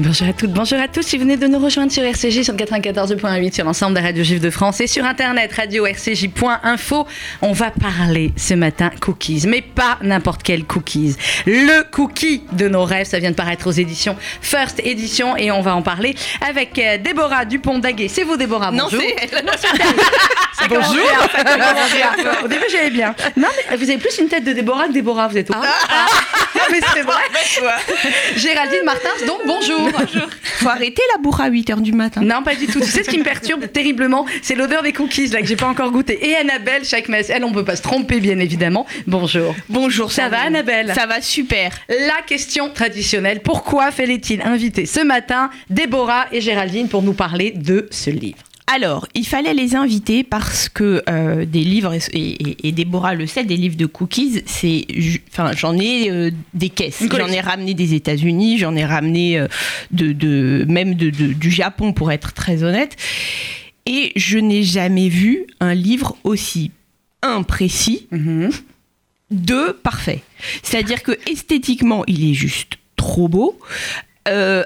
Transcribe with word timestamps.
Bonjour 0.00 0.28
à 0.28 0.32
toutes, 0.32 0.52
bonjour 0.52 0.78
à 0.78 0.86
tous. 0.86 1.02
Si 1.02 1.16
vous 1.16 1.24
venez 1.24 1.36
de 1.36 1.48
nous 1.48 1.58
rejoindre 1.58 1.90
sur 1.90 2.04
RCJ 2.04 2.42
sur 2.42 2.54
94.8 2.54 3.52
sur 3.52 3.64
l'ensemble 3.64 3.94
des 3.96 4.00
radios 4.00 4.22
juives 4.22 4.40
de 4.40 4.50
France 4.50 4.80
et 4.80 4.86
sur 4.86 5.04
internet 5.04 5.52
radio-rcj.info, 5.52 7.06
on 7.42 7.52
va 7.52 7.72
parler 7.72 8.32
ce 8.36 8.54
matin 8.54 8.90
cookies, 9.00 9.42
mais 9.48 9.60
pas 9.60 9.98
n'importe 10.02 10.44
quel 10.44 10.64
cookies. 10.64 11.16
Le 11.46 11.82
cookie 11.90 12.42
de 12.52 12.68
nos 12.68 12.84
rêves, 12.84 13.06
ça 13.08 13.18
vient 13.18 13.32
de 13.32 13.34
paraître 13.36 13.66
aux 13.66 13.72
éditions 13.72 14.14
First 14.40 14.80
Edition 14.84 15.36
et 15.36 15.50
on 15.50 15.62
va 15.62 15.74
en 15.74 15.82
parler 15.82 16.14
avec 16.48 16.78
euh, 16.78 16.98
Déborah 16.98 17.44
Dupont-Daguet. 17.44 18.06
C'est 18.06 18.22
vous 18.22 18.36
Déborah, 18.36 18.70
Non, 18.70 18.84
bonjour. 18.84 19.00
c'est 19.02 19.16
elle. 19.32 19.50
Ça 20.60 20.68
commence 20.68 20.92
bien, 20.92 21.02
ça 21.34 21.42
commence 21.44 21.92
bien. 21.94 22.10
Au 22.44 22.48
début 22.48 22.64
j'allais 22.70 22.90
bien. 22.90 23.14
Non 23.36 23.48
mais 23.70 23.76
vous 23.76 23.82
avez 23.90 23.98
plus 23.98 24.16
une 24.18 24.28
tête 24.28 24.44
de 24.44 24.52
Déborah 24.52 24.86
que 24.86 24.92
Déborah, 24.92 25.26
vous 25.26 25.38
êtes 25.38 25.50
au 25.50 25.54
Ah, 25.56 26.06
mais 26.70 26.80
c'est 26.92 27.02
vrai. 27.02 27.22
Géraldine 28.36 28.84
Martins, 28.84 29.26
donc 29.26 29.40
bonjour. 29.46 29.90
Faut 30.42 30.68
arrêter 30.68 31.02
la 31.14 31.22
bourre 31.22 31.40
à 31.40 31.50
8h 31.50 31.80
du 31.80 31.92
matin. 31.92 32.20
Non, 32.22 32.42
pas 32.42 32.54
du 32.54 32.66
tout. 32.66 32.80
Tu 32.80 32.86
sais 32.86 33.04
ce 33.04 33.10
qui 33.10 33.18
me 33.18 33.24
perturbe 33.24 33.70
terriblement? 33.70 34.26
C'est 34.42 34.54
l'odeur 34.54 34.82
des 34.82 34.92
cookies 34.92 35.28
là 35.28 35.40
que 35.40 35.46
j'ai 35.46 35.56
pas 35.56 35.66
encore 35.68 35.90
goûté. 35.90 36.28
Et 36.28 36.36
Annabelle, 36.36 36.84
chaque 36.84 37.08
messe, 37.08 37.30
elle, 37.30 37.44
on 37.44 37.52
peut 37.52 37.64
pas 37.64 37.76
se 37.76 37.82
tromper, 37.82 38.20
bien 38.20 38.38
évidemment. 38.38 38.86
Bonjour. 39.06 39.54
Bonjour, 39.68 40.10
Ça 40.12 40.28
va, 40.28 40.40
Annabelle? 40.42 40.92
Ça 40.94 41.06
va 41.06 41.20
super. 41.20 41.72
La 41.88 42.22
question 42.26 42.70
traditionnelle 42.70 43.40
pourquoi 43.40 43.90
fallait-il 43.90 44.42
inviter 44.42 44.86
ce 44.86 45.00
matin 45.00 45.50
Déborah 45.70 46.26
et 46.32 46.40
Géraldine 46.40 46.88
pour 46.88 47.02
nous 47.02 47.14
parler 47.14 47.52
de 47.52 47.88
ce 47.90 48.10
livre? 48.10 48.38
Alors, 48.70 49.08
il 49.14 49.26
fallait 49.26 49.54
les 49.54 49.74
inviter 49.74 50.24
parce 50.24 50.68
que 50.68 51.02
euh, 51.08 51.46
des 51.46 51.64
livres, 51.64 51.94
et, 51.94 52.18
et- 52.18 52.68
et 52.68 52.72
Déborah 52.72 53.14
le 53.14 53.26
sait, 53.26 53.44
des 53.44 53.56
livres 53.56 53.76
de 53.76 53.86
cookies, 53.86 54.42
c'est, 54.44 54.86
enfin, 55.32 55.52
j'en 55.56 55.76
ai 55.78 56.10
euh, 56.10 56.30
des 56.52 56.68
caisses. 56.68 57.00
J'en 57.28 57.32
ai 57.32 57.40
ramené 57.40 57.72
des 57.72 57.94
États-Unis, 57.94 58.58
j'en 58.58 58.76
ai 58.76 58.84
ramené 58.84 59.38
euh, 59.38 59.48
de, 59.90 60.12
de- 60.12 60.66
même 60.68 60.94
de, 60.94 61.08
de- 61.08 61.32
du 61.32 61.50
Japon 61.50 61.92
pour 61.94 62.12
être 62.12 62.34
très 62.34 62.62
honnête. 62.62 62.96
Et 63.86 64.12
je 64.16 64.38
n'ai 64.38 64.62
jamais 64.64 65.08
vu 65.08 65.46
un 65.60 65.72
livre 65.74 66.16
aussi 66.22 66.70
imprécis 67.22 68.06
deux 69.30 69.72
parfait. 69.72 70.22
C'est-à-dire 70.62 71.02
que 71.02 71.12
esthétiquement, 71.30 72.04
il 72.06 72.30
est 72.30 72.34
juste 72.34 72.74
trop 72.96 73.28
beau. 73.28 73.58
Euh, 74.28 74.62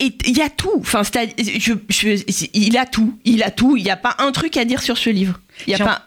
et 0.00 0.12
il 0.26 0.36
y 0.36 0.42
a 0.42 0.48
tout. 0.50 0.70
Enfin, 0.78 1.02
je, 1.04 1.72
je- 1.88 2.46
il 2.54 2.76
a 2.76 2.86
tout. 2.86 3.14
Il 3.24 3.42
a 3.42 3.50
tout. 3.50 3.76
Il 3.76 3.84
n'y 3.84 3.90
a 3.90 3.96
pas 3.96 4.14
un 4.18 4.32
truc 4.32 4.56
à 4.56 4.64
dire 4.64 4.82
sur 4.82 4.98
ce 4.98 5.10
livre. 5.10 5.40
Il 5.66 5.72
y 5.72 5.74
a 5.74 5.78
pas. 5.84 6.02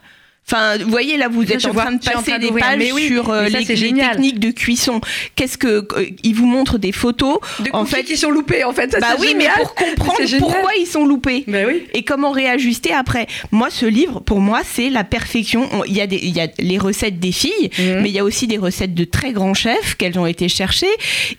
Enfin, 0.52 0.78
vous 0.80 0.90
voyez 0.90 1.16
là, 1.18 1.28
vous 1.28 1.44
êtes 1.44 1.60
je 1.62 1.68
en 1.68 1.74
vois, 1.74 1.84
train 1.84 1.92
de 1.92 2.02
je 2.04 2.10
passer 2.10 2.40
des 2.40 2.50
pages 2.52 2.82
oui, 2.92 3.06
sur 3.06 3.30
euh, 3.30 3.48
ça, 3.50 3.60
les, 3.60 3.66
techniques 3.68 4.40
de 4.40 4.50
cuisson. 4.50 5.00
Qu'est-ce 5.36 5.60
que 5.60 5.86
euh, 5.96 6.06
il 6.24 6.34
vous 6.34 6.48
montre 6.48 6.80
des 6.80 6.92
photos 6.92 7.38
De 7.60 7.70
En 7.72 7.86
fait, 7.86 8.04
qui 8.04 8.18
sont 8.18 8.32
loupés, 8.32 8.64
en 8.64 8.74
fait. 8.74 8.92
Ça, 8.92 9.00
bah 9.00 9.16
oui, 9.20 9.36
mais 9.38 9.48
pour 9.56 9.76
comprendre 9.76 10.20
pourquoi 10.40 10.72
ils 10.80 10.88
sont 10.88 11.06
loupés 11.06 11.44
Bah 11.48 11.60
oui. 11.68 11.84
et 11.94 12.02
comment 12.02 12.32
réajuster 12.32 12.92
après. 12.94 13.28
Moi, 13.52 13.70
ce 13.70 13.86
livre, 13.86 14.22
pour 14.22 14.40
moi, 14.40 14.62
c'est 14.66 14.90
la 14.90 15.04
perfection. 15.04 15.70
On- 15.72 15.84
Il 15.84 15.96
y, 15.96 16.02
a 16.02 16.08
des, 16.08 16.18
il 16.18 16.36
y 16.36 16.42
a 16.42 16.48
les 16.58 16.80
recettes 16.80 17.20
des 17.20 17.32
filles, 17.32 17.70
Mhm. 17.78 18.02
mais 18.02 18.10
il 18.10 18.16
y 18.16 18.20
a 18.20 18.24
aussi 18.24 18.48
des 18.48 18.58
recettes 18.58 18.96
de 18.96 19.04
très 19.04 19.34
grands 19.34 19.54
chefs 19.54 19.98
qu'elles 19.98 20.18
ont 20.18 20.26
été 20.26 20.50
cherchées. 20.50 20.88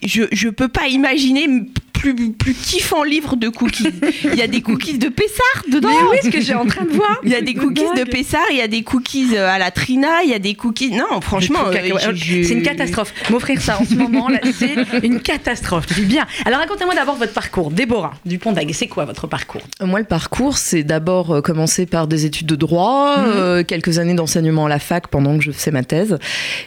Je 0.04 0.22
ne 0.22 0.50
peux 0.50 0.68
pas 0.68 0.86
imaginer 0.86 1.48
plus, 2.00 2.32
plus 2.32 2.54
kiffant 2.54 3.02
livre 3.02 3.36
de 3.36 3.48
cookies. 3.48 3.88
Il 4.24 4.34
y 4.34 4.42
a 4.42 4.46
des 4.46 4.62
cookies 4.62 4.98
de 4.98 5.08
Pessard 5.08 5.64
dedans. 5.70 5.88
Mais 5.88 6.08
oui, 6.10 6.16
ce 6.22 6.30
que 6.30 6.40
j'ai 6.40 6.54
en 6.54 6.64
train 6.64 6.84
de 6.84 6.90
voir. 6.90 7.18
Il 7.24 7.30
y 7.30 7.34
a 7.34 7.40
des 7.42 7.54
cookies 7.54 7.84
de 7.96 8.04
Pessard, 8.04 8.40
il 8.50 8.56
y 8.56 8.62
a 8.62 8.68
des 8.68 8.82
cookies 8.82 9.36
euh, 9.36 9.48
à 9.48 9.58
la 9.58 9.70
Trina, 9.70 10.22
il 10.24 10.30
y 10.30 10.34
a 10.34 10.38
des 10.38 10.54
cookies. 10.54 10.90
Non, 10.92 11.20
franchement, 11.20 11.60
euh, 11.66 11.72
c'est 12.22 12.54
une 12.54 12.62
catastrophe. 12.62 13.12
M'offrir 13.30 13.60
ça 13.60 13.78
en 13.80 13.84
ce 13.84 13.94
moment, 13.94 14.28
c'est 14.58 14.74
une 15.04 15.20
catastrophe. 15.20 15.86
Je 15.90 15.94
dis 15.94 16.06
bien. 16.06 16.26
Alors 16.46 16.60
racontez-moi 16.60 16.94
d'abord 16.94 17.16
votre 17.16 17.32
parcours. 17.34 17.70
Déborah 17.70 18.12
Dupont-Daguet, 18.24 18.72
c'est 18.72 18.86
quoi 18.88 19.04
votre 19.04 19.26
parcours? 19.26 19.60
Moi, 19.82 19.98
le 20.00 20.06
parcours, 20.06 20.56
c'est 20.56 20.82
d'abord 20.84 21.32
euh, 21.36 21.40
commencer 21.42 21.84
par 21.86 22.06
des 22.06 22.24
études 22.24 22.46
de 22.46 22.56
droit, 22.56 23.18
Mhm. 23.18 23.24
euh, 23.36 23.62
quelques 23.64 23.98
années 23.98 24.14
d'enseignement 24.14 24.66
à 24.66 24.68
la 24.68 24.78
fac 24.78 25.08
pendant 25.08 25.36
que 25.36 25.44
je 25.44 25.50
faisais 25.52 25.70
ma 25.70 25.82
thèse. 25.82 26.18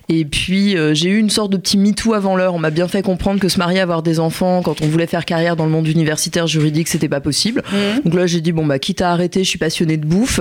Et 0.10 0.26
puis, 0.26 0.78
euh, 0.78 0.94
j'ai 0.94 1.10
eu 1.10 1.18
une 1.18 1.30
sorte 1.30 1.52
de 1.52 1.58
petit 1.58 1.78
MeToo 1.78 2.14
avant 2.14 2.36
l'heure. 2.36 2.54
On 2.54 2.60
m'a 2.60 2.70
bien 2.70 2.88
fait 2.88 3.02
comprendre 3.02 3.40
que 3.40 3.48
se 3.50 3.58
marier, 3.58 3.80
avoir 3.80 4.04
des 4.04 4.20
enfants, 4.20 4.62
quand 4.62 4.82
on 4.82 4.88
voulait 4.88 5.08
faire 5.08 5.23
carrière 5.26 5.56
dans 5.56 5.66
le 5.66 5.72
monde 5.72 5.88
universitaire 5.88 6.48
juridique, 6.48 6.88
c'était 6.88 7.10
pas 7.10 7.22
possible. 7.22 7.64
Donc 8.06 8.14
là, 8.14 8.28
j'ai 8.28 8.42
dit, 8.42 8.52
bon, 8.52 8.66
bah, 8.66 8.80
quitte 8.80 9.02
à 9.02 9.12
arrêter, 9.12 9.44
je 9.44 9.50
suis 9.50 9.60
passionnée 9.60 9.98
de 9.98 10.06
bouffe. 10.06 10.40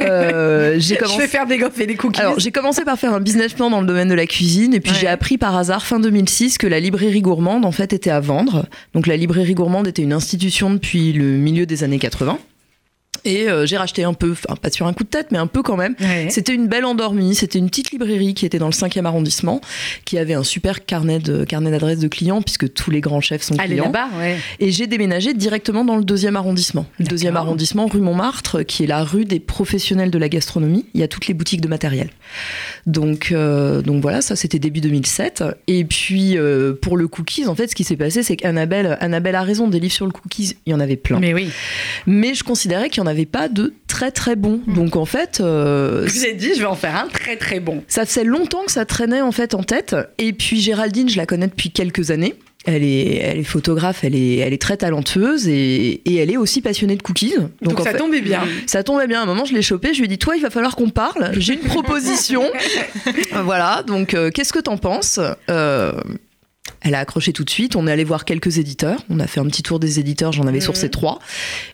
Euh, 0.00 0.74
j'ai 0.78 0.94
Je 0.94 1.00
commencé... 1.00 1.18
vais 1.20 1.26
faire 1.28 1.46
des 1.46 1.58
gaufres 1.58 1.80
et 1.80 1.86
des 1.86 1.96
cookies. 1.96 2.20
Alors, 2.20 2.38
j'ai 2.38 2.50
commencé 2.52 2.84
par 2.84 2.98
faire 2.98 3.14
un 3.14 3.20
business 3.20 3.52
plan 3.52 3.70
dans 3.70 3.80
le 3.80 3.86
domaine 3.86 4.08
de 4.08 4.14
la 4.14 4.26
cuisine, 4.26 4.74
et 4.74 4.80
puis 4.80 4.92
Ouais. 4.92 4.98
j'ai 5.00 5.06
appris 5.08 5.38
par 5.38 5.56
hasard 5.56 5.84
fin 5.84 6.00
2006 6.00 6.58
que 6.58 6.66
la 6.66 6.80
librairie 6.80 7.20
gourmande 7.22 7.64
en 7.64 7.72
fait 7.72 7.92
était 7.92 8.10
à 8.10 8.20
vendre. 8.20 8.66
Donc 8.94 9.06
la 9.06 9.16
librairie 9.16 9.54
gourmande 9.54 9.86
était 9.86 10.02
une 10.02 10.12
institution 10.12 10.70
depuis 10.70 11.12
le 11.12 11.24
milieu 11.24 11.66
des 11.66 11.84
années 11.84 11.98
80. 11.98 12.38
Et 13.24 13.48
euh, 13.48 13.66
j'ai 13.66 13.76
racheté 13.76 14.04
un 14.04 14.14
peu, 14.14 14.32
enfin 14.32 14.56
pas 14.56 14.70
sur 14.70 14.86
un 14.86 14.92
coup 14.92 15.04
de 15.04 15.08
tête, 15.08 15.28
mais 15.30 15.38
un 15.38 15.46
peu 15.46 15.62
quand 15.62 15.76
même. 15.76 15.94
Ouais. 16.00 16.28
C'était 16.30 16.54
une 16.54 16.66
belle 16.68 16.84
endormie. 16.84 17.34
C'était 17.34 17.58
une 17.58 17.68
petite 17.68 17.90
librairie 17.92 18.34
qui 18.34 18.46
était 18.46 18.58
dans 18.58 18.66
le 18.66 18.72
5e 18.72 19.04
arrondissement, 19.04 19.60
qui 20.04 20.18
avait 20.18 20.34
un 20.34 20.42
super 20.44 20.84
carnet 20.84 21.18
de 21.18 21.44
carnet 21.44 21.70
d'adresses 21.70 21.98
de 21.98 22.08
clients, 22.08 22.42
puisque 22.42 22.72
tous 22.72 22.90
les 22.90 23.00
grands 23.00 23.20
chefs 23.20 23.42
sont 23.42 23.56
Allez 23.58 23.74
clients. 23.74 23.84
là-bas, 23.84 24.08
ouais. 24.18 24.36
Et 24.58 24.70
j'ai 24.72 24.86
déménagé 24.86 25.34
directement 25.34 25.84
dans 25.84 25.96
le 25.96 26.04
deuxième 26.04 26.36
arrondissement. 26.36 26.86
Le 26.98 27.04
D'accord. 27.04 27.10
deuxième 27.10 27.36
arrondissement, 27.36 27.86
rue 27.86 28.00
Montmartre, 28.00 28.62
qui 28.62 28.84
est 28.84 28.86
la 28.86 29.04
rue 29.04 29.24
des 29.24 29.40
professionnels 29.40 30.10
de 30.10 30.18
la 30.18 30.28
gastronomie. 30.28 30.86
Il 30.94 31.00
y 31.00 31.02
a 31.04 31.08
toutes 31.08 31.26
les 31.26 31.34
boutiques 31.34 31.60
de 31.60 31.68
matériel. 31.68 32.10
Donc, 32.86 33.30
euh, 33.32 33.82
donc 33.82 34.02
voilà, 34.02 34.20
ça 34.22 34.36
c'était 34.36 34.58
début 34.58 34.80
2007. 34.80 35.44
Et 35.66 35.84
puis 35.84 36.36
euh, 36.36 36.72
pour 36.72 36.96
le 36.96 37.08
cookies, 37.08 37.46
en 37.46 37.54
fait, 37.54 37.68
ce 37.68 37.74
qui 37.74 37.84
s'est 37.84 37.96
passé, 37.96 38.22
c'est 38.22 38.36
qu'Annabelle 38.36 38.96
Annabelle 39.00 39.34
a 39.34 39.42
raison. 39.42 39.68
Des 39.68 39.78
livres 39.80 39.92
sur 39.94 40.06
le 40.06 40.12
cookies, 40.12 40.56
il 40.66 40.70
y 40.70 40.74
en 40.74 40.80
avait 40.80 40.96
plein. 40.96 41.20
Mais 41.20 41.34
oui. 41.34 41.48
Mais 42.06 42.34
je 42.34 42.42
considérais 42.44 42.88
qu'il 42.88 43.02
n'y 43.02 43.08
en 43.08 43.09
avait 43.10 43.26
pas 43.26 43.48
de 43.48 43.74
très 43.88 44.10
très 44.10 44.36
bons. 44.36 44.60
Donc 44.66 44.96
en 44.96 45.04
fait, 45.04 45.40
euh, 45.40 46.06
Je 46.06 46.12
vous 46.12 46.24
ai 46.24 46.32
dit, 46.34 46.52
je 46.54 46.60
vais 46.60 46.66
en 46.66 46.74
faire 46.74 46.96
un 46.96 47.08
très 47.08 47.36
très 47.36 47.60
bon. 47.60 47.82
ça 47.88 48.06
faisait 48.06 48.24
longtemps 48.24 48.64
que 48.64 48.72
ça 48.72 48.84
traînait 48.84 49.20
en 49.20 49.32
fait 49.32 49.54
en 49.54 49.62
tête. 49.62 49.94
Et 50.18 50.32
puis 50.32 50.60
Géraldine, 50.60 51.08
je 51.08 51.16
la 51.16 51.26
connais 51.26 51.46
depuis 51.48 51.70
quelques 51.70 52.10
années. 52.10 52.34
Elle 52.66 52.84
est, 52.84 53.14
elle 53.16 53.38
est 53.38 53.42
photographe, 53.44 54.04
elle 54.04 54.14
est, 54.14 54.36
elle 54.36 54.52
est 54.52 54.60
très 54.60 54.76
talentueuse 54.76 55.48
et, 55.48 56.02
et 56.04 56.16
elle 56.16 56.30
est 56.30 56.36
aussi 56.36 56.60
passionnée 56.60 56.94
de 56.94 57.02
cookies. 57.02 57.32
Donc, 57.62 57.78
ça 57.80 57.92
fait, 57.92 57.96
tombait 57.96 58.20
bien. 58.20 58.42
ça 58.66 58.82
tombait 58.82 59.06
bien. 59.06 59.20
À 59.20 59.22
un 59.22 59.26
moment, 59.26 59.46
je 59.46 59.54
l'ai 59.54 59.62
chopé. 59.62 59.94
Je 59.94 59.98
lui 60.00 60.04
ai 60.04 60.08
dit, 60.08 60.18
toi, 60.18 60.36
il 60.36 60.42
va 60.42 60.50
falloir 60.50 60.76
qu'on 60.76 60.90
parle. 60.90 61.30
J'ai 61.38 61.54
une 61.54 61.60
proposition. 61.60 62.42
Voilà. 63.44 63.82
Donc, 63.86 64.12
euh, 64.12 64.30
qu'est-ce 64.30 64.52
que 64.52 64.58
t'en 64.58 64.76
penses 64.76 65.18
Euh, 65.48 65.92
Elle 66.82 66.94
a 66.94 67.00
accroché 67.00 67.32
tout 67.32 67.44
de 67.44 67.50
suite. 67.50 67.76
On 67.76 67.86
est 67.86 67.92
allé 67.92 68.04
voir 68.04 68.24
quelques 68.24 68.58
éditeurs. 68.58 69.00
On 69.10 69.20
a 69.20 69.26
fait 69.26 69.40
un 69.40 69.44
petit 69.46 69.62
tour 69.62 69.78
des 69.80 70.00
éditeurs. 70.00 70.32
J'en 70.32 70.46
avais 70.46 70.58
Mhm. 70.58 70.64
sourcé 70.64 70.88
trois. 70.88 71.18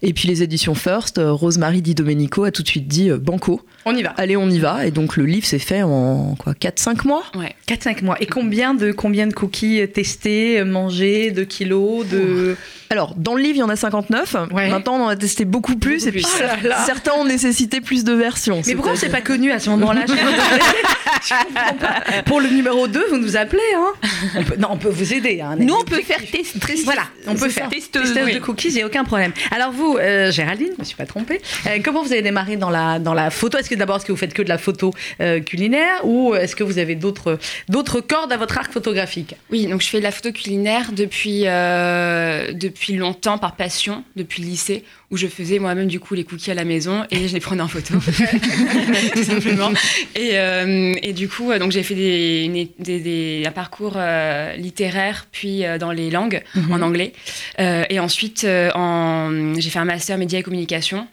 Et 0.02 0.12
puis 0.12 0.26
les 0.28 0.42
éditions 0.42 0.74
First, 0.74 1.18
euh, 1.18 1.32
Rosemary 1.32 1.80
Di 1.82 1.94
Domenico 1.94 2.44
a 2.44 2.50
tout 2.50 2.62
de 2.62 2.68
suite 2.68 2.88
dit 2.88 3.10
euh, 3.10 3.18
Banco. 3.18 3.62
On 3.84 3.94
y 3.94 4.02
va. 4.02 4.10
Allez, 4.16 4.36
on 4.36 4.48
y 4.50 4.58
va. 4.58 4.84
Et 4.86 4.90
donc 4.90 5.16
le 5.16 5.24
livre 5.26 5.46
s'est 5.46 5.58
fait 5.60 5.82
en 5.82 6.34
quoi 6.36 6.54
4-5 6.54 7.06
mois? 7.06 7.22
Ouais, 7.36 7.54
4-5 7.68 8.02
mois. 8.02 8.16
Et 8.20 8.26
combien 8.26 8.74
de, 8.74 8.90
combien 8.92 9.26
de 9.28 9.32
cookies 9.32 9.80
testés, 9.92 10.58
euh, 10.60 10.64
mangés, 10.64 11.30
de 11.30 11.44
kilos, 11.44 12.06
de... 12.08 12.56
Alors, 12.88 13.14
dans 13.16 13.34
le 13.34 13.42
livre, 13.42 13.56
il 13.56 13.60
y 13.60 13.62
en 13.64 13.68
a 13.68 13.74
59. 13.74 14.36
Ouais. 14.52 14.70
Maintenant, 14.70 14.94
on 14.94 15.04
en 15.04 15.08
a 15.08 15.16
testé 15.16 15.44
beaucoup 15.44 15.74
plus. 15.76 16.04
Beaucoup 16.04 16.08
et 16.08 16.12
puis, 16.12 16.22
plus. 16.22 16.32
Oh 16.38 16.42
là 16.42 16.68
là. 16.68 16.84
certains 16.86 17.12
ont 17.14 17.24
nécessité 17.24 17.80
plus 17.80 18.04
de 18.04 18.12
versions. 18.12 18.62
Mais 18.64 18.74
pourquoi 18.74 18.92
on 18.92 18.96
s'est 18.96 19.08
pas 19.08 19.20
connu 19.22 19.50
à 19.50 19.58
ce 19.58 19.70
moment-là 19.70 20.04
Je 20.06 21.44
comprends 21.46 21.74
pas. 21.74 22.22
Pour 22.24 22.40
le 22.40 22.48
numéro 22.48 22.86
2, 22.86 23.06
vous 23.10 23.18
nous 23.18 23.36
appelez. 23.36 23.60
Hein? 23.76 24.08
On 24.36 24.44
peut, 24.44 24.56
non, 24.56 24.68
on 24.72 24.76
peut 24.76 24.88
vous 24.96 25.12
aider. 25.14 25.40
Hein, 25.40 25.56
Nous, 25.58 25.74
on 25.74 25.84
peut 25.84 26.02
faire 26.02 26.20
tester. 26.30 26.74
Voilà, 26.84 27.02
on 27.26 27.34
peut 27.34 27.48
faire 27.48 27.68
testeuse, 27.68 28.04
Testeuse, 28.12 28.24
oui. 28.26 28.34
de 28.34 28.38
cookies, 28.40 28.68
il 28.68 28.74
n'y 28.74 28.82
a 28.82 28.86
aucun 28.86 29.04
problème. 29.04 29.32
Alors 29.50 29.72
vous, 29.72 29.96
euh, 29.98 30.30
Géraldine, 30.30 30.68
je 30.68 30.72
ne 30.74 30.78
me 30.78 30.84
suis 30.84 30.96
pas 30.96 31.06
trompée, 31.06 31.40
euh, 31.66 31.78
comment 31.84 32.02
vous 32.02 32.12
avez 32.12 32.22
démarré 32.22 32.56
dans 32.56 32.70
la, 32.70 32.98
dans 32.98 33.14
la 33.14 33.30
photo? 33.30 33.58
Est-ce 33.58 33.70
que 33.70 33.74
d'abord, 33.74 33.96
est-ce 33.96 34.04
que 34.06 34.12
vous 34.12 34.18
faites 34.18 34.34
que 34.34 34.42
de 34.42 34.48
la 34.48 34.58
photo 34.58 34.92
euh, 35.20 35.40
culinaire 35.40 36.00
ou 36.04 36.34
est-ce 36.34 36.56
que 36.56 36.64
vous 36.64 36.78
avez 36.78 36.94
d'autres, 36.94 37.38
d'autres 37.68 38.00
cordes 38.00 38.32
à 38.32 38.36
votre 38.36 38.58
arc 38.58 38.72
photographique? 38.72 39.34
Oui, 39.50 39.66
donc 39.66 39.82
je 39.82 39.88
fais 39.88 39.98
de 39.98 40.04
la 40.04 40.10
photo 40.12 40.32
culinaire 40.32 40.92
depuis, 40.92 41.42
euh, 41.46 42.52
depuis 42.52 42.94
longtemps 42.94 43.38
par 43.38 43.56
passion, 43.56 44.04
depuis 44.16 44.42
le 44.42 44.48
lycée, 44.48 44.84
où 45.10 45.16
je 45.16 45.26
faisais 45.28 45.58
moi-même 45.58 45.86
du 45.86 46.00
coup 46.00 46.14
les 46.14 46.24
cookies 46.24 46.50
à 46.50 46.54
la 46.54 46.64
maison 46.64 47.04
et 47.10 47.28
je 47.28 47.34
les 47.34 47.40
prenais 47.40 47.62
en 47.62 47.68
photo, 47.68 47.94
tout 49.14 49.22
simplement. 49.24 49.70
Et, 50.14 50.30
euh, 50.34 50.94
et 51.02 51.12
du 51.12 51.28
coup, 51.28 51.50
euh, 51.50 51.58
donc 51.58 51.72
j'ai 51.72 51.82
fait 51.82 51.94
des, 51.94 52.44
une- 52.44 52.68
des- 52.84 53.00
des- 53.00 53.44
un 53.46 53.52
parcours 53.52 53.94
euh, 53.96 54.54
littéraire, 54.56 55.26
puis 55.30 55.64
euh, 55.64 55.78
dans 55.78 55.92
les 55.92 56.10
langues, 56.10 56.42
en 56.70 56.82
anglais. 56.82 57.12
Et 57.58 58.00
ensuite, 58.00 58.46
en- 58.74 59.54
j'ai 59.58 59.70
fait 59.70 59.78
un 59.78 59.84
master 59.84 60.18
média 60.18 60.38
et 60.38 60.42
communication. 60.42 61.06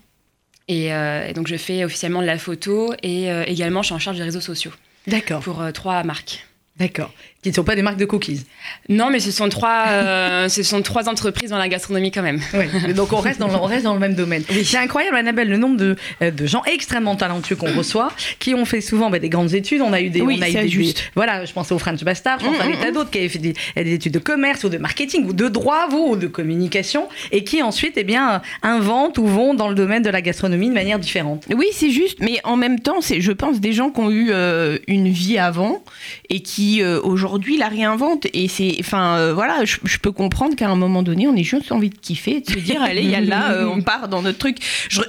Et, 0.69 0.85
et 0.87 1.33
donc 1.35 1.47
je 1.47 1.57
fais 1.57 1.83
officiellement 1.83 2.21
de 2.21 2.25
la 2.25 2.37
photo 2.37 2.93
et 3.03 3.27
également 3.47 3.81
je 3.81 3.87
suis 3.87 3.95
en 3.95 3.99
charge 3.99 4.17
des 4.17 4.23
réseaux 4.23 4.39
sociaux 4.41 4.71
D'accord. 5.07 5.41
pour 5.41 5.61
trois 5.73 6.03
marques. 6.03 6.45
D'accord. 6.77 7.11
Qui 7.43 7.49
ne 7.49 7.53
sont 7.55 7.63
pas 7.65 7.75
des 7.75 7.81
marques 7.81 7.97
de 7.97 8.05
cookies. 8.05 8.45
Non, 8.89 9.09
mais 9.11 9.19
ce 9.19 9.29
sont 9.31 9.49
trois, 9.49 9.83
euh, 9.89 10.47
ce 10.49 10.63
sont 10.63 10.81
trois 10.81 11.09
entreprises 11.09 11.49
dans 11.49 11.57
la 11.57 11.67
gastronomie 11.67 12.09
quand 12.09 12.21
même. 12.21 12.39
Oui, 12.53 12.93
donc 12.93 13.11
on 13.13 13.17
reste 13.19 13.39
dans 13.39 13.47
le, 13.47 13.55
on 13.55 13.63
reste 13.65 13.83
dans 13.83 13.93
le 13.93 13.99
même 13.99 14.15
domaine. 14.15 14.43
C'est 14.63 14.77
incroyable, 14.77 15.17
Annabelle, 15.17 15.49
le 15.49 15.57
nombre 15.57 15.75
de, 15.77 15.95
euh, 16.21 16.31
de 16.31 16.45
gens 16.45 16.63
extrêmement 16.65 17.15
talentueux 17.17 17.55
qu'on 17.57 17.73
reçoit, 17.73 18.11
qui 18.39 18.55
ont 18.55 18.63
fait 18.65 18.79
souvent 18.81 19.09
bah, 19.09 19.19
des 19.19 19.27
grandes 19.29 19.53
études. 19.53 19.81
On 19.81 19.91
a 19.93 19.99
eu 20.01 20.09
des, 20.09 20.21
Oui, 20.21 20.37
on 20.39 20.41
a 20.41 20.49
eu 20.49 20.53
des- 20.53 20.69
juste. 20.69 20.97
des- 20.97 21.03
voilà, 21.15 21.43
je 21.45 21.51
pense 21.51 21.69
au 21.73 21.77
French 21.79 22.01
Bastard, 22.03 22.39
je 22.39 22.45
pense 22.45 22.57
Mm, 22.57 22.61
à 22.61 22.65
mm, 22.65 22.71
des 22.71 22.77
tas 22.77 22.91
d'autres 22.91 23.09
qui 23.11 23.17
avaient 23.19 23.27
fait 23.29 23.39
des, 23.39 23.53
des 23.75 23.93
études 23.93 24.13
de 24.13 24.19
commerce 24.19 24.63
ou 24.63 24.69
de 24.69 24.77
marketing 24.77 25.25
ou 25.27 25.33
de 25.33 25.49
droit, 25.49 25.87
vous, 25.89 26.11
ou 26.11 26.15
de 26.15 26.27
communication, 26.27 27.09
et 27.33 27.43
qui 27.43 27.61
ensuite, 27.61 27.95
eh 27.97 28.03
bien, 28.05 28.41
inventent 28.61 29.17
ou 29.17 29.25
vont 29.27 29.53
dans 29.53 29.67
le 29.67 29.75
domaine 29.75 30.01
de 30.03 30.09
la 30.09 30.21
gastronomie 30.21 30.69
de 30.69 30.73
manière 30.73 30.99
différente. 30.99 31.43
Oui, 31.53 31.65
c'est 31.73 31.89
juste, 31.91 32.19
mais 32.21 32.39
en 32.45 32.55
même 32.55 32.79
temps, 32.79 33.01
c'est, 33.01 33.19
je 33.19 33.31
pense, 33.33 33.59
des 33.59 33.73
gens 33.73 33.89
qui 33.89 33.99
ont 33.99 34.09
eu 34.11 34.29
euh, 34.31 34.77
une 34.87 35.09
vie 35.09 35.37
avant 35.37 35.83
et 36.29 36.39
qui 36.41 36.81
euh, 36.81 37.01
aujourd'hui 37.03 37.32
la 37.57 37.67
réinventent. 37.67 38.27
Et 38.33 38.47
c'est, 38.47 38.75
enfin, 38.79 39.17
euh, 39.17 39.33
voilà, 39.33 39.65
je, 39.65 39.77
je 39.83 39.97
peux 39.97 40.11
comprendre 40.11 40.55
qu'à 40.55 40.69
un 40.69 40.75
moment 40.75 41.03
donné, 41.03 41.27
on 41.27 41.35
ait 41.35 41.43
juste 41.43 41.71
envie 41.71 41.89
de 41.89 41.97
kiffer, 41.97 42.41
de 42.41 42.49
se 42.51 42.57
dire, 42.59 42.81
allez, 42.83 43.03
y 43.03 43.15
a 43.15 43.21
là, 43.21 43.51
euh, 43.51 43.67
on 43.67 43.81
part 43.81 44.07
dans 44.07 44.21
notre 44.21 44.37
truc. 44.37 44.57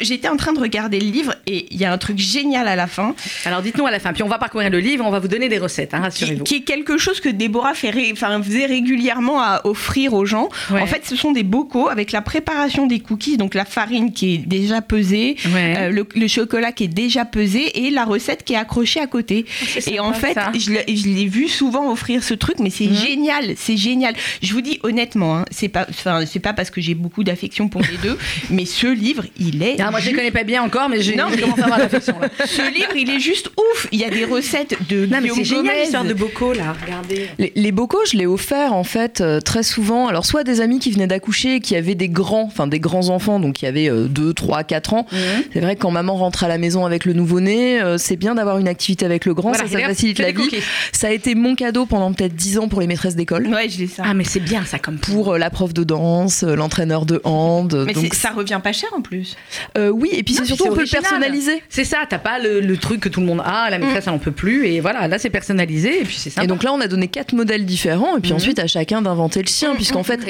J'étais 0.00 0.28
en 0.28 0.36
train 0.36 0.52
de 0.52 0.60
regarder 0.60 1.00
le 1.00 1.06
livre 1.10 1.34
et 1.46 1.66
il 1.70 1.76
y 1.80 1.84
a 1.84 1.92
un 1.92 1.98
truc 1.98 2.18
génial 2.18 2.68
à 2.68 2.76
la 2.76 2.86
fin, 2.86 3.14
Alors 3.44 3.62
dites-nous 3.62 3.86
à 3.86 3.90
la 3.90 3.98
fin, 4.00 4.12
puis 4.12 4.22
on 4.22 4.28
va 4.28 4.38
parcourir 4.38 4.70
le 4.70 4.78
livre, 4.80 5.04
on 5.06 5.10
va 5.10 5.18
vous 5.18 5.28
donner 5.28 5.48
des 5.48 5.58
recettes, 5.58 5.94
hein, 5.94 6.00
rassurez-vous. 6.00 6.44
qui 6.44 6.56
est 6.56 6.60
quelque 6.62 6.98
chose 6.98 7.20
que 7.20 7.28
Déborah 7.28 7.74
fait 7.74 7.90
ré- 7.90 8.14
faisait 8.14 8.66
régulièrement 8.66 9.40
à 9.40 9.60
offrir 9.64 10.14
aux 10.14 10.24
gens. 10.24 10.48
Ouais. 10.70 10.80
En 10.80 10.86
fait, 10.86 11.04
ce 11.06 11.16
sont 11.16 11.32
des 11.32 11.42
bocaux 11.42 11.88
avec 11.88 12.12
la 12.12 12.20
préparation 12.22 12.86
des 12.86 13.00
cookies, 13.00 13.36
donc 13.36 13.54
la 13.54 13.64
farine 13.64 14.12
qui 14.12 14.34
est 14.34 14.38
déjà 14.38 14.80
pesée, 14.82 15.36
Ouais. 15.54 15.74
euh, 15.78 15.90
le, 15.90 16.06
le 16.14 16.28
chocolat 16.28 16.72
qui 16.72 16.84
est 16.84 16.88
déjà 16.88 17.24
pesé 17.24 17.84
et 17.86 17.90
la 17.90 18.04
recette 18.04 18.44
qui 18.44 18.54
est 18.54 18.56
accrochée 18.56 19.00
à 19.00 19.06
côté. 19.06 19.44
c'est 19.66 19.92
Et 19.92 20.00
en 20.00 20.12
fait, 20.12 20.34
ça. 20.34 20.52
je 20.54 20.70
l'ai 21.08 21.26
vu 21.26 21.48
souvent 21.48 21.90
offrir 21.92 22.13
ce 22.22 22.34
truc, 22.34 22.56
mais 22.60 22.70
c'est 22.70 22.86
Mhm. 22.86 22.94
génial, 22.94 23.54
c'est 23.56 23.76
génial. 23.76 24.14
Je 24.42 24.52
vous 24.52 24.60
dis 24.60 24.78
honnêtement, 24.82 25.38
hein, 25.38 25.44
c'est 25.50 25.68
pas, 25.68 25.86
enfin, 25.88 26.24
c'est 26.26 26.38
pas 26.40 26.52
parce 26.52 26.70
que 26.70 26.80
j'ai 26.80 26.94
beaucoup 26.94 27.24
d'affection 27.24 27.68
pour 27.68 27.80
les 27.82 27.96
deux, 28.02 28.16
mais 28.50 28.64
ce 28.66 28.86
livre, 28.86 29.24
il 29.38 29.62
est. 29.62 29.76
Ah, 29.80 29.90
moi, 29.90 30.00
je 30.00 30.10
ne 30.10 30.16
connais 30.16 30.30
pas 30.30 30.44
bien 30.44 30.62
encore, 30.62 30.88
mais 30.88 31.00
j'ai 31.02 31.16
Non, 31.16 31.24
commence 31.30 31.58
à 31.58 31.64
avoir 31.64 31.78
l'affection. 31.78 32.18
là. 32.20 32.28
Ce 32.46 32.62
livre, 32.72 32.94
il 32.96 33.10
est 33.10 33.20
juste 33.20 33.48
ouf. 33.48 33.88
Il 33.92 33.98
y 34.00 34.04
a 34.04 34.10
des 34.10 34.24
recettes 34.24 34.76
de 34.88 35.06
Non, 35.06 35.18
mais 35.22 35.28
c'est 35.34 35.44
génial 35.44 35.76
l'histoire 35.80 36.04
de 36.04 36.14
bocaux, 36.14 36.52
là. 36.52 36.74
Regardez. 36.84 37.28
Les, 37.38 37.52
les 37.54 37.72
bocaux, 37.72 38.00
je 38.10 38.16
l'ai 38.16 38.26
offert 38.26 38.72
en 38.74 38.84
fait 38.84 39.20
euh, 39.20 39.40
très 39.40 39.62
souvent. 39.62 40.08
Alors 40.08 40.26
soit 40.26 40.44
des 40.44 40.60
amis 40.60 40.78
qui 40.78 40.90
venaient 40.90 41.06
d'accoucher, 41.06 41.60
qui 41.60 41.76
avaient 41.76 41.94
des 41.94 42.08
grands, 42.08 42.44
enfin 42.44 42.66
des 42.66 42.80
grands 42.80 43.08
enfants, 43.08 43.40
donc 43.40 43.54
qui 43.54 43.66
avaient 43.66 43.88
2, 43.90 44.32
3, 44.34 44.64
4 44.64 44.94
ans. 44.94 45.06
C'est 45.52 45.60
vrai 45.60 45.76
que 45.76 45.80
quand 45.80 45.90
maman 45.90 46.14
rentre 46.16 46.44
à 46.44 46.48
la 46.48 46.58
maison 46.58 46.84
avec 46.84 47.04
le 47.04 47.12
nouveau-né, 47.12 47.80
euh, 47.80 47.98
c'est 47.98 48.16
bien 48.16 48.34
d'avoir 48.34 48.58
une 48.58 48.68
activité 48.68 49.04
avec 49.04 49.24
le 49.24 49.34
grand, 49.34 49.50
Voilà, 49.52 49.66
ça, 49.68 49.78
facilite 49.78 50.18
la 50.18 50.32
vie. 50.32 50.34
cookies. 50.42 50.62
Ça 50.92 51.08
a 51.08 51.10
été 51.10 51.34
mon 51.34 51.54
cadeau 51.54 51.86
pendant 51.86 52.03
peut-être 52.12 52.34
10 52.34 52.58
ans 52.58 52.68
pour 52.68 52.80
les 52.80 52.86
maîtresses 52.86 53.16
d'école. 53.16 53.46
Ouais, 53.48 53.68
je 53.68 53.78
l'ai 53.78 53.86
ça. 53.86 54.02
Ah, 54.06 54.14
mais 54.14 54.24
c'est 54.24 54.40
bien 54.40 54.64
ça 54.64 54.78
comme 54.78 54.98
Pour 54.98 55.32
euh, 55.34 55.38
la 55.38 55.50
prof 55.50 55.72
de 55.72 55.84
danse, 55.84 56.42
euh, 56.42 56.54
l'entraîneur 56.54 57.06
de 57.06 57.20
hand. 57.24 57.74
mais 57.86 57.92
donc, 57.92 58.14
ça 58.14 58.30
revient 58.30 58.60
pas 58.62 58.72
cher 58.72 58.90
en 58.96 59.00
plus. 59.00 59.36
euh, 59.78 59.88
oui, 59.88 60.10
et 60.12 60.22
puis 60.22 60.34
c'est 60.34 60.44
surtout 60.44 60.64
on 60.70 60.74
peut 60.74 60.82
le 60.82 60.90
personnaliser. 60.90 61.62
C'est 61.68 61.84
ça, 61.84 61.98
t'as 62.08 62.18
pas 62.18 62.38
le, 62.38 62.60
le 62.60 62.76
truc 62.76 63.00
que 63.00 63.08
tout 63.08 63.20
le 63.20 63.26
monde 63.26 63.40
a, 63.44 63.70
la 63.70 63.78
maîtresse 63.78 64.04
elle 64.06 64.12
en 64.12 64.18
peut 64.18 64.32
plus, 64.32 64.66
et 64.66 64.80
voilà, 64.80 65.08
là 65.08 65.18
c'est 65.18 65.30
personnalisé, 65.30 66.00
et 66.00 66.04
puis 66.04 66.16
c'est 66.18 66.30
sympa. 66.30 66.44
Et 66.44 66.46
donc 66.46 66.62
là, 66.62 66.72
on 66.72 66.80
a 66.80 66.88
donné 66.88 67.08
quatre 67.08 67.32
modèles 67.32 67.64
différents, 67.64 68.16
et 68.16 68.20
puis 68.20 68.30
Mhm. 68.30 68.36
ensuite 68.36 68.58
à 68.58 68.66
chacun 68.66 69.02
d'inventer 69.02 69.40
le 69.42 69.48
sien, 69.48 69.74
puisqu'en 69.74 70.02
fait, 70.02 70.20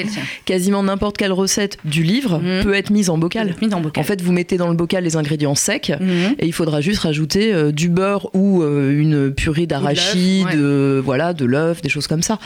quasiment 0.44 0.82
n'importe 0.82 1.16
quelle 1.16 1.32
recette 1.32 1.78
du 1.84 2.02
livre 2.02 2.40
peut 2.62 2.74
être 2.74 2.90
mise 2.90 3.10
en 3.10 3.18
bocal. 3.18 3.54
Mis 3.62 3.68
dans 3.68 3.78
le 3.78 3.84
bocal. 3.84 4.02
En 4.02 4.06
fait, 4.06 4.20
vous 4.22 4.32
mettez 4.32 4.56
dans 4.56 4.68
le 4.68 4.74
bocal 4.74 5.04
les 5.04 5.16
ingrédients 5.16 5.54
secs. 5.54 5.92
Et 6.38 6.46
il 6.46 6.52
faudra 6.52 6.80
juste 6.80 7.00
rajouter 7.00 7.52
euh, 7.52 7.72
du 7.72 7.88
beurre 7.88 8.28
ou 8.34 8.62
euh, 8.62 8.90
une 8.98 9.32
purée 9.32 9.66
d'arachide, 9.66 10.46
ouais. 10.46 10.52
euh, 10.56 11.00
voilà, 11.04 11.32
de 11.32 11.44
l'œuf, 11.44 11.63
des 11.72 11.88
choses 11.88 12.06
comme 12.06 12.22
ça. 12.22 12.38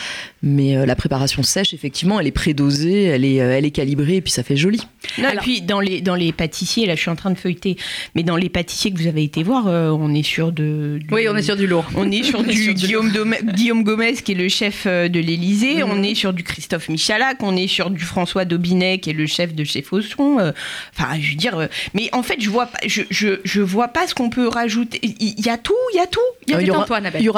Mais 0.43 0.76
euh, 0.76 0.87
la 0.87 0.94
préparation 0.97 1.43
sèche, 1.43 1.75
effectivement, 1.75 2.20
elle 2.20 2.26
est 2.26 2.32
prédosée, 2.32 3.05
elle 3.05 3.25
est, 3.25 3.41
euh, 3.41 3.56
elle 3.56 3.65
est 3.65 3.70
calibrée, 3.70 4.17
et 4.17 4.20
puis 4.20 4.32
ça 4.32 4.43
fait 4.43 4.56
joli. 4.56 4.81
Non, 5.19 5.29
Alors- 5.29 5.35
et 5.43 5.44
puis 5.44 5.62
dans 5.62 5.81
les, 5.81 6.00
dans 6.00 6.15
les 6.15 6.32
pâtissiers, 6.32 6.87
là 6.87 6.94
je 6.94 7.00
suis 7.00 7.11
en 7.11 7.17
train 7.17 7.31
de 7.31 7.38
feuilleter, 7.38 7.76
mais 8.15 8.23
dans 8.23 8.37
les 8.37 8.49
pâtissiers 8.49 8.93
que 8.93 8.99
vous 8.99 9.06
avez 9.06 9.23
été 9.23 9.43
voir, 9.43 9.67
euh, 9.67 9.91
on 9.91 10.15
est 10.15 10.23
sur 10.23 10.53
de. 10.53 10.99
du- 11.00 11.06
Oui, 11.15 11.26
on 11.29 11.37
est 11.37 11.43
sur 11.43 11.56
du 11.56 11.67
lourd. 11.67 11.85
On 11.97 12.11
est 12.11 12.23
sur 12.23 12.43
du 12.44 12.75
Guillaume, 12.75 13.11
Dome- 13.11 13.35
Guillaume 13.55 13.82
Gomez 13.85 14.15
qui 14.15 14.32
est 14.32 14.35
le 14.35 14.49
chef 14.49 14.87
de 14.87 15.19
l'Élysée, 15.20 15.82
Mhm. 15.82 15.91
on 15.91 16.03
est 16.03 16.15
sur 16.15 16.32
du 16.32 16.43
Christophe 16.44 16.88
Michalak, 16.88 17.43
on 17.43 17.56
est 17.56 17.67
sur 17.69 17.91
du 17.91 18.05
François 18.05 18.44
Daubinet 18.44 18.99
qui 18.99 19.11
est 19.11 19.15
le 19.15 19.26
chef 19.26 19.55
de 19.55 19.65
chez 19.65 19.82
Fosson. 19.82 20.38
euh, 20.38 20.53
Enfin, 20.99 21.19
je 21.20 21.31
veux 21.31 21.37
dire, 21.37 21.59
euh, 21.59 21.67
mais 21.94 22.09
en 22.12 22.23
fait, 22.23 22.37
je 22.41 22.50
vois 22.50 22.67
pas, 22.67 22.79
je, 22.87 23.03
je, 23.11 23.41
je 23.44 23.61
vois 23.61 23.88
pas 23.88 24.06
ce 24.06 24.15
qu'on 24.15 24.31
peut 24.31 24.49
rajouter. 24.49 24.99
Il 25.03 25.44
y, 25.44 25.49
a 25.49 25.56
tout, 25.59 25.75
il 25.94 25.97
y 25.97 26.00
a 26.00 26.06
tout. 26.06 26.20
Il 26.47 26.53
y, 26.53 26.70
Euh, 26.70 26.75
aura 26.75 26.85
peut-être 26.87 27.15
il 27.19 27.25
y 27.25 27.29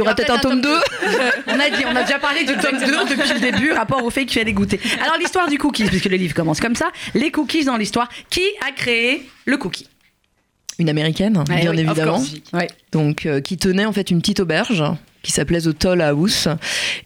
aura 0.00 0.14
peut-être 0.14 0.30
un 0.32 0.38
tome 0.38 0.60
2. 0.60 0.68
on 1.46 1.58
a 1.60 1.70
dit, 1.70 1.84
on 1.86 1.94
a 1.96 2.02
déjà 2.02 2.18
parlé 2.18 2.44
du 2.44 2.54
tome 2.56 2.78
2 2.78 2.86
depuis 3.16 3.32
le 3.34 3.40
début, 3.40 3.72
rapport 3.72 4.04
au 4.04 4.10
fait 4.10 4.26
qu'il 4.26 4.38
fallait 4.38 4.52
goûter. 4.52 4.80
Alors 5.02 5.16
l'histoire 5.18 5.48
du 5.48 5.58
cookie, 5.58 5.84
puisque 5.84 6.06
le 6.06 6.16
livre 6.16 6.34
commence 6.34 6.60
comme 6.60 6.74
ça, 6.76 6.90
les 7.14 7.30
cookies 7.30 7.64
dans 7.64 7.76
l'histoire, 7.76 8.08
qui 8.30 8.42
a 8.66 8.72
créé 8.72 9.28
le 9.44 9.56
cookie? 9.56 9.88
Une 10.78 10.88
américaine, 10.88 11.36
Ouais, 11.48 11.60
bien 11.60 11.70
oui, 11.72 11.80
évidemment. 11.80 12.22
Ouais. 12.52 12.68
Donc, 12.92 13.26
euh, 13.26 13.40
qui 13.40 13.56
tenait 13.56 13.84
en 13.84 13.92
fait 13.92 14.10
une 14.10 14.20
petite 14.20 14.38
auberge 14.40 14.84
qui 15.22 15.32
s'appelait 15.32 15.60
The 15.60 15.76
Toll 15.78 16.00
House 16.00 16.48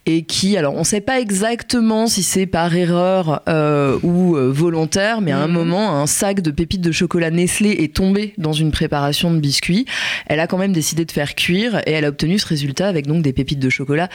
et 0.05 0.23
qui, 0.23 0.55
alors 0.57 0.75
on 0.75 0.79
ne 0.79 0.83
sait 0.83 1.01
pas 1.01 1.19
exactement 1.19 2.07
si 2.07 2.23
c'est 2.23 2.45
par 2.45 2.73
erreur 2.75 3.41
euh, 3.49 3.97
ou 4.03 4.35
euh, 4.37 4.51
volontaire, 4.51 5.19
mais 5.21 5.31
à 5.31 5.39
un 5.39 5.47
Mhm. 5.47 5.53
moment, 5.53 5.99
un 5.99 6.05
sac 6.07 6.41
de 6.41 6.51
pépites 6.51 6.81
de 6.81 6.91
chocolat 6.91 7.31
Nestlé 7.31 7.71
est 7.71 7.93
tombé 7.93 8.33
dans 8.37 8.53
une 8.53 8.71
préparation 8.71 9.31
de 9.33 9.39
biscuits. 9.39 9.85
Elle 10.27 10.39
a 10.39 10.47
quand 10.47 10.57
même 10.57 10.73
décidé 10.73 11.05
de 11.05 11.11
faire 11.11 11.35
cuire 11.35 11.81
et 11.87 11.91
elle 11.91 12.05
a 12.05 12.09
obtenu 12.09 12.37
ce 12.39 12.45
résultat 12.47 12.87
avec 12.87 13.07
donc 13.07 13.23
des 13.23 13.33
pépites 13.33 13.59
de 13.59 13.69
chocolat 13.69 14.09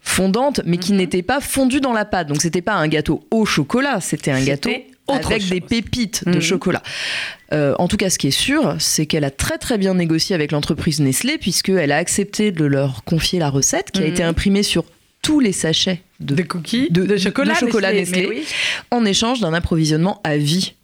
fondantes, 0.00 0.60
mais 0.64 0.76
qui 0.76 0.92
Mhm. 0.92 0.98
n'étaient 0.98 1.22
pas 1.22 1.40
fondues 1.40 1.80
dans 1.80 1.92
la 1.92 2.04
pâte. 2.04 2.28
Donc 2.28 2.40
c'était 2.40 2.62
pas 2.62 2.74
un 2.74 2.88
gâteau 2.88 3.24
au 3.30 3.44
chocolat, 3.44 4.00
c'était 4.00 4.30
un 4.30 4.42
gâteau 4.42 4.70
avec 5.08 5.40
chose. 5.40 5.50
des 5.50 5.60
pépites 5.60 6.24
de 6.26 6.34
Mhm. 6.36 6.40
chocolat. 6.40 6.82
Euh, 7.52 7.74
en 7.78 7.88
tout 7.88 7.96
cas, 7.96 8.10
ce 8.10 8.18
qui 8.18 8.28
est 8.28 8.30
sûr, 8.32 8.76
c'est 8.78 9.06
qu'elle 9.06 9.24
a 9.24 9.30
très 9.30 9.58
très 9.58 9.78
bien 9.78 9.94
négocié 9.94 10.34
avec 10.34 10.52
l'entreprise 10.52 11.00
Nestlé, 11.00 11.38
puisqu'elle 11.38 11.92
a 11.92 11.96
accepté 11.96 12.50
de 12.52 12.64
leur 12.64 13.04
confier 13.04 13.38
la 13.38 13.50
recette, 13.50 13.90
qui 13.90 14.00
a 14.02 14.06
Mhm. 14.06 14.10
été 14.12 14.22
imprimée 14.22 14.62
sur 14.62 14.84
tous 15.22 15.40
les 15.40 15.52
sachets 15.52 16.02
de, 16.20 16.34
De 16.36 16.42
cookies, 16.42 16.88
de- 16.90 17.04
de 17.04 17.16
chocolat, 17.16 17.54
de 17.54 17.58
chocolat 17.58 17.92
Nestlé. 17.92 18.26
oui, 18.28 18.44
en 18.92 19.04
échange 19.04 19.40
d'un 19.40 19.52
approvisionnement 19.54 20.20
à 20.22 20.36
vie 20.36 20.74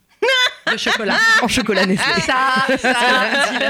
de 0.72 0.78
chocolat. 0.78 1.16
en 1.42 1.48
chocolat 1.48 1.86
Nestlé. 1.86 2.12
Ça, 2.26 2.76
ça, 2.78 2.94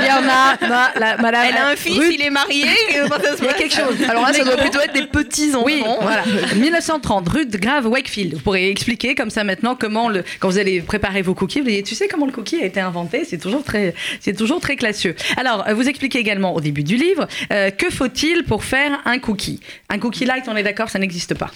il 0.01 0.07
y 0.07 0.11
en 0.11 0.29
a, 0.29 0.57
ma- 0.69 0.93
la- 0.99 1.17
madame. 1.19 1.47
Elle 1.49 1.57
a 1.57 1.69
un 1.69 1.77
fils, 1.77 1.99
Ruth, 1.99 2.13
il 2.15 2.23
est 2.23 2.31
marié. 2.31 2.65
il 2.91 3.45
y 3.45 3.49
a 3.49 3.53
quelque 3.55 3.75
chose. 3.75 3.97
Alors 4.09 4.23
là, 4.27 4.33
ça 4.33 4.45
doit 4.45 4.57
plutôt 4.57 4.81
être 4.81 4.93
des 4.95 5.07
petits 5.07 5.51
enfants. 5.55 5.65
Oui, 5.65 5.83
voilà. 6.01 6.23
1930, 6.57 7.29
rue 7.29 7.47
de 7.47 7.57
Grave, 7.59 7.87
Wakefield. 7.87 8.35
Vous 8.35 8.41
pourrez 8.41 8.71
expliquer 8.71 9.15
comme 9.15 9.31
ça 9.31 9.45
maintenant 9.45 9.75
comment 9.79 10.09
le, 10.09 10.25
quand 10.41 10.49
vous 10.49 10.59
allez 10.59 10.81
préparer 10.81 11.23
vos 11.23 11.35
cookies, 11.35 11.61
vous 11.61 11.69
dites, 11.69 11.87
tu 11.87 11.95
sais 11.95 12.09
comment 12.09 12.27
le 12.27 12.33
cookie 12.33 12.61
a 12.63 12.65
été 12.67 12.81
inventé 12.81 13.25
C'est 13.29 13.39
toujours 13.39 13.65
très, 13.65 13.95
c'est 14.21 14.37
toujours 14.37 14.61
très 14.61 14.77
classieux. 14.77 15.15
Alors, 15.37 15.65
euh, 15.69 15.75
vous 15.75 15.89
expliquez 15.89 16.19
également 16.19 16.55
au 16.55 16.61
début 16.61 16.83
du 16.83 16.97
livre 16.97 17.27
euh, 17.53 17.71
que 17.71 17.91
faut-il 17.91 18.45
pour 18.45 18.65
faire 18.65 19.01
un 19.05 19.19
cookie? 19.19 19.61
Un 19.89 19.99
cookie 19.99 20.25
light, 20.25 20.45
on 20.49 20.57
est 20.57 20.63
d'accord, 20.63 20.89
ça 20.91 20.99
n'existe 20.99 21.35
pas. 21.35 21.51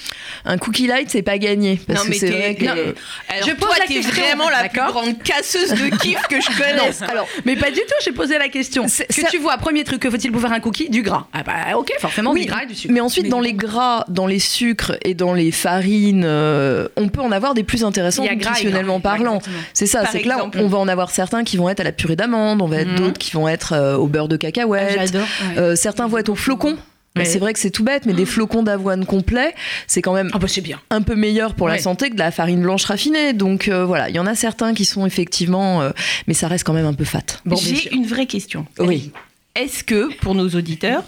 Un 0.45 0.59
cookie 0.59 0.87
light, 0.87 1.09
c'est 1.11 1.23
pas 1.23 1.39
gagné. 1.39 1.81
Parce 1.87 2.01
Non, 2.01 2.05
que 2.05 2.11
mais 2.11 2.17
c'est 2.19 2.31
vrai 2.31 2.55
que. 2.55 2.65
non, 2.65 2.73
Euh, 2.77 2.93
Alors, 3.29 3.49
Je 3.49 3.55
pose 3.55 3.69
toi, 3.69 3.77
la 3.79 3.87
question, 3.87 4.13
vraiment 4.13 4.49
la 4.51 4.59
plus 4.59 4.63
d'accord 4.79 4.93
grande 4.93 5.23
casseuse 5.37 5.71
de 5.71 5.97
kiff 6.03 6.21
que 6.29 6.41
je 6.41 6.47
connaisse. 6.57 7.03
alors, 7.03 7.27
Mais 7.45 7.57
pas 7.57 7.71
du 7.71 7.81
tout, 7.81 7.95
j'ai 8.05 8.13
posé 8.13 8.39
la 8.39 8.49
question. 8.49 8.85
Que 8.87 9.31
tu 9.31 9.39
vois, 9.39 9.57
premier 9.59 9.85
truc, 9.85 10.01
que 10.01 10.11
faut-il 10.11 10.33
faire 10.37 10.53
un 10.53 10.61
cookie 10.61 10.89
Du 10.89 11.03
gras. 11.03 11.27
Ah 11.33 11.43
bah 11.43 11.77
ok, 11.77 11.91
forcément 12.01 12.33
Oui, 12.33 12.43
du 12.43 12.47
gras 12.47 12.63
et 12.63 12.67
du 12.67 12.75
sucre. 12.75 12.93
mais 12.93 13.01
ensuite, 13.01 13.29
dans 13.29 13.41
les 13.41 13.53
gras, 13.55 14.05
dans 14.09 14.27
les 14.27 14.39
sucres 14.39 14.93
et 15.03 15.15
dans 15.15 15.33
les 15.35 15.51
farines, 15.51 16.25
euh, 16.25 16.89
on 16.97 17.09
peut 17.09 17.21
en 17.21 17.33
avoir 17.33 17.55
des 17.55 17.65
plus 17.65 17.85
intéressants 17.85 18.25
nutritionnellement 18.25 19.01
parlant. 19.01 19.41
C'est 19.73 19.87
ça, 19.87 20.05
c'est 20.11 20.21
que 20.23 20.29
là, 20.29 20.47
on 20.57 20.67
va 20.69 20.79
en 20.79 20.89
avoir 20.89 21.11
certains 21.11 21.45
qui 21.45 21.57
vont 21.57 21.69
être 21.69 21.81
à 21.81 21.85
la 21.85 21.93
purée 21.93 22.17
d'amande, 22.17 22.63
on 22.63 22.67
va 22.67 22.79
être 22.79 22.89
Mhm. 22.89 22.97
d'autres 22.99 23.19
qui 23.19 23.33
vont 23.33 23.49
être 23.49 23.73
euh, 23.73 23.97
au 23.97 24.07
beurre 24.07 24.29
de 24.29 24.37
cacahuète. 24.37 25.13
Euh, 25.57 25.75
certains 25.77 26.07
vont 26.07 26.19
être 26.19 26.29
au 26.29 26.35
flocon. 26.35 26.77
Ouais. 27.17 27.25
C'est 27.25 27.39
vrai 27.39 27.53
que 27.53 27.59
c'est 27.59 27.71
tout 27.71 27.85
bête, 27.85 28.07
mais 28.07 28.13
des 28.13 28.27
flocons 28.27 28.63
d'avoine 28.63 29.07
complets, 29.07 29.55
c'est 29.87 30.03
quand 30.03 30.13
même 30.15 30.31
Ah 30.33 30.39
bah 30.39 30.47
bien. 30.63 30.81
un 30.91 31.03
peu 31.03 31.15
meilleur 31.15 31.55
pour 31.55 31.69
la 31.69 31.79
santé 31.79 32.09
que 32.11 32.15
de 32.15 32.19
la 32.21 32.31
farine 32.31 32.63
blanche 32.63 32.85
raffinée. 32.85 33.33
Donc 33.33 33.69
euh, 33.69 33.85
voilà, 33.85 34.09
il 34.09 34.15
y 34.15 34.19
en 34.19 34.27
a 34.27 34.35
certains 34.35 34.75
qui 34.75 34.85
sont 34.85 35.07
effectivement, 35.07 35.83
euh, 35.83 35.91
mais 36.27 36.35
ça 36.35 36.49
reste 36.49 36.65
quand 36.65 36.73
même 36.75 36.87
un 36.87 36.95
peu 36.95 37.05
fat. 37.05 37.23
Bon, 37.45 37.57
J'ai 37.57 37.93
une 37.95 38.07
vraie 38.07 38.27
question. 38.27 38.67
Oui. 38.79 39.13
Est-ce 39.55 39.85
que, 39.85 40.15
pour 40.19 40.35
nos 40.35 40.51
auditeurs, 40.51 41.03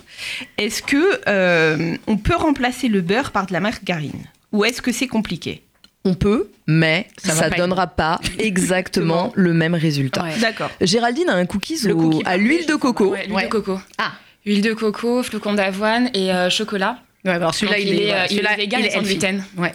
est-ce 0.56 0.82
que 0.82 1.20
euh, 1.28 1.96
on 2.06 2.16
peut 2.16 2.34
remplacer 2.34 2.88
le 2.88 3.02
beurre 3.02 3.30
par 3.30 3.44
de 3.46 3.52
la 3.52 3.60
margarine? 3.60 4.24
Ou 4.52 4.64
est-ce 4.64 4.80
que 4.80 4.90
c'est 4.90 5.06
compliqué? 5.06 5.62
On 6.06 6.14
peut, 6.14 6.48
mais 6.66 7.08
Ça 7.22 7.50
pas 7.50 7.56
donnera 7.56 7.86
pas 7.88 8.18
exactement 8.38 9.32
le 9.34 9.52
même 9.52 9.74
résultat. 9.74 10.22
Ouais. 10.22 10.38
D'accord. 10.40 10.70
Géraldine 10.80 11.28
a 11.28 11.34
un 11.34 11.44
cookies 11.44 11.80
Le 11.86 11.92
au- 11.94 11.98
cookie 12.10 12.22
à 12.24 12.38
l'huile 12.38 12.64
de 12.66 12.74
coco. 12.76 13.10
Ouais, 13.10 13.24
l'huile 13.26 13.34
Ouais. 13.34 13.44
de 13.44 13.48
coco. 13.48 13.78
Ah. 13.98 14.12
Huile 14.48 14.62
de 14.62 14.72
coco, 14.72 15.22
flocons 15.22 15.52
d'avoine 15.54 16.10
et 16.14 16.32
euh, 16.32 16.48
chocolat. 16.50 16.98
Ouais, 17.24 17.32
alors 17.32 17.54
celui-là, 17.54 17.78
il, 17.78 17.94
est, 18.00 18.12
euh, 18.14 18.24
il 18.30 18.38
est 18.38 18.56
vegan 18.56 18.80
il 18.80 18.86
et 18.86 18.90
sans 18.90 18.98
healthy. 19.00 19.10
gluten. 19.18 19.44
Ouais. 19.58 19.72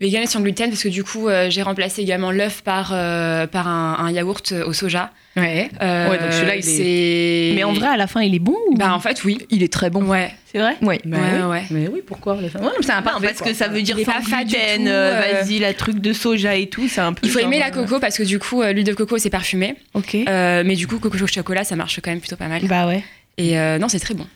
Vegan 0.00 0.22
et 0.22 0.26
sans 0.26 0.40
gluten, 0.40 0.68
parce 0.68 0.82
que 0.82 0.88
du 0.88 1.04
coup, 1.04 1.28
euh, 1.28 1.48
j'ai 1.48 1.62
remplacé 1.62 2.02
également 2.02 2.32
l'œuf 2.32 2.62
par, 2.62 2.90
euh, 2.92 3.46
par 3.46 3.68
un, 3.68 3.96
un 4.00 4.10
yaourt 4.10 4.52
au 4.66 4.72
soja. 4.72 5.10
Ouais. 5.36 5.70
Euh, 5.80 6.10
Ouais, 6.10 6.18
donc 6.18 6.32
celui-là, 6.32 6.56
il 6.56 6.68
est- 6.68 7.52
Mais 7.54 7.62
en 7.64 7.72
vrai, 7.72 7.86
à 7.86 7.96
la 7.96 8.06
fin, 8.08 8.20
il 8.20 8.34
est 8.34 8.38
bon 8.40 8.56
ou... 8.68 8.74
Bah, 8.76 8.92
en 8.94 8.98
fait, 9.00 9.22
oui. 9.24 9.38
Il 9.48 9.62
est 9.62 9.72
très 9.72 9.90
bon. 9.90 10.02
Ouais. 10.04 10.30
c'est 10.50 10.58
vrai 10.58 10.76
Oui. 10.82 10.96
Bah 11.04 11.16
Ouais, 11.18 11.22
oui. 11.40 11.42
ouais. 11.50 11.62
Mais 11.70 11.88
oui, 11.88 12.00
pourquoi 12.04 12.36
les 12.40 12.48
femmes 12.48 12.64
Ouais, 12.64 12.70
c'est 12.80 12.90
un 12.90 13.00
parfait, 13.00 13.28
parce 13.28 13.38
quoi. 13.38 13.46
que 13.52 13.54
ça 13.56 13.68
veut 13.68 13.80
dire 13.80 13.96
est 13.98 14.04
pas 14.04 14.20
gluten, 14.20 14.88
euh, 14.88 15.22
euh. 15.22 15.40
vas-y, 15.42 15.60
la 15.60 15.72
truc 15.72 16.00
de 16.00 16.12
soja 16.12 16.56
et 16.56 16.66
tout, 16.66 16.88
c'est 16.88 17.00
un 17.00 17.12
peu. 17.12 17.20
Il 17.24 17.30
faut 17.30 17.38
genre, 17.38 17.46
aimer 17.48 17.60
la 17.60 17.68
euh, 17.68 17.70
coco 17.70 18.00
parce 18.00 18.18
que 18.18 18.24
du 18.24 18.38
coup, 18.40 18.60
euh, 18.60 18.72
l'huile 18.72 18.84
de 18.84 18.92
coco, 18.94 19.16
c'est 19.18 19.30
parfumé. 19.30 19.76
Ok. 19.94 20.16
Euh, 20.16 20.64
mais 20.66 20.74
du 20.74 20.86
coup, 20.88 20.98
coco 20.98 21.16
chocolat, 21.28 21.62
ça 21.64 21.76
marche 21.76 22.00
quand 22.02 22.10
même 22.10 22.20
plutôt 22.20 22.36
pas 22.36 22.48
mal. 22.48 22.62
Bah 22.66 22.86
ouais. 22.88 23.04
Et 23.38 23.58
euh, 23.58 23.78
non, 23.78 23.88
c'est 23.88 24.00
très 24.00 24.14
bon. 24.14 24.26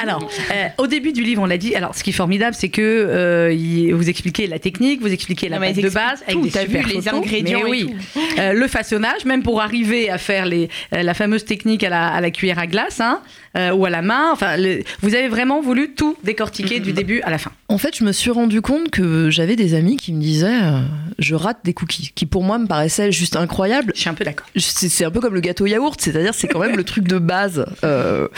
Alors, 0.00 0.30
euh, 0.52 0.68
au 0.78 0.86
début 0.86 1.12
du 1.12 1.24
livre, 1.24 1.42
on 1.42 1.46
l'a 1.46 1.58
dit. 1.58 1.74
Alors, 1.74 1.96
ce 1.96 2.04
qui 2.04 2.10
est 2.10 2.12
formidable, 2.12 2.54
c'est 2.56 2.68
que 2.68 2.80
euh, 2.80 3.52
il- 3.52 3.92
vous 3.92 4.08
expliquez 4.08 4.46
la 4.46 4.60
technique, 4.60 5.00
vous 5.00 5.12
expliquez 5.12 5.48
la 5.48 5.56
ils 5.70 5.82
de 5.82 5.88
base 5.90 6.22
avec 6.22 6.34
tout, 6.36 6.42
des 6.42 6.50
super 6.50 6.68
vu 6.68 6.88
les 6.88 7.00
photos. 7.02 7.14
ingrédients 7.14 7.60
Mais 7.64 7.68
et 7.68 7.84
oui, 7.84 7.94
Euh, 8.38 8.52
le 8.52 8.68
façonnage, 8.68 9.24
même 9.24 9.42
pour 9.42 9.60
arriver 9.60 10.08
à 10.08 10.18
faire 10.18 10.46
les, 10.46 10.68
euh, 10.94 11.02
la 11.02 11.14
fameuse 11.14 11.44
technique 11.44 11.82
à 11.82 11.88
la, 11.90 12.06
à 12.08 12.20
la 12.20 12.30
cuillère 12.30 12.60
à 12.60 12.68
glace, 12.68 13.00
hein, 13.00 13.22
euh, 13.56 13.72
ou 13.72 13.84
à 13.84 13.90
la 13.90 14.02
main. 14.02 14.30
Enfin, 14.32 14.56
le- 14.56 14.82
vous 15.00 15.14
avez 15.14 15.28
vraiment 15.28 15.60
voulu 15.60 15.94
tout 15.94 16.16
décortiquer 16.24 16.80
du 16.80 16.92
début 16.92 17.20
à 17.22 17.30
la 17.30 17.38
fin. 17.38 17.50
En 17.68 17.78
fait, 17.78 17.96
je 17.96 18.04
me 18.04 18.12
suis 18.12 18.30
rendu 18.30 18.60
compte 18.60 18.90
que 18.90 19.30
j'avais 19.30 19.56
des 19.56 19.74
amis 19.74 19.96
qui 19.96 20.12
me 20.12 20.20
disaient 20.20 20.62
euh, 20.62 20.80
je 21.18 21.34
rate 21.34 21.58
des 21.64 21.72
cookies, 21.74 22.12
qui 22.14 22.26
pour 22.26 22.42
moi 22.42 22.58
me 22.58 22.66
paraissaient 22.66 23.12
juste 23.12 23.36
incroyables. 23.36 23.92
Je 23.94 24.00
suis 24.00 24.10
un 24.10 24.14
peu 24.14 24.24
d'accord. 24.24 24.46
C'est 24.56 25.04
un 25.04 25.10
peu 25.10 25.20
comme 25.20 25.34
le 25.34 25.40
gâteau 25.40 25.66
yaourt, 25.66 26.00
c'est-à-dire 26.00 26.34
c'est 26.34 26.48
quand 26.48 26.58
même 26.60 26.76
le 26.76 26.84
truc 26.84 27.06
de 27.08 27.18
base. 27.18 27.64
Euh, 27.84 28.28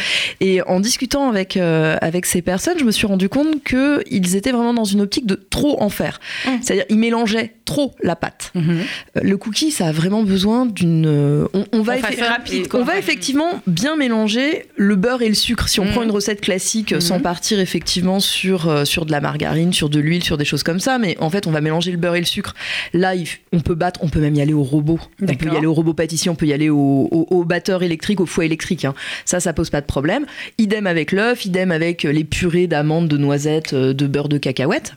et 0.40 0.62
en 0.62 0.80
discutant 0.80 1.28
avec 1.28 1.56
euh, 1.56 1.96
avec 2.00 2.26
ces 2.26 2.42
personnes, 2.42 2.78
je 2.78 2.84
me 2.84 2.90
suis 2.92 3.06
rendu 3.06 3.28
compte 3.28 3.62
que 3.64 4.02
ils 4.10 4.36
étaient 4.36 4.52
vraiment 4.52 4.74
dans 4.74 4.84
une 4.84 5.00
optique 5.00 5.26
de 5.26 5.34
trop 5.34 5.80
en 5.82 5.88
faire. 5.88 6.20
Mm. 6.46 6.50
C'est-à-dire 6.62 6.84
ils 6.88 6.98
mélangeaient 6.98 7.54
trop 7.64 7.94
la 8.02 8.16
pâte. 8.16 8.52
Euh, 8.56 8.82
Le 9.22 9.36
cookie, 9.36 9.70
ça 9.70 9.86
a 9.86 9.92
vraiment 9.92 10.22
besoin 10.22 10.66
d'une. 10.66 11.06
On, 11.52 11.64
on 11.72 11.82
va 11.82 11.96
effe- 11.98 12.22
rapide, 12.28 12.66
on 12.74 12.84
va 12.84 12.98
effectivement 12.98 13.62
bien 13.66 13.96
mélanger 13.96 14.66
le 14.76 14.96
beurre 15.04 15.22
et 15.22 15.28
le 15.28 15.34
sucre. 15.34 15.68
Si 15.68 15.80
on 15.80 15.86
prend 15.86 16.02
une 16.02 16.10
recette 16.10 16.40
classique, 16.40 16.92
Mhm. 16.92 17.00
sans 17.00 17.20
partir 17.20 17.60
effectivement 17.60 18.20
sur, 18.20 18.68
euh, 18.68 18.84
sur 18.86 19.04
de 19.04 19.12
la 19.12 19.20
margarine, 19.20 19.72
sur 19.72 19.88
de 19.90 20.00
l'huile, 20.00 20.24
sur 20.24 20.38
des 20.38 20.44
choses 20.46 20.62
comme 20.62 20.80
ça, 20.80 20.98
mais 20.98 21.16
en 21.20 21.28
fait, 21.28 21.46
on 21.46 21.50
va 21.50 21.60
mélanger 21.60 21.90
le 21.90 21.98
beurre 21.98 22.14
et 22.16 22.20
le 22.20 22.24
sucre. 22.26 22.54
Là, 22.94 23.12
on 23.52 23.60
peut 23.60 23.74
battre, 23.74 24.00
on 24.02 24.08
peut 24.08 24.20
même 24.20 24.34
y 24.34 24.40
aller 24.40 24.54
au 24.54 24.62
robot. 24.62 24.98
On 25.22 25.26
peut 25.26 25.46
y 25.52 25.56
aller 25.56 25.66
au 25.66 25.74
robot 25.74 25.92
pâtissier, 25.94 26.30
on 26.30 26.34
peut 26.36 26.46
y 26.46 26.52
aller 26.54 26.70
au, 26.70 27.08
au- 27.10 27.26
au 27.30 27.44
batteur 27.44 27.82
électrique, 27.82 28.20
au 28.20 28.26
foie 28.26 28.46
électrique. 28.46 28.84
hein. 28.86 28.94
Ça, 29.26 29.40
ça 29.40 29.52
pose 29.52 29.68
pas 29.70 29.80
de 29.82 29.86
problème. 29.86 30.24
Idem 30.58 30.86
avec 30.86 31.12
l'œuf, 31.12 31.44
idem 31.44 31.70
avec 31.70 32.04
les 32.04 32.24
purées 32.24 32.66
d'amandes, 32.66 33.08
de 33.08 33.18
noisettes, 33.18 33.74
euh, 33.74 33.92
de 33.92 34.06
beurre 34.06 34.28
de 34.30 34.38
cacahuète. 34.38 34.94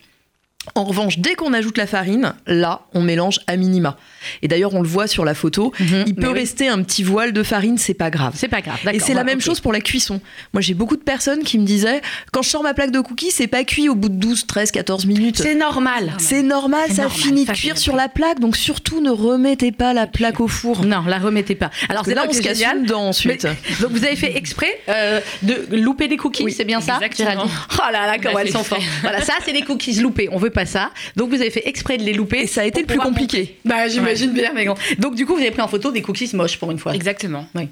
En 0.76 0.84
revanche, 0.84 1.20
dès 1.20 1.36
qu'on 1.36 1.54
ajoute 1.54 1.78
la 1.78 1.88
farine, 1.88 2.34
là, 2.46 2.82
on 2.94 3.02
mélange 3.02 3.40
à 3.48 3.56
minima. 3.58 3.98
Et 4.42 4.48
d'ailleurs, 4.48 4.74
on 4.74 4.82
le 4.82 4.88
voit 4.88 5.08
sur 5.08 5.26
la 5.26 5.34
photo, 5.34 5.74
il 5.80 5.86
Mhm. 5.86 6.04
Mais 6.08 6.14
peut 6.14 6.28
oui. 6.34 6.40
rester 6.40 6.68
un 6.68 6.82
petit 6.84 7.04
voile 7.04 7.34
de 7.34 7.44
farine, 7.44 7.78
c'est 7.78 7.94
pas 7.94 8.10
grave. 8.10 8.34
C'est 8.36 8.48
pas 8.48 8.62
grave. 8.62 8.78
Et 8.94 9.00
c'est 9.00 9.14
la 9.14 9.24
même 9.24 9.42
chose 9.42 9.60
pour 9.60 9.72
la 9.74 9.80
cuisson. 9.80 10.20
Moi, 10.54 10.62
j'ai 10.62 10.74
beaucoup 10.74 10.96
de 10.98 11.02
personnes 11.04 11.44
qui 11.44 11.58
me 11.58 11.66
disaient 11.66 12.02
quand 12.32 12.42
je 12.42 12.50
sors 12.50 12.64
ma 12.64 12.74
plaque 12.74 12.92
de 12.92 13.00
cookies, 13.00 13.32
c'est 13.32 13.48
pas 13.48 13.64
cuit 13.64 13.90
au 13.90 13.96
bout 13.96 14.10
de 14.10 14.16
12, 14.16 14.46
13, 14.48 14.72
14 14.72 15.06
minutes. 15.06 15.38
C'est 15.38 15.56
normal. 15.56 16.14
C'est 16.20 16.44
normal, 16.44 16.90
ça 16.90 17.04
normal, 17.04 17.12
finit 17.18 17.46
de 17.46 17.52
cuire 17.52 17.78
sur 17.78 17.96
la 17.96 18.10
plaque, 18.10 18.40
donc 18.40 18.56
surtout 18.58 19.02
ne 19.02 19.10
remettez 19.12 19.72
pas 19.72 19.94
la 19.94 20.08
plaque 20.08 20.40
au 20.40 20.48
four. 20.48 20.86
Non, 20.86 21.04
la 21.08 21.18
remettez 21.20 21.56
pas. 21.56 21.72
Alors, 21.90 22.04
c'est 22.06 22.14
là, 22.16 22.24
là 22.24 22.28
on 22.30 22.34
se 22.34 22.42
casse 22.42 22.62
une 22.62 22.86
dent 22.86 23.08
ensuite. 23.08 23.44
Mais- 23.46 23.76
donc 23.82 23.92
vous 23.92 24.04
avez 24.04 24.16
fait 24.16 24.36
exprès 24.38 24.80
euh, 24.90 25.20
de 25.44 25.68
louper 25.72 26.08
des 26.08 26.18
cookies, 26.18 26.44
Oui, 26.44 26.52
c'est 26.56 26.66
bien 26.66 26.82
ça 26.82 26.96
exactement. 27.02 27.46
Oh 27.74 27.92
là 27.92 28.06
là, 28.08 28.18
comment 28.22 28.38
a 28.38 28.42
elles 28.42 28.52
sont 28.52 28.64
fortes. 28.64 28.82
Voilà, 29.02 29.22
ça 29.22 29.34
c'est 29.46 29.54
des 29.54 29.62
cookies 29.62 30.00
loupés, 30.02 30.28
on 30.32 30.38
veut 30.38 30.50
pas 30.58 30.66
ça. 30.66 30.90
Donc 31.16 31.30
vous 31.30 31.40
avez 31.42 31.52
fait 31.52 31.68
exprès 31.68 31.98
de 31.98 32.04
les 32.04 32.14
louper. 32.14 32.40
Et 32.40 32.48
ça 32.48 32.62
a 32.62 32.66
été 32.66 32.82
le 32.82 32.88
plus 32.88 32.98
compliqué. 32.98 33.58
Bah 33.64 33.88
j'imagine 33.88 34.32
bien, 34.32 34.54
mais 34.56 34.66
bon. 34.66 34.76
Donc 34.98 35.14
du 35.14 35.26
coup 35.26 35.36
vous 35.36 35.42
avez 35.42 35.52
pris 35.52 35.62
en 35.62 35.68
photo 35.68 35.92
des 35.92 36.02
cookies 36.02 36.36
moches 36.36 36.58
pour 36.58 36.72
une 36.72 36.80
fois. 36.80 36.96
Exactement. 36.96 37.46
Et 37.60 37.68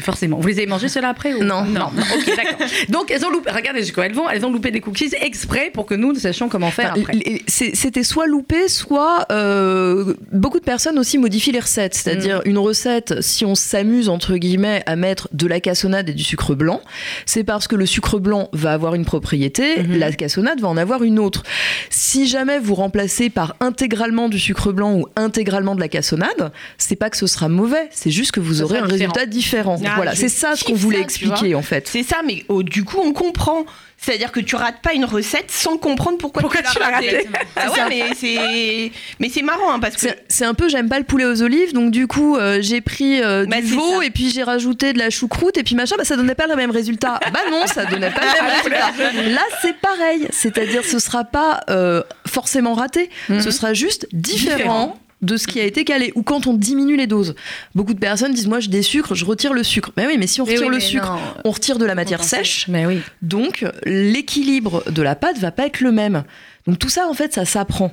forcément. 0.00 0.38
Vous 0.38 0.48
les 0.48 0.58
avez 0.58 0.66
mangés 0.66 0.88
ceux-là 0.88 1.08
après 1.08 1.34
ou... 1.34 1.44
Non. 1.44 1.62
non. 1.64 1.90
non. 1.94 2.02
Ok, 2.16 2.26
d'accord. 2.36 2.66
Donc 2.88 3.10
elles 3.10 3.24
ont 3.24 3.30
loupé. 3.30 3.50
Regardez 3.50 3.80
jusqu'où 3.80 4.00
elles 4.02 4.14
vont. 4.14 4.28
Elles 4.28 4.44
ont 4.44 4.52
loupé 4.52 4.70
des 4.70 4.80
cookies 4.80 5.10
exprès 5.20 5.70
pour 5.72 5.86
que 5.86 5.94
nous 5.94 6.12
nous 6.12 6.18
sachions 6.20 6.48
comment 6.48 6.70
faire 6.70 6.92
Enfin, 6.96 7.02
après. 7.02 7.42
C'était 7.48 8.02
soit 8.02 8.26
loupé, 8.26 8.68
soit 8.68 9.26
euh, 9.32 10.14
beaucoup 10.32 10.58
de 10.58 10.64
personnes 10.64 10.98
aussi 10.98 11.18
modifient 11.18 11.52
les 11.52 11.60
recettes. 11.60 11.94
C'est-à-dire 11.94 12.38
Mm. 12.44 12.50
une 12.50 12.58
recette, 12.58 13.20
si 13.22 13.44
on 13.44 13.54
s'amuse 13.54 14.08
entre 14.08 14.36
guillemets 14.36 14.82
à 14.86 14.96
mettre 14.96 15.28
de 15.32 15.46
la 15.46 15.60
cassonade 15.60 16.08
et 16.08 16.12
du 16.12 16.22
sucre 16.24 16.54
blanc, 16.54 16.80
c'est 17.26 17.44
parce 17.44 17.66
que 17.68 17.76
le 17.76 17.86
sucre 17.86 18.18
blanc 18.18 18.48
va 18.52 18.72
avoir 18.72 18.94
une 18.94 19.04
propriété, 19.04 19.82
Mhm. 19.82 19.98
la 19.98 20.12
cassonade 20.12 20.60
va 20.60 20.68
en 20.68 20.76
avoir 20.76 21.02
une 21.02 21.18
autre. 21.18 21.42
Si 21.90 22.26
jamais 22.26 22.58
vous 22.58 22.74
remplacez 22.74 23.30
par 23.30 23.56
intégralement 23.60 24.28
du 24.28 24.38
sucre 24.38 24.72
blanc 24.72 24.94
ou 24.94 25.06
intégralement 25.16 25.74
de 25.74 25.80
la 25.80 25.88
cassonade, 25.88 26.52
c'est 26.76 26.96
pas 26.96 27.10
que 27.10 27.16
ce 27.16 27.26
sera 27.26 27.48
mauvais, 27.48 27.88
c'est 27.90 28.10
juste 28.10 28.32
que 28.32 28.40
vous 28.40 28.62
aurez 28.62 28.78
un 28.78 28.84
résultat 28.86 29.26
différent. 29.26 29.76
Ah, 29.90 29.96
voilà, 29.96 30.14
c'est 30.14 30.28
ça 30.28 30.54
ce 30.56 30.64
qu'on 30.64 30.74
voulait 30.74 30.98
ça, 30.98 31.04
expliquer 31.04 31.54
en 31.54 31.62
fait. 31.62 31.88
C'est 31.88 32.02
ça, 32.02 32.18
mais 32.26 32.44
oh, 32.48 32.62
du 32.62 32.84
coup, 32.84 32.98
on 33.02 33.12
comprend. 33.12 33.64
C'est-à-dire 34.00 34.30
que 34.30 34.38
tu 34.38 34.54
rates 34.54 34.80
pas 34.80 34.92
une 34.94 35.04
recette 35.04 35.50
sans 35.50 35.76
comprendre 35.76 36.18
pourquoi, 36.18 36.40
Pourquoi 36.42 36.62
tu 36.62 36.78
l'as 36.78 36.88
ratée. 36.90 37.26
Ah 37.56 37.68
ouais, 37.72 37.78
mais 37.88 38.04
c'est 38.14 38.92
mais 39.18 39.28
c'est 39.28 39.42
marrant 39.42 39.72
hein, 39.72 39.80
parce 39.80 39.96
que 39.96 40.06
C'est- 40.28 40.44
un 40.44 40.54
peu, 40.54 40.68
j'aime 40.68 40.88
pas 40.88 40.98
le 41.00 41.04
poulet 41.04 41.24
aux 41.24 41.42
olives, 41.42 41.72
donc 41.72 41.90
du 41.90 42.06
coup, 42.06 42.36
euh, 42.36 42.58
j'ai 42.62 42.80
pris 42.80 43.20
euh, 43.20 43.44
Bah, 43.48 43.60
du 43.60 43.66
veau 43.74 43.98
ça. 44.00 44.06
et 44.06 44.10
puis 44.10 44.30
j'ai 44.30 44.44
rajouté 44.44 44.92
de 44.92 44.98
la 45.00 45.10
choucroute 45.10 45.58
et 45.58 45.64
puis 45.64 45.74
machin, 45.74 45.96
bah, 45.98 46.04
ça 46.04 46.14
donnait 46.16 46.36
pas 46.36 46.46
le 46.46 46.54
même 46.54 46.70
résultat. 46.70 47.18
bah 47.32 47.40
non, 47.50 47.66
ça 47.66 47.86
donnait 47.86 48.10
pas 48.12 48.20
le 48.20 48.44
même 48.44 48.52
résultat. 48.54 49.30
Là, 49.30 49.42
c'est 49.62 49.76
pareil, 49.80 50.28
c'est-à-dire 50.30 50.84
ce 50.84 51.00
sera 51.00 51.24
pas 51.24 51.62
euh, 51.68 52.04
forcément 52.24 52.74
raté, 52.74 53.10
Mhm. 53.28 53.40
ce 53.40 53.50
sera 53.50 53.74
juste 53.74 54.06
différent. 54.12 54.56
Différent. 54.58 54.98
De 55.22 55.36
ce 55.36 55.46
qui 55.46 55.60
a 55.60 55.64
été 55.64 55.84
calé 55.84 56.12
ou 56.14 56.22
quand 56.22 56.46
on 56.46 56.54
diminue 56.54 56.96
les 56.96 57.06
doses. 57.06 57.34
Beaucoup 57.74 57.94
de 57.94 57.98
personnes 57.98 58.32
disent 58.32 58.46
moi 58.46 58.60
je 58.60 58.68
désucre, 58.68 59.14
je 59.14 59.24
retire 59.24 59.52
le 59.52 59.62
sucre. 59.64 59.90
Mais 59.96 60.06
oui, 60.06 60.16
mais 60.18 60.26
si 60.26 60.40
on 60.40 60.44
retire 60.44 60.62
oui, 60.68 60.74
le 60.74 60.80
sucre, 60.80 61.12
non. 61.12 61.18
on 61.44 61.50
retire 61.50 61.78
de 61.78 61.84
la 61.84 61.94
matière 61.94 62.22
sèche. 62.22 62.66
Mais 62.68 62.86
oui. 62.86 63.00
Donc 63.22 63.64
l'équilibre 63.84 64.90
de 64.90 65.02
la 65.02 65.14
pâte 65.16 65.38
va 65.38 65.50
pas 65.50 65.66
être 65.66 65.80
le 65.80 65.92
même. 65.92 66.24
Donc 66.66 66.78
tout 66.78 66.88
ça 66.88 67.08
en 67.08 67.14
fait 67.14 67.32
ça 67.32 67.44
s'apprend. 67.44 67.92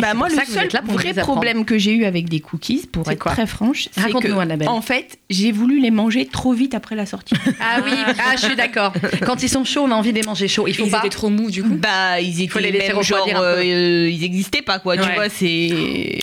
bah 0.00 0.14
moi 0.14 0.28
le 0.28 0.34
seul 0.44 0.68
vrai 0.84 1.14
problème 1.14 1.64
que 1.64 1.78
j'ai 1.78 1.92
eu 1.92 2.04
avec 2.04 2.28
des 2.28 2.40
cookies, 2.40 2.86
pour 2.90 3.10
être 3.10 3.18
quoi 3.18 3.32
très 3.32 3.46
franche, 3.46 3.88
c'est 3.92 4.10
que 4.10 4.66
en 4.66 4.82
fait 4.82 5.18
j'ai 5.30 5.52
voulu 5.52 5.80
les 5.80 5.90
manger 5.90 6.26
trop 6.26 6.52
vite 6.52 6.74
après 6.74 6.96
la 6.96 7.06
sortie. 7.06 7.34
Ah 7.60 7.80
oui, 7.84 7.92
ah, 7.94 8.36
je 8.36 8.46
suis 8.46 8.56
d'accord. 8.56 8.92
Quand 9.24 9.42
ils 9.42 9.48
sont 9.48 9.64
chauds, 9.64 9.82
on 9.82 9.90
a 9.90 9.94
envie 9.94 10.12
de 10.12 10.18
les 10.18 10.26
manger 10.26 10.48
chauds. 10.48 10.66
Il 10.66 10.74
faut 10.74 10.84
Ils 10.84 10.90
pas. 10.90 10.98
étaient 10.98 11.10
trop 11.10 11.30
mous 11.30 11.50
du 11.50 11.62
coup. 11.62 11.74
bah 11.74 12.20
ils 12.20 12.42
étaient 12.42 12.50
Faut 12.52 12.58
les 12.58 12.70
laisser 12.70 12.92
même 12.92 13.02
genre 13.02 13.26
euh, 13.36 13.62
ils 13.62 14.24
existaient 14.24 14.62
pas 14.62 14.78
quoi. 14.78 14.96
Tu 14.96 15.12
vois 15.14 15.28
c'est 15.28 16.18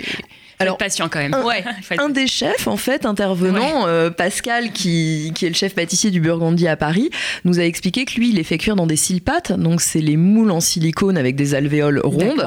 Alors 0.60 0.78
patient 0.78 1.10
quand 1.10 1.20
même. 1.20 1.34
ouais. 1.46 1.64
Faut 1.82 1.94
être 1.94 2.02
Un 2.04 2.10
des 2.10 2.28
chefs, 2.28 2.68
en 2.68 2.78
fait, 2.78 3.06
intervenant, 3.06 3.88
euh, 3.88 4.10
Pascal, 4.10 4.72
qui, 4.72 5.32
qui 5.36 5.46
est 5.46 5.50
le 5.50 5.56
chef 5.56 5.76
pâtissier 5.76 6.12
du 6.12 6.20
Burgundy 6.20 6.68
à 6.68 6.76
Paris, 6.78 7.10
nous 7.44 7.60
a 7.60 7.64
expliqué 7.64 8.06
que 8.06 8.14
lui, 8.16 8.30
il 8.30 8.36
les 8.36 8.44
fait 8.44 8.58
cuire 8.58 8.76
dans 8.76 8.88
des 8.88 8.96
silpates, 8.96 9.52
donc 9.52 9.82
c'est 9.82 10.02
les 10.02 10.18
moules 10.18 10.52
en 10.52 10.60
silicone 10.60 11.18
avec 11.18 11.36
des 11.36 11.56
alvéoles 11.56 12.02
rondes. 12.04 12.46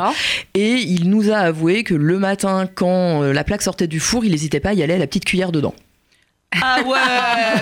Et 0.55 0.75
il 0.75 1.11
nous 1.11 1.31
a 1.31 1.37
avoué 1.39 1.85
que 1.85 1.95
le 1.95 2.19
matin, 2.19 2.69
quand 2.75 3.23
euh, 3.23 3.33
la 3.33 3.45
plaque 3.45 3.63
sortait 3.63 3.87
du 3.87 4.01
four, 4.01 4.25
il 4.25 4.31
n'hésitait 4.33 4.61
pas 4.61 4.71
à 4.71 4.75
y 4.75 4.83
aller 4.83 4.95
à 4.95 4.99
la 4.99 5.07
petite 5.07 5.25
cuillère 5.25 5.53
dedans. 5.53 5.75
Ah 6.63 6.79
ouais, 6.87 6.97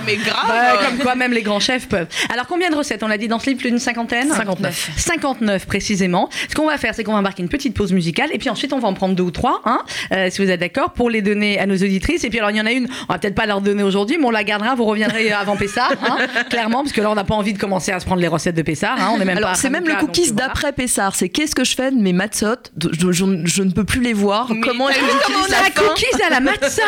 mais 0.06 0.16
grave. 0.16 0.44
Bah, 0.46 0.78
comme 0.86 0.98
quoi, 0.98 1.14
même 1.16 1.32
les 1.32 1.42
grands 1.42 1.58
chefs 1.58 1.88
peuvent. 1.88 2.06
Alors, 2.32 2.46
combien 2.46 2.70
de 2.70 2.76
recettes 2.76 3.02
On 3.02 3.08
l'a 3.08 3.18
dit 3.18 3.26
dans 3.28 3.38
ce 3.40 3.46
livre, 3.46 3.58
plus 3.58 3.70
d'une 3.70 3.78
cinquantaine 3.80 4.30
59. 4.30 4.90
59 4.96 5.66
précisément. 5.66 6.28
Ce 6.48 6.54
qu'on 6.54 6.66
va 6.66 6.78
faire, 6.78 6.94
c'est 6.94 7.02
qu'on 7.02 7.14
va 7.14 7.20
marquer 7.22 7.42
une 7.42 7.48
petite 7.48 7.74
pause 7.74 7.92
musicale 7.92 8.28
et 8.32 8.38
puis 8.38 8.50
ensuite 8.50 8.72
on 8.72 8.78
va 8.78 8.86
en 8.86 8.94
prendre 8.94 9.14
deux 9.16 9.22
ou 9.24 9.30
trois, 9.32 9.62
hein, 9.64 9.82
euh, 10.12 10.28
si 10.30 10.44
vous 10.44 10.50
êtes 10.50 10.60
d'accord, 10.60 10.92
pour 10.92 11.10
les 11.10 11.22
donner 11.22 11.58
à 11.58 11.66
nos 11.66 11.74
auditrices. 11.74 12.22
Et 12.24 12.28
puis 12.30 12.38
alors 12.38 12.50
il 12.50 12.56
y 12.56 12.60
en 12.60 12.66
a 12.66 12.72
une, 12.72 12.86
on 13.08 13.12
va 13.12 13.18
peut-être 13.18 13.34
pas 13.34 13.46
leur 13.46 13.60
donner 13.62 13.82
aujourd'hui, 13.82 14.16
mais 14.18 14.26
on 14.26 14.30
la 14.30 14.44
gardera. 14.44 14.74
Vous 14.76 14.84
reviendrez 14.84 15.32
avant 15.32 15.56
Pessard, 15.56 15.92
hein, 16.06 16.18
clairement, 16.50 16.82
parce 16.82 16.92
que 16.92 17.00
là 17.00 17.10
on 17.10 17.14
n'a 17.16 17.24
pas 17.24 17.34
envie 17.34 17.52
de 17.54 17.58
commencer 17.58 17.90
à 17.90 17.98
se 18.00 18.04
prendre 18.06 18.20
les 18.20 18.28
recettes 18.28 18.54
de 18.54 18.62
Pessard. 18.62 18.96
Hein, 19.00 19.12
on 19.16 19.20
est 19.20 19.24
même 19.24 19.38
pas. 19.40 19.46
Alors, 19.46 19.56
c'est 19.56 19.70
même 19.70 19.88
le 19.88 19.94
cookies 19.96 20.32
d'après 20.32 20.72
Pessard. 20.72 21.16
C'est 21.16 21.30
qu'est-ce 21.30 21.54
que 21.54 21.64
je 21.64 21.74
fais 21.74 21.90
de 21.90 21.96
mes 21.96 22.12
matzottes 22.12 22.70
je, 22.80 23.10
je- 23.12 23.24
je 23.44 23.62
ne 23.62 23.70
peux 23.70 23.84
plus 23.84 24.02
les 24.02 24.12
voir. 24.12 24.52
Mais 24.52 24.60
Comment 24.60 24.88
est-ce 24.90 24.98
que 25.00 25.04
j'utilise 25.04 25.44
On 25.48 25.50
la 25.50 25.56
a 25.58 25.60
un 25.60 25.64
fin 25.64 25.82
cookies 25.88 26.22
à 26.26 26.30
la 26.30 26.40
matza 26.40 26.82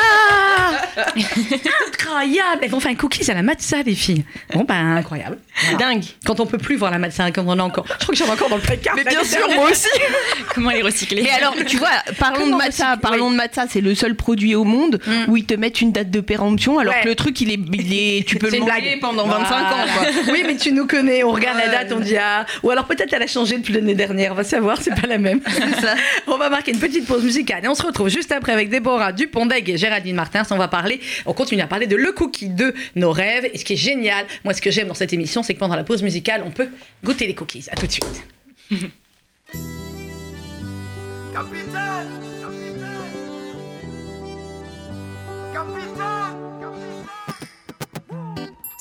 Incroyable 2.17 2.61
Elles 2.63 2.71
vont 2.71 2.81
faire 2.81 2.93
un 2.93 2.95
cookies 2.97 3.31
à 3.31 3.35
la 3.35 3.43
matza, 3.43 3.83
les 3.85 3.95
filles. 3.95 4.25
Bon, 4.53 4.65
ben, 4.65 4.97
incroyable. 4.97 5.39
Voilà. 5.71 5.79
Dingue. 5.79 6.05
Quand 6.25 6.41
on 6.41 6.47
peut 6.47 6.59
plus 6.59 6.77
voir 6.77 6.91
la 6.91 6.99
matza, 6.99 7.31
comme 7.31 7.49
on 7.49 7.59
a 7.59 7.63
encore. 7.63 7.87
Je 7.89 7.95
crois 8.05 8.15
que 8.15 8.17
j'en 8.17 8.27
ai 8.27 8.31
encore 8.31 8.49
dans 8.49 8.57
le 8.57 8.63
placard. 8.63 8.95
Mais 8.97 9.05
bien 9.05 9.25
sûr, 9.25 9.47
moi 9.55 9.71
aussi. 9.71 9.89
Comment 10.55 10.71
les 10.71 10.83
recycler 10.83 11.23
Mais 11.23 11.31
alors, 11.31 11.55
tu 11.67 11.77
vois, 11.77 11.89
parlons 12.19 12.41
Comment 12.41 12.59
de 12.59 12.63
matza. 12.63 12.85
recycler 12.91 13.01
Parlons 13.03 13.31
de 13.31 13.37
matza, 13.37 13.65
c'est 13.69 13.81
le 13.81 13.95
seul 13.95 14.15
produit 14.15 14.55
au 14.55 14.65
monde 14.65 15.01
Mm. 15.07 15.31
où 15.31 15.37
ils 15.37 15.45
te 15.45 15.55
mettent 15.55 15.81
une 15.81 15.93
date 15.93 16.11
de 16.11 16.21
péremption, 16.21 16.79
alors 16.79 16.95
Ouais. 16.95 17.03
que 17.03 17.09
le 17.09 17.15
truc, 17.15 17.41
il 17.41 17.51
est, 17.51 17.59
il 17.73 17.93
est- 17.93 18.27
tu 18.27 18.37
peux 18.37 18.51
le 18.51 18.59
manger 18.61 18.81
blague. 18.81 19.01
pendant 19.01 19.27
25 19.27 19.55
ans. 19.55 19.87
Quoi. 19.95 20.07
Oui, 20.33 20.43
mais 20.47 20.57
tu 20.57 20.73
nous 20.73 20.87
connais, 20.87 21.23
on 21.25 21.33
regarde 21.33 21.59
la 21.59 21.69
date, 21.69 21.93
on 21.93 22.01
dit 22.01 22.17
ah. 22.17 22.45
Ou 22.63 22.71
alors 22.71 22.85
peut-être 22.87 23.13
elle 23.13 23.23
a 23.23 23.27
changé 23.27 23.57
depuis 23.59 23.75
l'année 23.75 23.95
dernière, 23.95 24.33
on 24.33 24.35
va 24.35 24.45
savoir, 24.45 24.81
c'est 24.81 24.95
pas 24.95 25.07
la 25.07 25.19
même. 25.19 25.41
on 26.27 26.37
va 26.37 26.49
marquer 26.51 26.73
une 26.73 26.79
petite 26.79 27.07
pause 27.07 27.25
musicale 27.25 27.65
et 27.65 27.69
on 27.69 27.75
se 27.75 27.83
retrouve 27.83 28.09
juste 28.09 28.33
après 28.33 28.53
avec 28.53 28.69
Déborah 28.71 29.13
Dupont-Dègue 29.13 29.71
et 29.71 29.77
Géraldine 29.79 30.17
Martins. 30.17 30.43
On 30.51 30.57
va 30.57 30.69
parler, 30.69 31.01
on 31.27 31.33
continue 31.33 31.63
à 31.63 31.67
parler 31.67 31.87
de 31.87 31.97
le 32.07 32.13
cookie 32.13 32.49
de 32.49 32.75
nos 32.95 33.13
rêves. 33.13 33.49
Et 33.53 33.59
ce 33.59 33.65
qui 33.65 33.75
est 33.75 33.77
génial, 33.77 34.27
moi 34.45 34.55
ce 34.55 34.63
que 34.63 34.71
j'aime 34.71 34.89
dans 34.89 34.95
cette 34.95 35.13
émission, 35.13 35.43
c'est 35.43 35.55
que 35.55 35.59
pendant 35.59 35.77
la 35.77 35.85
pause 35.85 36.03
musicale, 36.03 36.43
on 36.47 36.51
peut 36.51 36.69
goûter 37.05 37.27
les 37.27 37.35
cookies. 37.35 37.67
À 37.71 37.77
tout 37.77 37.87
de 37.87 37.93
suite. 37.93 38.07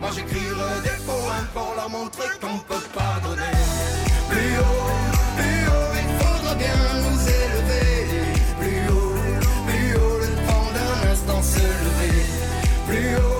Moi 0.00 0.10
j'écrirai 0.14 0.80
des 0.82 0.98
poèmes 1.04 1.48
pour 1.52 1.74
leur 1.76 1.90
montrer 1.90 2.28
qu'on 2.40 2.58
peut 2.60 2.88
pas 2.94 3.20
donner. 3.22 3.56
Plus 4.30 4.56
haut, 4.58 4.96
plus 5.36 5.62
haut, 5.68 5.92
il 6.02 6.10
faudra 6.20 6.54
bien 6.54 6.80
nous 7.04 7.20
élever. 7.28 7.90
Plus 8.60 8.82
haut, 8.94 9.14
plus 9.66 9.94
haut, 9.96 10.18
le 10.18 10.30
temps 10.48 10.70
d'un 10.74 11.10
instant 11.12 11.42
se 11.42 11.58
lever. 11.84 12.24
Plus 12.88 13.16
haut, 13.16 13.39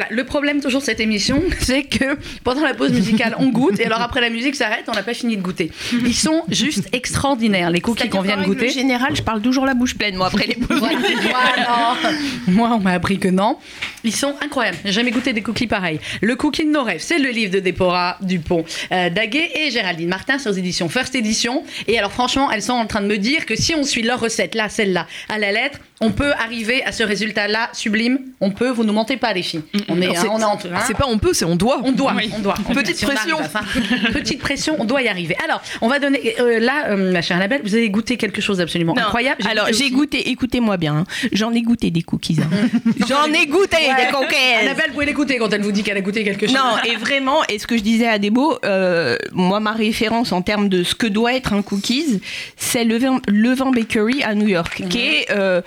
Voilà, 0.00 0.09
le 0.10 0.24
problème 0.24 0.60
toujours 0.60 0.80
de 0.80 0.86
cette 0.86 1.00
émission, 1.00 1.42
c'est 1.60 1.84
que 1.84 2.16
pendant 2.44 2.62
la 2.62 2.74
pause 2.74 2.92
musicale, 2.92 3.34
on 3.38 3.48
goûte, 3.48 3.78
et 3.80 3.86
alors 3.86 4.00
après 4.00 4.20
la 4.20 4.30
musique 4.30 4.56
s'arrête, 4.56 4.84
on 4.88 4.92
n'a 4.92 5.02
pas 5.02 5.14
fini 5.14 5.36
de 5.36 5.42
goûter. 5.42 5.70
Ils 5.92 6.14
sont 6.14 6.42
juste 6.48 6.88
extraordinaires, 6.92 7.70
les 7.70 7.80
cookies 7.80 8.08
qu'on 8.08 8.22
vient 8.22 8.36
de 8.36 8.44
goûter. 8.44 8.68
En 8.68 8.72
général, 8.72 9.16
je 9.16 9.22
parle 9.22 9.40
toujours 9.40 9.66
la 9.66 9.74
bouche 9.74 9.96
pleine, 9.96 10.16
moi, 10.16 10.26
après 10.26 10.46
les 10.46 10.54
pauses. 10.54 10.80
Voilà. 10.80 11.96
Moi, 12.48 12.70
on 12.72 12.80
m'a 12.80 12.92
appris 12.92 13.18
que 13.18 13.28
non. 13.28 13.58
Ils 14.04 14.14
sont 14.14 14.34
incroyables. 14.42 14.78
J'ai 14.84 14.92
jamais 14.92 15.10
goûté 15.10 15.32
des 15.32 15.42
cookies 15.42 15.66
pareils. 15.66 16.00
Le 16.20 16.36
cookie 16.36 16.64
de 16.64 16.70
nos 16.70 16.82
rêves, 16.82 17.00
c'est 17.00 17.18
le 17.18 17.30
livre 17.30 17.52
de 17.52 17.60
Déborah 17.60 18.16
Dupont 18.20 18.64
euh, 18.92 19.10
Daguet 19.10 19.50
et 19.54 19.70
Géraldine 19.70 20.08
Martin 20.08 20.38
sur 20.38 20.50
les 20.50 20.58
éditions 20.58 20.88
First 20.88 21.14
Edition. 21.14 21.64
Et 21.86 21.98
alors, 21.98 22.12
franchement, 22.12 22.50
elles 22.50 22.62
sont 22.62 22.72
en 22.72 22.86
train 22.86 23.02
de 23.02 23.06
me 23.06 23.18
dire 23.18 23.46
que 23.46 23.56
si 23.56 23.74
on 23.74 23.84
suit 23.84 24.02
leur 24.02 24.20
recette, 24.20 24.54
là, 24.54 24.68
celle-là, 24.68 25.06
à 25.28 25.38
la 25.38 25.52
lettre, 25.52 25.78
on 26.00 26.12
peut 26.12 26.32
arriver 26.32 26.82
à 26.84 26.92
ce 26.92 27.02
résultat-là 27.02 27.70
sublime. 27.72 28.20
On 28.40 28.50
peut, 28.50 28.70
vous 28.70 28.84
nous 28.84 28.92
mentez 28.92 29.16
pas, 29.16 29.32
les 29.32 29.42
filles. 29.42 29.62
On 29.88 29.99
est, 30.00 30.16
hein, 30.16 30.24
on 30.30 30.38
est 30.38 30.42
hein. 30.42 30.80
C'est 30.86 30.96
pas 30.96 31.06
on 31.08 31.18
peut, 31.18 31.32
c'est 31.32 31.44
on 31.44 31.56
doit. 31.56 31.80
On 31.84 31.92
doit, 31.92 32.14
on 32.36 32.38
doit. 32.40 32.54
On- 32.68 32.74
Petite 32.74 32.96
si 32.96 33.04
on 33.04 33.08
pression. 33.08 33.38
arrive. 33.38 34.12
Petite 34.12 34.40
pression, 34.40 34.76
on 34.78 34.84
doit 34.84 35.02
y 35.02 35.08
arriver. 35.08 35.36
Alors, 35.44 35.60
on 35.80 35.88
va 35.88 35.98
donner. 35.98 36.34
euh, 36.40 36.58
là, 36.60 36.88
euh, 36.88 37.12
ma 37.12 37.22
chère 37.22 37.36
Annabelle, 37.36 37.60
vous 37.64 37.74
avez 37.74 37.90
goûté 37.90 38.16
quelque 38.16 38.40
chose 38.40 38.58
d'absolument 38.58 38.96
incroyable. 38.96 39.42
Alors, 39.50 39.66
j'ai 39.72 39.90
goûté, 39.90 40.30
écoutez-moi 40.30 40.76
bien, 40.76 40.96
hein. 40.96 41.04
j'en 41.32 41.52
ai 41.52 41.62
goûté 41.62 41.90
des 41.90 42.02
cookies. 42.02 42.38
hein. 42.40 42.68
J'en 43.08 43.32
ai 43.32 43.46
goûté 43.46 43.76
Ouais. 43.76 44.06
des 44.06 44.12
cookies. 44.12 44.34
Annabelle, 44.62 44.86
vous 44.88 44.92
pouvez 44.94 45.06
l'écouter 45.06 45.36
quand 45.38 45.52
elle 45.52 45.62
vous 45.62 45.72
dit 45.72 45.82
qu'elle 45.82 45.96
a 45.96 46.00
goûté 46.00 46.22
quelque 46.24 46.46
chose. 46.46 46.54
Non, 46.54 46.76
et 46.90 46.96
vraiment, 46.96 47.44
et 47.48 47.58
ce 47.58 47.66
que 47.66 47.76
je 47.76 47.82
disais 47.82 48.06
à 48.08 48.18
Debo, 48.18 48.58
euh, 48.64 49.16
moi, 49.32 49.60
ma 49.60 49.72
référence 49.72 50.32
en 50.32 50.42
termes 50.42 50.68
de 50.68 50.82
ce 50.84 50.94
que 50.94 51.06
doit 51.06 51.34
être 51.34 51.52
un 51.52 51.62
cookies, 51.62 52.20
c'est 52.56 52.84
le 52.84 52.98
vin, 52.98 53.20
le 53.28 53.52
vin 53.54 53.70
Bakery 53.70 54.22
à 54.22 54.34
New 54.34 54.48
York, 54.48 54.82
qui 54.88 55.00
est 55.00 55.30
euh, 55.30 55.60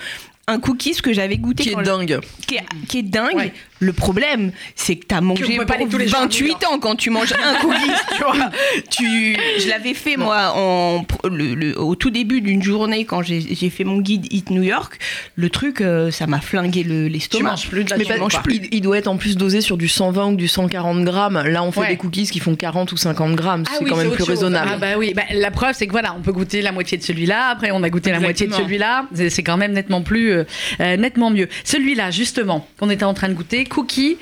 un 0.47 0.59
cookies 0.59 0.95
que 1.01 1.13
j'avais 1.13 1.37
goûté. 1.37 1.63
Qui 1.63 1.69
est 1.71 1.83
dingue. 1.83 2.19
Qui 2.47 2.55
est, 2.55 2.63
qui 2.87 2.99
est 2.99 3.03
dingue. 3.03 3.35
Ouais. 3.35 3.53
Le 3.83 3.93
problème, 3.93 4.51
c'est 4.75 4.95
que 4.95 5.19
mangé 5.21 5.43
pour 5.43 5.99
les 5.99 6.07
jours 6.07 6.19
à 6.19 6.23
New 6.25 6.29
28 6.29 6.47
York. 6.47 6.63
ans 6.71 6.79
quand 6.79 6.95
tu 6.95 7.09
manges 7.09 7.33
un 7.33 7.55
cookies, 7.61 7.91
tu 8.15 8.23
vois. 8.23 8.49
Tu, 8.89 9.35
je 9.59 9.67
l'avais 9.69 9.93
fait, 9.93 10.17
moi, 10.17 10.53
en, 10.55 11.05
le- 11.29 11.53
le- 11.55 11.79
au 11.79 11.95
tout 11.95 12.09
début 12.09 12.41
d'une 12.41 12.61
journée, 12.63 13.05
quand 13.05 13.21
j'ai 13.21 13.69
fait 13.69 13.83
mon 13.83 13.99
guide 13.99 14.27
Eat 14.31 14.49
New 14.49 14.63
York. 14.63 14.97
Le 15.35 15.49
truc, 15.49 15.81
euh, 15.81 16.11
ça 16.11 16.27
m'a 16.27 16.39
flingué 16.41 16.83
le- 16.83 17.07
tu 17.07 17.13
l'estomac. 17.13 17.51
manges 17.51 17.67
plus 17.69 17.83
de 17.83 17.89
la 17.89 17.97
Mais 17.97 18.03
il, 18.49 18.67
il 18.71 18.81
doit 18.81 18.97
être 18.97 19.07
en 19.07 19.17
plus 19.17 19.37
dosé 19.37 19.61
sur 19.61 19.77
du 19.77 19.87
120 19.87 20.27
ou 20.33 20.35
du 20.35 20.47
140 20.47 21.03
grammes. 21.03 21.41
Là, 21.45 21.63
on 21.63 21.71
fait 21.71 21.79
Ouais. 21.81 21.89
des 21.89 21.97
cookies 21.97 22.27
qui 22.29 22.39
font 22.39 22.55
40 22.55 22.91
ou 22.91 22.97
50 22.97 23.35
grammes. 23.35 23.63
Ah 23.67 23.71
c'est 23.77 23.83
oui, 23.83 23.89
quand 23.89 23.97
même 23.97 24.09
plus 24.09 24.19
chose. 24.19 24.29
raisonnable. 24.29 24.71
Ah 24.73 24.77
bah 24.77 24.87
oui, 24.97 25.13
bah, 25.15 25.23
la 25.33 25.51
preuve 25.51 25.73
c'est 25.75 25.85
que 25.87 25.91
voilà, 25.91 26.15
on 26.17 26.21
peut 26.21 26.31
goûter 26.31 26.61
la 26.61 26.71
moitié 26.71 26.97
de 26.97 27.03
celui-là, 27.03 27.47
après 27.51 27.71
on 27.71 27.83
a 27.83 27.89
goûté 27.89 28.11
la 28.11 28.19
moitié 28.19 28.47
de 28.47 28.53
celui-là, 28.53 29.05
c'est 29.13 29.29
c'est 29.29 29.43
quand 29.43 29.57
même 29.57 29.73
nettement 29.73 30.01
plus, 30.01 30.31
euh, 30.31 30.43
euh, 30.79 30.95
nettement 30.97 31.29
mieux. 31.29 31.49
Celui-là 31.63 32.11
justement 32.11 32.67
qu'on 32.79 32.89
était 32.89 33.03
en 33.03 33.13
train 33.13 33.27
de 33.29 33.33
goûter, 33.33 33.65
cookie. 33.73 34.17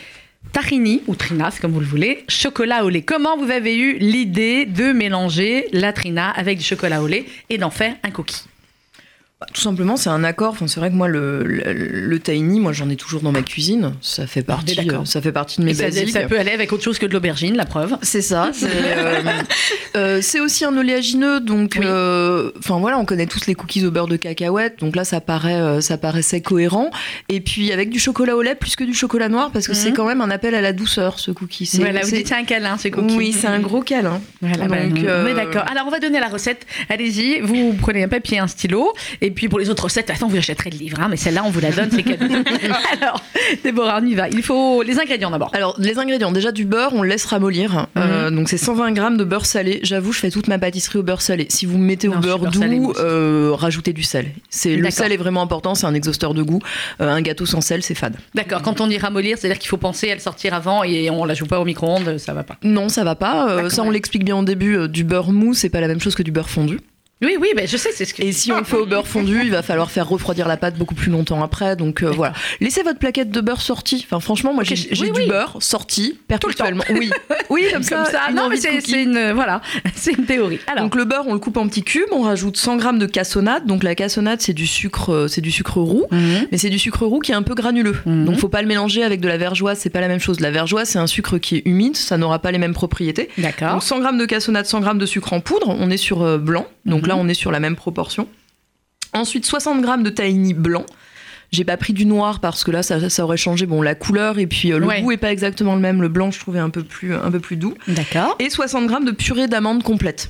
Tahini 0.53 1.03
ou 1.07 1.15
trina, 1.15 1.51
c'est 1.51 1.61
comme 1.61 1.71
vous 1.71 1.79
le 1.79 1.85
voulez, 1.85 2.25
chocolat 2.27 2.83
au 2.83 2.89
lait. 2.89 3.03
Comment 3.03 3.37
vous 3.37 3.51
avez 3.51 3.77
eu 3.77 3.99
l'idée 3.99 4.65
de 4.65 4.91
mélanger 4.91 5.67
la 5.71 5.93
trina 5.93 6.29
avec 6.29 6.57
du 6.57 6.63
chocolat 6.63 7.01
au 7.01 7.07
lait 7.07 7.25
et 7.49 7.57
d'en 7.57 7.69
faire 7.69 7.95
un 8.03 8.09
cookie? 8.09 8.43
Bah, 9.41 9.47
Tout 9.55 9.61
simplement, 9.61 9.97
c'est 9.97 10.09
un 10.11 10.23
accord. 10.23 10.51
Enfin, 10.51 10.67
c'est 10.67 10.79
vrai 10.79 10.91
que 10.91 10.95
moi, 10.95 11.07
le, 11.07 11.43
le, 11.43 11.73
le 11.73 12.19
tahini, 12.19 12.59
moi, 12.59 12.73
j'en 12.73 12.89
ai 12.91 12.95
toujours 12.95 13.21
dans 13.21 13.31
ma 13.31 13.41
cuisine. 13.41 13.93
Ça 13.99 14.27
fait 14.27 14.43
partie, 14.43 14.75
d'accord. 14.75 15.01
euh, 15.01 15.05
ça 15.05 15.19
fait 15.19 15.31
partie 15.31 15.59
de 15.61 15.65
mes 15.65 15.71
Et 15.71 15.73
ça, 15.73 15.85
basiques. 15.85 16.09
ça 16.11 16.21
peut 16.27 16.39
aller 16.39 16.51
avec 16.51 16.71
autre 16.71 16.83
chose 16.83 16.99
que 16.99 17.07
de 17.07 17.13
l'aubergine, 17.13 17.57
la 17.57 17.65
preuve. 17.65 17.97
C'est 18.03 18.21
ça. 18.21 18.51
C'est 18.53 18.67
euh, 18.67 19.21
euh, 19.97 20.43
aussi 20.43 20.63
un 20.63 20.77
oléagineux, 20.77 21.39
donc 21.39 21.73
Oui. 21.79 21.85
enfin 22.59 22.79
voilà, 22.79 22.99
on 22.99 23.05
connaît 23.05 23.25
tous 23.25 23.47
les 23.47 23.55
cookies 23.55 23.83
au 23.85 23.89
beurre 23.89 24.07
de 24.07 24.15
cacahuète, 24.15 24.77
donc 24.79 24.95
là 24.95 25.03
ça 25.05 25.21
paraît, 25.21 25.81
ça 25.81 25.97
paraissait 25.97 26.41
cohérent. 26.41 26.91
Et 27.29 27.41
puis 27.41 27.71
avec 27.71 27.89
du 27.89 27.97
chocolat 27.99 28.35
au 28.35 28.41
lait 28.43 28.53
plus 28.55 28.75
que 28.75 28.83
du 28.83 28.93
chocolat 28.93 29.27
noir, 29.27 29.49
parce 29.51 29.65
que 29.67 29.71
Mhm. 29.71 29.77
c'est 29.77 29.91
quand 29.93 30.05
même 30.05 30.21
un 30.21 30.29
appel 30.29 30.53
à 30.53 30.61
la 30.61 30.71
douceur 30.71 31.17
ce 31.19 31.31
cookie. 31.31 31.65
C'est- 31.65 31.79
Voilà, 31.79 32.01
vous 32.01 32.11
dites 32.11 32.31
un 32.31 32.43
câlin, 32.43 32.77
ce 32.77 32.89
cookie. 32.89 33.15
oui, 33.17 33.33
c'est 33.33 33.47
un 33.47 33.59
gros 33.59 33.81
câlin. 33.81 34.21
Voilà, 34.41 34.67
bah, 34.67 34.83
Donc, 34.85 35.03
d'accord. 35.35 35.63
Alors, 35.71 35.85
on 35.87 35.91
va 35.91 35.99
donner 35.99 36.19
la 36.19 36.27
recette. 36.29 36.65
Allez-y, 36.89 37.39
vous 37.41 37.73
prenez 37.73 38.03
un 38.03 38.07
papier, 38.07 38.37
un 38.39 38.47
stylo. 38.47 38.93
Et 39.21 39.30
puis, 39.31 39.49
pour 39.49 39.59
les 39.59 39.69
autres 39.69 39.83
recettes, 39.85 40.09
attends, 40.09 40.27
vous 40.27 40.37
achèterez 40.37 40.69
le 40.69 40.77
livre. 40.77 40.99
hein, 40.99 41.07
mais 41.09 41.17
celle-là, 41.17 41.43
on 41.45 41.49
vous 41.49 41.59
la 41.59 41.71
donne, 41.71 41.89
c'est 41.91 42.03
cadeau. 42.03 42.25
Alors, 43.01 43.21
Déborah, 43.63 43.99
on 44.01 44.05
y 44.05 44.15
va. 44.15 44.29
Il 44.29 44.43
faut 44.43 44.81
les 44.83 44.99
ingrédients 44.99 45.31
d'abord. 45.31 45.49
Alors, 45.53 45.75
les 45.77 45.97
ingrédients, 45.99 46.31
déjà 46.31 46.51
du 46.51 46.65
beurre, 46.65 46.91
on 46.93 47.01
le 47.01 47.09
laisse 47.09 47.25
ramollir. 47.25 47.87
Euh, 47.97 48.29
Mhm. 48.29 48.35
donc, 48.37 48.49
c'est 48.49 48.57
120 48.57 48.91
grammes 48.93 49.17
de 49.17 49.23
beurre 49.23 49.45
salé. 49.45 49.79
J'avoue, 49.83 50.11
je 50.13 50.19
fais 50.19 50.29
toute 50.31 50.47
ma 50.47 50.57
pâtisserie 50.59 50.99
au 50.99 51.03
beurre 51.03 51.21
salé. 51.21 51.47
Si 51.49 51.65
vous 51.65 51.77
mettez 51.77 52.07
au 52.07 52.13
Non, 52.15 52.19
beurre 52.19 52.39
beurre 52.39 52.51
doux, 52.51 52.59
salé, 52.59 52.79
euh, 52.99 53.51
rajoutez 53.53 53.93
du 53.93 54.03
sel. 54.03 54.27
C'est 54.49 54.75
le 54.75 54.89
sel 54.91 55.11
est 55.11 55.17
vraiment 55.17 55.41
important, 55.41 55.75
c'est 55.75 55.85
un 55.85 55.93
exhausteur 55.93 56.33
de 56.33 56.43
goût. 56.43 56.59
Euh, 57.01 57.09
un 57.09 57.21
gâteau 57.21 57.45
sans 57.45 57.61
sel, 57.61 57.83
c'est 57.83 57.95
fade. 57.95 58.15
D'accord, 58.35 58.61
quand 58.61 58.81
on 58.81 58.87
dit 58.87 58.97
ramollir, 58.97 59.37
c'est-à-dire 59.37 59.59
qu'il 59.59 59.69
faut 59.69 59.77
penser 59.77 60.11
à 60.11 60.13
le 60.15 60.21
sortir 60.21 60.53
avant 60.53 60.83
et 60.83 61.09
on 61.09 61.25
la 61.25 61.33
joue 61.33 61.45
pas 61.45 61.59
au 61.59 61.65
micro-ondes, 61.65 62.17
ça 62.17 62.33
va 62.33 62.43
pas. 62.43 62.57
Non, 62.63 62.89
ça 62.89 63.03
va 63.03 63.15
pas. 63.15 63.49
Euh, 63.49 63.69
ça, 63.69 63.83
on 63.83 63.89
l'explique 63.91 64.23
bien 64.25 64.37
au 64.37 64.43
début. 64.43 64.87
du 64.89 65.03
beurre 65.03 65.31
mou, 65.31 65.53
c'est 65.53 65.69
pas 65.69 65.81
la 65.81 65.87
même 65.87 65.99
chose 65.99 66.15
que 66.15 66.23
du 66.23 66.31
beurre 66.31 66.49
fondu. 66.49 66.79
Oui, 67.21 67.37
oui, 67.39 67.49
ben, 67.55 67.67
je 67.67 67.77
sais, 67.77 67.89
c'est 67.93 68.05
ce 68.05 68.13
que 68.13 68.23
Et 68.23 68.31
si 68.31 68.51
on 68.51 68.57
le 68.57 68.63
fait 68.63 68.77
au 68.77 68.85
beurre 68.85 69.07
fondu, 69.07 69.41
il 69.43 69.51
va 69.51 69.61
falloir 69.61 69.91
faire 69.91 70.07
refroidir 70.09 70.47
la 70.47 70.57
pâte 70.57 70.75
beaucoup 70.77 70.95
plus 70.95 71.11
longtemps 71.11 71.43
après. 71.43 71.75
Donc 71.75 72.01
euh, 72.03 72.09
voilà. 72.09 72.33
Laissez 72.59 72.81
votre 72.81 72.97
plaquette 72.99 73.29
de 73.29 73.41
beurre 73.41 73.61
sortie. 73.61 74.03
Enfin, 74.07 74.19
franchement, 74.19 74.53
moi, 74.53 74.63
j'ai 74.63 74.75
oui, 74.99 75.11
du 75.11 75.21
oui. 75.21 75.27
beurre 75.27 75.57
sorti 75.59 76.01
le 76.01 76.09
temps. 76.09 76.17
perpétuellement. 76.27 76.83
Oui, 76.89 77.11
oui, 77.49 77.63
comme, 77.71 77.85
Comme 77.85 78.05
ça, 78.05 78.21
une 78.29 78.35
non, 78.35 78.49
mais 78.49 78.57
c'est 78.57 78.79
une. 78.89 79.31
Voilà, 79.33 79.61
c'est 79.95 80.13
une 80.13 80.25
théorie. 80.25 80.59
Alors, 80.67 80.83
Donc 80.85 80.95
le 80.95 81.05
beurre, 81.05 81.25
on 81.27 81.33
le 81.33 81.39
coupe 81.39 81.57
en 81.57 81.67
petits 81.67 81.83
cubes. 81.83 82.07
On 82.11 82.21
rajoute 82.23 82.57
100 82.57 82.77
grammes 82.77 82.99
de 82.99 83.05
cassonade. 83.05 83.65
Donc 83.65 83.83
la 83.83 83.93
cassonade, 83.95 84.41
c'est 84.41 84.53
du 84.53 84.65
sucre, 84.65 85.11
euh, 85.13 85.27
c'est 85.27 85.41
du 85.41 85.51
sucre 85.51 85.77
roux. 85.79 86.05
Mhm. 86.11 86.47
Mais 86.51 86.57
c'est 86.57 86.69
du 86.69 86.79
sucre 86.79 87.05
roux 87.05 87.19
qui 87.19 87.31
est 87.31 87.35
un 87.35 87.43
peu 87.43 87.53
granuleux. 87.53 87.97
Mhm. 88.05 88.25
Donc 88.25 88.37
faut 88.39 88.49
pas 88.49 88.61
le 88.63 88.67
mélanger 88.67 89.03
avec 89.03 89.21
de 89.21 89.27
la 89.27 89.37
vergeoise, 89.37 89.77
c'est 89.79 89.89
pas 89.91 90.01
la 90.01 90.07
même 90.07 90.19
chose. 90.19 90.39
La 90.39 90.49
vergeoise, 90.51 90.89
c'est 90.89 90.99
un 90.99 91.07
sucre 91.07 91.37
qui 91.37 91.57
est 91.57 91.61
humide, 91.65 91.95
ça 91.95 92.17
n'aura 92.17 92.39
pas 92.39 92.51
les 92.51 92.57
mêmes 92.57 92.73
propriétés. 92.73 93.29
d'accord. 93.37 93.73
Donc 93.73 93.83
100 93.83 93.99
grammes 93.99 94.17
de 94.17 94.25
cassonade, 94.25 94.65
100 94.65 94.79
grammes 94.79 94.97
de 94.97 95.05
sucre 95.05 95.33
en 95.33 95.39
poudre, 95.39 95.67
on 95.69 95.89
est 95.91 95.97
sur 95.97 96.23
euh, 96.23 96.37
blanc. 96.39 96.65
Donc 96.85 97.01
Mhm. 97.03 97.10
Là, 97.11 97.17
on 97.17 97.27
est 97.27 97.33
sur 97.33 97.51
la 97.51 97.59
même 97.59 97.75
proportion. 97.75 98.27
Ensuite, 99.13 99.45
60 99.45 99.81
grammes 99.81 100.03
de 100.03 100.09
tahini 100.09 100.53
blanc. 100.53 100.85
J'ai 101.51 101.65
pas 101.65 101.75
pris 101.75 101.91
du 101.91 102.05
noir 102.05 102.39
parce 102.39 102.63
que 102.63 102.71
là, 102.71 102.81
ça, 102.81 103.09
ça 103.09 103.23
aurait 103.25 103.35
changé 103.35 103.65
bon, 103.65 103.81
la 103.81 103.93
couleur 103.93 104.39
et 104.39 104.47
puis 104.47 104.71
euh, 104.71 104.79
le 104.79 104.85
Ouais. 104.87 105.01
goût 105.01 105.11
est 105.11 105.17
pas 105.17 105.33
exactement 105.33 105.75
le 105.75 105.81
même. 105.81 106.01
Le 106.01 106.07
blanc, 106.07 106.31
je 106.31 106.39
trouvais 106.39 106.59
un 106.59 106.69
peu 106.69 106.81
plus, 106.83 107.13
un 107.13 107.29
peu 107.29 107.41
plus 107.41 107.57
doux. 107.57 107.73
D'accord. 107.89 108.37
Et 108.39 108.49
60 108.49 108.87
grammes 108.87 109.03
de 109.03 109.11
purée 109.11 109.47
d'amande 109.49 109.83
complète. 109.83 110.29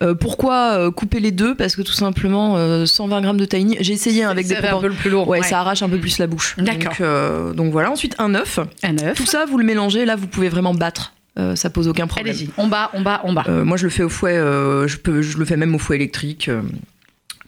Euh, 0.00 0.14
pourquoi 0.14 0.78
euh, 0.78 0.90
couper 0.90 1.20
les 1.20 1.32
deux? 1.32 1.54
Parce 1.54 1.76
que 1.76 1.82
tout 1.82 1.92
simplement, 1.92 2.56
euh, 2.56 2.86
120 2.86 3.20
grammes 3.20 3.36
de 3.36 3.44
tahini, 3.44 3.76
j'ai 3.80 3.92
essayé 3.92 4.24
hein, 4.24 4.30
avec 4.30 4.46
des 4.46 4.54
Ça 4.54 4.62
fait 4.62 4.68
un 4.68 4.70
proportions. 4.70 4.88
peu 4.88 4.94
le 4.94 5.00
plus 5.02 5.10
lourd. 5.10 5.28
Ouais, 5.28 5.42
ça 5.42 5.60
arrache 5.60 5.82
un 5.82 5.90
peu 5.90 5.98
plus 5.98 6.16
la 6.16 6.26
bouche. 6.26 6.56
D'accord. 6.56 6.94
Donc, 6.98 7.56
donc 7.56 7.72
voilà. 7.72 7.90
Ensuite, 7.90 8.14
un 8.18 8.34
œuf. 8.34 8.58
Un 8.82 8.96
œuf. 8.98 9.14
Tout 9.18 9.26
ça, 9.26 9.44
vous 9.44 9.58
le 9.58 9.64
mélangez. 9.64 10.06
Là, 10.06 10.16
vous 10.16 10.26
pouvez 10.26 10.48
vraiment 10.48 10.72
battre. 10.72 11.12
Euh, 11.38 11.54
ça 11.54 11.68
pose 11.70 11.86
aucun 11.88 12.06
problème. 12.06 12.34
Allez-y, 12.34 12.50
on 12.56 12.66
bat, 12.66 12.90
on 12.94 13.02
bat, 13.02 13.20
on 13.24 13.32
bat. 13.32 13.44
Euh, 13.48 13.64
moi, 13.64 13.76
je 13.76 13.84
le 13.84 13.90
fais 13.90 14.02
au 14.02 14.08
fouet. 14.08 14.36
euh, 14.36 14.88
je, 14.88 14.96
peux, 14.96 15.20
je 15.22 15.36
le 15.36 15.44
fais 15.44 15.56
même 15.56 15.74
au 15.74 15.78
fouet 15.78 15.96
électrique. 15.96 16.50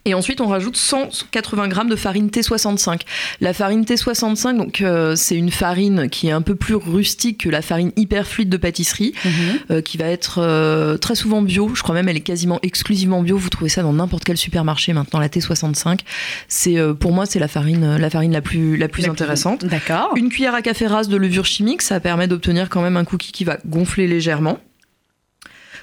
Euh. 0.06 0.11
Et 0.11 0.14
ensuite, 0.14 0.40
on 0.40 0.46
rajoute 0.46 0.76
180 0.76 1.68
grammes 1.68 1.88
de 1.88 1.96
farine 1.96 2.28
T65. 2.28 3.00
La 3.40 3.52
farine 3.52 3.84
T65, 3.84 4.56
donc 4.56 4.80
euh, 4.80 5.14
c'est 5.16 5.37
une 5.37 5.50
farine 5.50 6.08
qui 6.08 6.28
est 6.28 6.32
un 6.32 6.42
peu 6.42 6.54
plus 6.54 6.74
rustique 6.74 7.38
que 7.44 7.48
la 7.48 7.62
farine 7.62 7.92
hyper 7.96 8.26
fluide 8.26 8.48
de 8.48 8.56
pâtisserie, 8.56 9.12
Mhm. 9.24 9.30
euh, 9.70 9.80
qui 9.82 9.98
va 9.98 10.06
être 10.06 10.38
euh, 10.40 10.96
très 10.96 11.14
souvent 11.14 11.42
bio. 11.42 11.70
Je 11.74 11.82
crois 11.82 11.94
même 11.94 12.08
elle 12.08 12.16
est 12.16 12.20
quasiment 12.20 12.58
exclusivement 12.62 13.22
bio. 13.22 13.37
Vous 13.37 13.48
trouvez 13.50 13.68
ça 13.68 13.82
dans 13.82 13.92
n'importe 13.92 14.24
quel 14.24 14.37
supermarché 14.37 14.92
maintenant. 14.92 15.20
La 15.20 15.28
T65, 15.28 16.00
c'est 16.48 16.78
euh, 16.78 16.94
pour 16.94 17.12
moi 17.12 17.26
c'est 17.26 17.38
la 17.38 17.48
farine, 17.48 17.96
la 17.96 18.11
farine 18.11 18.32
la 18.32 18.40
plus 18.40 18.76
la 18.76 18.88
plus 18.88 19.02
La 19.06 19.11
intéressante. 19.12 19.64
D'accord. 19.64 20.12
Une 20.16 20.28
cuillère 20.28 20.54
à 20.54 20.62
café 20.62 20.87
rase 20.87 21.08
de 21.08 21.16
levure 21.16 21.44
chimique, 21.44 21.82
ça 21.82 22.00
permet 22.00 22.26
d'obtenir 22.28 22.68
quand 22.68 22.82
même 22.82 22.96
un 22.96 23.04
cookie 23.04 23.32
qui 23.32 23.44
va 23.44 23.58
gonfler 23.66 24.06
légèrement. 24.06 24.58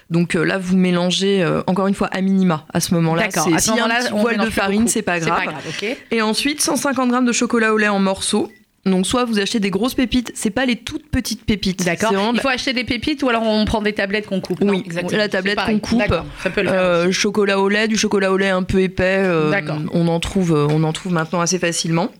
Donc 0.09 0.35
euh, 0.35 0.43
là, 0.43 0.57
vous 0.57 0.77
mélangez 0.77 1.43
euh, 1.43 1.61
encore 1.67 1.87
une 1.87 1.95
fois 1.95 2.07
à 2.11 2.21
minima 2.21 2.65
à 2.73 2.79
ce 2.79 2.93
moment-là. 2.93 3.29
S'il 3.31 3.75
y 3.75 3.79
a 3.79 3.85
un 3.85 3.89
petit 3.89 4.11
poil 4.11 4.37
de 4.37 4.49
farine, 4.49 4.87
c'est 4.87 5.01
pas 5.01 5.19
grave. 5.19 5.49
ok. 5.67 5.97
Et 6.11 6.21
ensuite, 6.21 6.61
150 6.61 7.09
grammes 7.09 7.25
de 7.25 7.31
chocolat 7.31 7.73
au 7.73 7.77
lait 7.77 7.87
en 7.87 7.99
morceaux. 7.99 8.51
Donc 8.85 9.07
soit 9.07 9.25
vous 9.25 9.39
achetez 9.39 9.59
des 9.59 9.71
grosses 9.71 9.95
pépites, 9.95 10.31
c'est 10.35 10.51
pas 10.51 10.67
les 10.67 10.75
toutes 10.75 11.09
petites 11.09 11.43
pépites. 11.43 11.83
D'accord. 11.83 12.13
Vraiment 12.13 12.33
Il 12.35 12.39
faut 12.39 12.49
acheter 12.49 12.71
des 12.71 12.83
pépites 12.83 13.23
ou 13.23 13.29
alors 13.29 13.41
on 13.41 13.65
prend 13.65 13.81
des 13.81 13.93
tablettes 13.93 14.27
qu'on 14.27 14.41
coupe. 14.41 14.59
Oui, 14.61 14.83
exactement. 14.85 15.17
la 15.17 15.27
tablette 15.27 15.57
qu'on 15.65 15.79
coupe. 15.79 15.97
D'accord, 15.97 16.25
Ça 16.43 16.51
peut 16.51 16.61
le 16.61 16.69
faire. 16.69 16.79
Euh, 16.79 17.11
chocolat 17.11 17.59
au 17.59 17.67
lait, 17.67 17.87
du 17.87 17.97
chocolat 17.97 18.31
au 18.31 18.37
lait 18.37 18.49
un 18.49 18.61
peu 18.61 18.81
épais. 18.81 19.23
euh, 19.25 19.49
D'accord. 19.49 19.79
On 19.91 20.07
en 20.07 20.19
trouve, 20.19 20.51
on 20.69 20.83
en 20.83 20.93
trouve 20.93 21.13
maintenant 21.13 21.41
assez 21.41 21.57
facilement. 21.57 22.11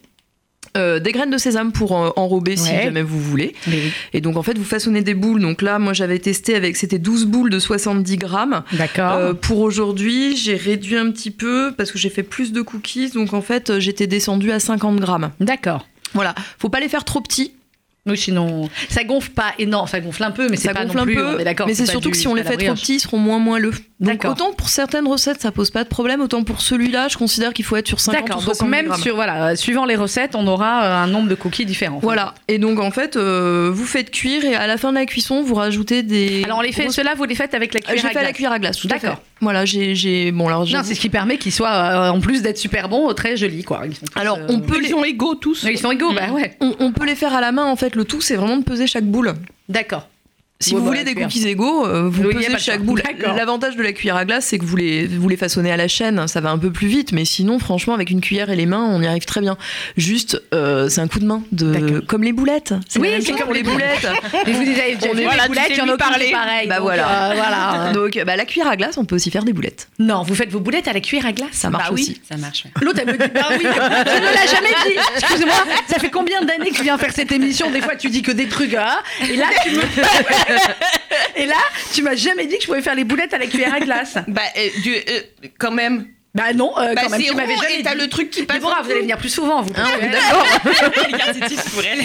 Euh, 0.75 0.99
des 0.99 1.11
graines 1.11 1.29
de 1.29 1.37
sésame 1.37 1.71
pour 1.71 1.91
enrober 1.93 2.57
si 2.57 2.69
jamais 2.69 3.01
vous 3.01 3.19
voulez. 3.19 3.55
Oui. 3.67 3.93
Et 4.13 4.21
donc 4.21 4.35
en 4.35 4.43
fait 4.43 4.57
vous 4.57 4.63
façonnez 4.63 5.01
des 5.01 5.13
boules. 5.13 5.39
Donc 5.39 5.61
là 5.61 5.79
moi 5.79 5.93
j'avais 5.93 6.19
testé 6.19 6.55
avec 6.55 6.75
c'était 6.75 6.99
12 6.99 7.25
boules 7.25 7.49
de 7.49 7.59
70 7.59 8.17
grammes. 8.17 8.63
D'accord. 8.73 9.13
Euh, 9.13 9.33
pour 9.33 9.59
aujourd'hui 9.59 10.35
j'ai 10.35 10.55
réduit 10.55 10.97
un 10.97 11.11
petit 11.11 11.31
peu 11.31 11.73
parce 11.77 11.91
que 11.91 11.97
j'ai 11.97 12.09
fait 12.09 12.23
plus 12.23 12.51
de 12.51 12.61
cookies. 12.61 13.11
Donc 13.11 13.33
en 13.33 13.41
fait 13.41 13.69
euh, 13.69 13.79
j'étais 13.79 14.07
descendue 14.07 14.51
à 14.51 14.59
50 14.59 14.99
grammes. 14.99 15.31
D'accord. 15.39 15.87
Voilà, 16.13 16.33
faut 16.57 16.69
pas 16.69 16.79
les 16.79 16.89
faire 16.89 17.03
trop 17.03 17.21
petits. 17.21 17.53
Oui, 18.07 18.17
sinon, 18.19 18.69
ça 18.87 19.03
gonfle 19.03 19.31
pas 19.31 19.53
énorme, 19.57 19.87
ça 19.87 19.99
gonfle 19.99 20.23
un 20.23 20.29
peu, 20.29 20.47
mais 20.47 20.57
c'est 20.57 20.71
pas 20.71 20.85
gonfle 20.85 20.97
non 20.97 21.03
plus. 21.05 21.19
un 21.19 21.37
peu. 21.37 21.43
d'accord. 21.43 21.65
mais 21.65 21.73
c'est 21.73 21.87
surtout 21.87 22.11
que 22.11 22.17
si 22.17 22.27
on 22.27 22.35
les 22.35 22.43
fait 22.43 22.55
trop 22.57 22.75
petits 22.75 22.95
ils 22.95 22.99
seront 22.99 23.17
moins 23.17 23.39
moelleux. 23.39 23.73
Donc 23.99 24.25
autant 24.25 24.51
pour 24.51 24.69
certaines 24.69 25.07
recettes 25.07 25.41
ça 25.41 25.51
pose 25.51 25.71
pas 25.71 25.83
de 25.83 25.89
problème, 25.89 26.21
autant 26.21 26.43
pour 26.43 26.61
celui-là 26.61 27.07
je 27.07 27.17
considère 27.17 27.51
qu'il 27.53 27.65
faut 27.65 27.77
être 27.77 27.87
sur 27.87 27.99
50 27.99 28.21
ou 28.21 28.27
D'accord. 28.27 28.41
60 28.43 28.59
Donc 28.59 28.69
même 28.69 28.87
grammes. 28.87 29.01
sur 29.01 29.15
voilà, 29.15 29.47
euh, 29.47 29.55
suivant 29.55 29.85
les 29.85 29.95
recettes, 29.95 30.35
on 30.35 30.45
aura 30.45 30.83
euh, 30.83 31.03
un 31.03 31.07
nombre 31.07 31.29
de 31.29 31.35
cookies 31.35 31.65
différents. 31.65 31.97
Voilà. 31.99 32.35
Et 32.47 32.59
donc 32.59 32.79
en 32.79 32.91
fait, 32.91 33.15
euh, 33.15 33.71
vous 33.73 33.85
faites 33.85 34.11
cuire 34.11 34.45
et 34.45 34.53
à 34.53 34.67
la 34.67 34.77
fin 34.77 34.91
de 34.91 34.97
la 34.97 35.07
cuisson, 35.07 35.41
vous 35.41 35.55
rajoutez 35.55 36.03
des. 36.03 36.43
Alors 36.43 36.59
on 36.59 36.61
les 36.61 36.73
fait, 36.73 36.89
ceux-là, 36.89 37.15
vous 37.15 37.23
les 37.23 37.33
faites 37.33 37.55
avec 37.55 37.73
la 37.73 37.79
cuillère 37.79 38.05
à 38.05 38.09
fait 38.09 38.19
à 38.19 38.21
la 38.21 38.27
glace. 38.27 38.35
cuillère 38.35 38.51
à 38.51 38.59
glace, 38.59 38.77
tout 38.77 38.87
à 38.91 38.99
fait. 38.99 39.07
D'accord. 39.07 39.21
Voilà, 39.41 39.65
j'ai, 39.65 39.95
j'ai, 39.95 40.31
bon 40.31 40.47
alors. 40.47 40.65
Non, 40.67 40.81
c'est 40.83 40.95
ce 40.95 40.99
qui 40.99 41.09
permet 41.09 41.37
qu'ils 41.37 41.51
soient, 41.51 41.69
euh, 41.69 42.09
en 42.09 42.19
plus 42.21 42.41
d'être 42.41 42.57
super 42.57 42.87
bons, 42.89 43.13
très 43.13 43.35
jolis, 43.35 43.63
quoi. 43.63 43.81
Ils 43.85 43.95
sont 43.95 44.05
tous, 44.05 44.19
Alors, 44.19 44.37
euh, 44.37 44.47
on 44.49 44.59
peut 44.61 44.77
Ils 44.77 44.83
les, 44.83 44.89
sont 44.89 45.03
égaux 45.03 45.35
tous. 45.35 45.65
Ils 45.69 45.77
sont 45.77 45.91
égaux, 45.91 46.13
bah 46.13 46.31
ouais. 46.31 46.55
on, 46.61 46.73
on 46.79 46.91
peut 46.91 47.05
les 47.05 47.15
faire 47.15 47.33
à 47.33 47.41
la 47.41 47.51
main. 47.51 47.65
En 47.65 47.75
fait, 47.75 47.95
le 47.95 48.05
tout, 48.05 48.21
c'est 48.21 48.35
vraiment 48.35 48.57
de 48.57 48.63
peser 48.63 48.87
chaque 48.87 49.05
boule. 49.05 49.33
D'accord. 49.67 50.07
Si 50.61 50.73
vous 50.73 50.79
bah, 50.79 50.87
voulez 50.87 51.03
des 51.03 51.11
cuillère. 51.11 51.27
cookies 51.27 51.47
égaux, 51.49 51.85
euh, 51.85 52.07
vous 52.09 52.23
Oui, 52.23 52.33
pesez 52.33 52.57
chaque 52.59 52.81
boule. 52.81 53.03
L'avantage 53.35 53.75
de 53.75 53.83
la 53.83 53.91
cuillère 53.91 54.15
à 54.15 54.23
glace, 54.23 54.45
c'est 54.45 54.57
que 54.57 54.63
vous 54.63 54.77
les, 54.77 55.05
vous 55.05 55.27
les 55.27 55.35
façonnez 55.35 55.69
à 55.69 55.75
la 55.75 55.89
chaîne, 55.89 56.27
ça 56.29 56.39
va 56.39 56.49
un 56.49 56.57
peu 56.57 56.71
plus 56.71 56.87
vite. 56.87 57.11
Mais 57.11 57.25
sinon, 57.25 57.59
franchement, 57.59 57.93
avec 57.93 58.09
une 58.09 58.21
cuillère 58.21 58.49
et 58.49 58.55
les 58.55 58.65
mains, 58.65 58.85
on 58.89 59.01
y 59.01 59.05
arrive 59.07 59.25
très 59.25 59.41
bien. 59.41 59.57
Juste, 59.97 60.41
euh, 60.53 60.87
c'est 60.87 61.01
un 61.01 61.09
coup 61.09 61.19
de 61.19 61.25
main, 61.25 61.43
de, 61.51 61.99
comme 61.99 62.23
les 62.23 62.31
boulettes. 62.31 62.73
C'est 62.87 62.99
Oui, 62.99 63.09
c'est 63.21 63.33
comme 63.33 63.51
les 63.51 63.63
les 63.63 63.69
boulettes. 63.69 64.07
Et 64.47 64.53
vous 64.53 64.61
avez 64.61 64.95
déjà 64.95 65.07
On 65.09 65.13
vu 65.13 65.19
les 65.19 65.23
voilà, 65.25 65.43
tu 65.43 65.49
boulettes, 65.49 65.67
t'es 65.67 65.73
il 65.73 65.77
y 65.77 65.81
en 65.81 65.89
a 65.89 65.93
est 65.93 66.31
pareil. 66.31 66.67
Bah 66.69 66.75
donc, 66.75 66.83
voilà. 66.83 67.31
euh, 67.31 67.33
voilà. 67.35 67.91
Donc, 67.93 68.23
bah, 68.25 68.35
la 68.37 68.45
cuillère 68.45 68.69
à 68.69 68.77
glace, 68.77 68.97
on 68.97 69.03
peut 69.03 69.15
aussi 69.15 69.31
faire 69.31 69.43
des 69.43 69.51
boulettes. 69.53 69.89
Non, 69.99 70.23
vous 70.23 70.35
faites 70.35 70.49
vos 70.51 70.61
boulettes 70.61 70.87
à 70.87 70.93
la 70.93 71.01
cuillère 71.01 71.25
à 71.25 71.33
glace. 71.33 71.49
Ça 71.51 71.69
marche 71.69 71.89
Bah 71.89 71.93
oui. 71.93 72.01
aussi. 72.01 72.21
Ça 72.29 72.37
marche, 72.37 72.63
ouais. 72.63 72.71
L'autre, 72.81 72.99
elle 73.01 73.07
me 73.13 73.17
dit, 73.17 73.31
bah 73.33 73.47
oui, 73.51 73.57
je 73.61 73.65
ne 73.67 74.31
l'ai 74.31 74.47
jamais 74.49 74.73
dit. 74.89 74.97
Excusez-moi, 75.17 75.53
ça 75.87 75.99
fait 75.99 76.09
combien 76.09 76.41
d'années 76.43 76.69
que 76.71 76.75
tu 76.75 76.83
viens 76.83 76.97
faire 76.97 77.11
cette 77.13 77.31
émission? 77.33 77.69
Des 77.71 77.81
fois, 77.81 77.95
tu 77.97 78.09
dis 78.09 78.21
que 78.21 78.31
des 78.31 78.47
trucs, 78.47 78.73
hein, 78.73 78.97
et 79.29 79.35
là, 79.35 79.47
tu 79.63 79.71
me... 79.71 79.81
et 81.35 81.45
là, 81.45 81.55
tu 81.93 82.01
m'as 82.01 82.15
jamais 82.15 82.45
dit 82.47 82.55
que 82.57 82.61
je 82.61 82.67
pouvais 82.67 82.81
faire 82.81 82.95
les 82.95 83.03
boulettes 83.03 83.33
à 83.33 83.37
la 83.37 83.47
cuillère 83.47 83.73
à 83.73 83.79
glace. 83.79 84.15
Bah, 84.27 84.41
euh, 84.57 84.69
du- 84.83 84.95
euh, 84.95 85.21
quand 85.59 85.71
même. 85.71 86.07
Bah 86.33 86.51
non, 86.53 86.77
euh, 86.77 86.93
Bah, 86.93 87.03
quand 87.03 87.09
même, 87.11 87.21
tu 87.23 87.33
m'avais 87.33 87.55
jamais 87.55 87.79
et 87.79 87.83
t'as 87.83 87.95
dit. 87.95 88.01
le 88.01 88.09
truc 88.09 88.29
qui 88.29 88.43
passe. 88.43 88.59
Vous 88.59 88.67
allez 88.91 89.01
venir 89.01 89.17
plus 89.17 89.29
souvent, 89.29 89.61
vous. 89.61 89.71
Hein, 89.77 89.87
D'accord. 90.11 90.45
Pour 91.73 91.83
elle. 91.83 91.99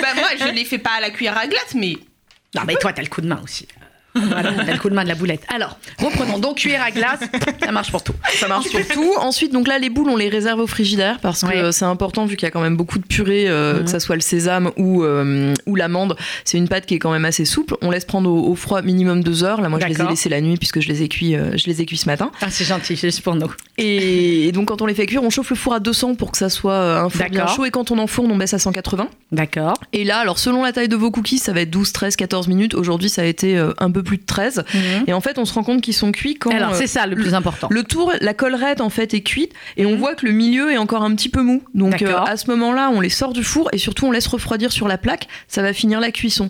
Bah, 0.00 0.08
moi, 0.14 0.28
je 0.38 0.48
les 0.52 0.64
fais 0.64 0.78
pas 0.78 0.92
à 0.98 1.00
la 1.00 1.10
cuillère 1.10 1.36
à 1.36 1.46
glace, 1.48 1.74
mais. 1.74 1.96
Non, 2.54 2.62
mais 2.66 2.76
toi, 2.76 2.92
t'as 2.92 3.02
le 3.02 3.08
coup 3.08 3.20
de 3.20 3.26
main 3.26 3.40
aussi. 3.42 3.66
Voilà, 4.14 4.52
t'as 4.64 4.72
le 4.72 4.78
coup 4.78 4.88
de 4.90 4.94
main 4.94 5.02
de 5.04 5.08
la 5.08 5.14
boulette. 5.14 5.42
Alors, 5.52 5.78
reprenons. 5.98 6.38
Donc, 6.38 6.56
cuillère 6.58 6.82
à 6.82 6.90
glace, 6.90 7.20
ça 7.60 7.72
marche 7.72 7.90
pour 7.90 8.02
tout. 8.02 8.12
Ça 8.36 8.46
marche 8.48 8.70
pour 8.70 8.80
tout. 8.88 9.12
Ensuite, 9.18 9.52
donc 9.52 9.66
là, 9.68 9.78
les 9.78 9.90
boules, 9.90 10.08
on 10.08 10.16
les 10.16 10.28
réserve 10.28 10.60
au 10.60 10.66
frigidaire 10.66 11.18
parce 11.20 11.42
que 11.42 11.46
Ouais. 11.66 11.72
c'est 11.72 11.84
important 11.84 12.24
vu 12.26 12.36
qu'il 12.36 12.46
y 12.46 12.48
a 12.48 12.50
quand 12.50 12.60
même 12.60 12.76
beaucoup 12.76 12.98
de 12.98 13.04
purée, 13.06 13.48
euh, 13.48 13.78
Mhm. 13.78 13.84
que 13.84 13.90
ça 13.90 14.00
soit 14.00 14.14
le 14.14 14.20
sésame 14.20 14.70
ou, 14.76 15.02
euh, 15.02 15.52
ou 15.66 15.74
l'amande. 15.76 16.16
C'est 16.44 16.58
une 16.58 16.68
pâte 16.68 16.86
qui 16.86 16.94
est 16.94 16.98
quand 16.98 17.10
même 17.12 17.24
assez 17.24 17.44
souple. 17.44 17.74
On 17.82 17.90
laisse 17.90 18.04
prendre 18.04 18.30
au, 18.30 18.50
au 18.50 18.54
froid 18.54 18.82
minimum 18.82 19.22
deux 19.24 19.42
heures. 19.44 19.60
Là, 19.60 19.68
moi, 19.68 19.78
je 19.80 19.86
les 19.86 20.00
ai 20.00 20.06
laissés 20.06 20.28
la 20.28 20.40
nuit 20.40 20.56
puisque 20.56 20.80
je 20.80 20.88
les 20.88 21.02
ai 21.02 21.08
cuits, 21.08 21.34
euh, 21.34 21.56
je 21.56 21.66
les 21.66 21.82
ai 21.82 21.86
cuits 21.86 21.96
ce 21.96 22.06
matin. 22.06 22.30
Ah, 22.40 22.50
c'est 22.50 22.64
gentil, 22.64 22.96
c'est 22.96 23.08
juste 23.08 23.22
pour 23.22 23.34
nous. 23.34 23.50
Et, 23.78 24.46
et 24.48 24.52
donc, 24.52 24.68
quand 24.68 24.80
on 24.80 24.86
les 24.86 24.94
fait 24.94 25.06
cuire, 25.06 25.22
on 25.24 25.30
chauffe 25.30 25.50
le 25.50 25.56
four 25.56 25.74
à 25.74 25.80
200 25.80 26.14
pour 26.14 26.30
que 26.30 26.38
ça 26.38 26.48
soit 26.48 27.00
un 27.00 27.08
four 27.08 27.26
bien 27.30 27.46
chaud. 27.48 27.64
Et 27.64 27.70
quand 27.72 27.90
on 27.90 27.98
enfourne, 27.98 28.30
on 28.30 28.36
baisse 28.36 28.54
à 28.54 28.58
180. 28.60 29.08
D'accord. 29.32 29.74
Et 29.92 30.04
là, 30.04 30.18
alors 30.18 30.38
selon 30.38 30.62
la 30.62 30.72
taille 30.72 30.88
de 30.88 30.96
vos 30.96 31.10
cookies, 31.10 31.38
ça 31.38 31.52
va 31.52 31.62
être 31.62 31.70
12, 31.70 31.92
13, 31.92 32.14
14 32.16 32.46
minutes. 32.46 32.74
Aujourd'hui, 32.74 33.08
ça 33.08 33.22
a 33.22 33.24
été 33.24 33.58
un 33.78 33.90
peu 33.90 34.03
plus 34.04 34.18
de 34.18 34.24
13. 34.24 34.64
Mhm. 34.72 34.80
Et 35.08 35.12
en 35.12 35.20
fait, 35.20 35.38
on 35.38 35.44
se 35.44 35.54
rend 35.54 35.64
compte 35.64 35.80
qu'ils 35.80 35.94
sont 35.94 36.12
cuits 36.12 36.34
quand 36.36 36.50
Alors, 36.50 36.70
euh, 36.70 36.76
c'est 36.76 36.86
ça 36.86 37.06
le 37.06 37.16
plus 37.16 37.34
important. 37.34 37.66
le 37.70 37.82
tour, 37.82 38.12
la 38.20 38.34
collerette 38.34 38.80
en 38.80 38.90
fait 38.90 39.14
est 39.14 39.22
cuite 39.22 39.52
et 39.76 39.86
on 39.86 39.92
Mhm. 39.92 39.96
voit 39.98 40.14
que 40.14 40.26
le 40.26 40.32
milieu 40.32 40.70
est 40.72 40.76
encore 40.76 41.02
un 41.02 41.14
petit 41.14 41.28
peu 41.28 41.42
mou. 41.42 41.62
Donc 41.74 42.02
euh, 42.02 42.16
à 42.18 42.36
ce 42.36 42.48
moment-là, 42.50 42.90
on 42.94 43.00
les 43.00 43.08
sort 43.08 43.32
du 43.32 43.42
four 43.42 43.68
et 43.72 43.78
surtout 43.78 44.06
on 44.06 44.10
laisse 44.12 44.26
refroidir 44.26 44.70
sur 44.72 44.86
la 44.88 44.98
plaque. 44.98 45.26
Ça 45.48 45.62
va 45.62 45.72
finir 45.72 45.98
la 46.00 46.10
cuisson. 46.10 46.48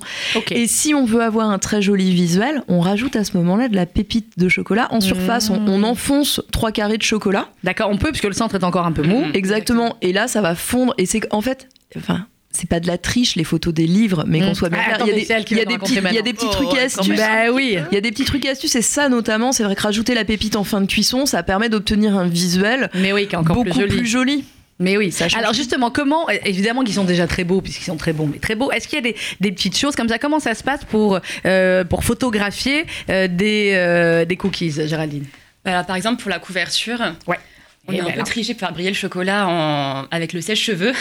Et 0.51 0.67
si 0.67 0.95
on 0.95 1.05
veut 1.05 1.23
avoir 1.23 1.51
un 1.51 1.59
très 1.59 1.81
joli 1.81 2.13
visuel, 2.13 2.63
on 2.69 2.81
rajoute 2.81 3.17
à 3.17 3.25
ce 3.25 3.37
moment-là 3.37 3.69
de 3.69 3.77
la 3.77 3.87
pépite 3.87 4.39
de 4.39 4.49
chocolat 4.49 4.89
en 4.91 5.01
surface. 5.01 5.51
On, 5.51 5.61
on 5.69 5.83
enfonce 5.85 6.41
trois 6.53 6.73
carrés 6.73 6.99
de 6.99 7.03
chocolat. 7.03 7.49
D'accord, 7.63 7.91
on 7.91 7.97
peut, 7.97 8.09
puisque 8.11 8.25
le 8.25 8.33
centre 8.33 8.55
est 8.55 8.65
encore 8.65 8.87
un 8.87 8.93
peu 8.93 9.03
mou. 9.03 9.25
Exactement. 9.35 9.97
Et 10.03 10.13
là, 10.13 10.27
ça 10.29 10.41
va 10.41 10.55
fondre. 10.55 10.95
Et 10.99 11.07
c'est 11.07 11.23
en 11.33 11.41
fait, 11.41 11.69
enfin. 11.97 12.27
C'est 12.55 12.69
pas 12.69 12.81
de 12.81 12.87
la 12.87 12.99
triche 12.99 13.37
les 13.37 13.45
photos 13.45 13.75
des 13.75 13.87
livres, 13.87 14.25
mais 14.27 14.41
Mm. 14.41 14.47
qu'on 14.47 14.55
soit 14.55 14.69
bien 14.71 14.79
Ah, 14.81 14.95
clair. 14.95 15.07
il 15.07 15.09
y 15.09 15.13
a 15.33 15.39
des, 15.39 15.45
qui 15.45 15.55
il 15.55 15.59
y 15.59 15.61
a 15.61 15.65
va 15.65 15.69
des 15.69 15.75
nous 15.75 15.81
petits, 15.81 15.95
raconter 15.97 16.13
il 16.13 16.17
y 16.17 16.19
a 16.19 16.23
des 16.23 16.33
petits 16.33 16.45
maintenant. 16.47 16.61
trucs 16.61 16.69
Oh, 16.73 16.77
et 16.77 16.85
astuces. 16.85 17.17
Bah 17.19 17.53
oui. 17.53 17.79
Il 17.91 17.95
y 17.95 17.99
a 17.99 18.01
des 18.01 18.11
petits 18.13 18.25
trucs 18.25 18.45
et 18.45 18.51
astuces 18.51 18.75
et 18.77 18.83
ça 18.83 19.09
notamment, 19.09 19.53
c'est 19.53 19.65
vrai 19.65 19.75
que 19.75 19.83
rajouter 19.83 20.15
la 20.15 20.25
pépite 20.25 20.57
en 20.57 20.65
fin 20.65 20.81
de 20.81 20.87
cuisson, 20.87 21.27
ça 21.27 21.43
permet 21.43 21.69
d'obtenir 21.69 22.17
un 22.17 22.27
visuel 22.29 22.91
Mais 22.95 23.13
oui, 23.13 23.27
qui 23.27 23.35
est 23.35 23.39
encore 23.39 23.57
beaucoup 23.57 23.71
plus 23.71 23.81
joli. 23.81 23.97
plus 23.97 24.07
joli. 24.07 24.45
Mais 24.81 24.97
oui. 24.97 25.13
Ça 25.13 25.29
change 25.29 25.41
Alors 25.41 25.53
justement, 25.55 25.91
comment, 25.91 26.29
évidemment 26.45 26.83
qu'ils 26.83 26.95
sont 26.95 27.05
déjà 27.05 27.27
très 27.29 27.45
beaux, 27.45 27.61
puisqu'ils 27.61 27.85
sont 27.85 27.97
très 27.97 28.13
bons, 28.13 28.29
mais 28.33 28.39
très 28.39 28.55
beaux, 28.57 28.71
est-ce 28.73 28.89
qu'il 28.89 28.97
y 28.97 28.99
a 28.99 29.03
des, 29.03 29.15
des 29.41 29.53
petites 29.53 29.77
choses 29.79 29.95
comme 29.95 30.09
ça? 30.09 30.19
Comment 30.19 30.41
ça 30.41 30.55
se 30.55 30.65
passe 30.65 30.81
pour, 30.85 31.21
euh, 31.47 31.85
pour 31.85 32.03
photographier 32.03 32.85
euh, 33.09 33.29
des, 33.29 33.71
euh, 33.75 34.25
des 34.25 34.37
cookies, 34.37 34.73
Géraldine? 34.87 35.25
Alors, 35.65 35.87
par 35.87 35.95
exemple, 35.97 36.21
pour 36.21 36.31
la 36.31 36.39
couverture, 36.41 37.01
Ouais. 37.27 37.39
On 37.87 37.93
Et 37.93 37.99
a 37.99 38.01
un 38.01 38.05
voilà. 38.05 38.19
peu 38.19 38.23
triché 38.25 38.55
pour 38.55 38.61
faire 38.61 38.73
briller 38.73 38.91
le 38.91 38.97
chocolat 38.97 39.47
en... 39.47 40.07
avec 40.11 40.33
le 40.33 40.41
sèche-cheveux. 40.41 40.93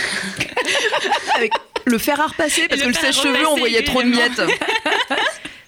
Le 1.86 1.98
fer 1.98 2.20
à 2.20 2.28
repasser 2.28 2.68
parce 2.70 2.82
que 2.82 2.88
le 2.88 2.94
sèche-cheveux, 2.94 3.48
on 3.48 3.58
voyait 3.58 3.84
trop 3.84 4.02
de 4.04 4.08
miettes. 4.08 4.42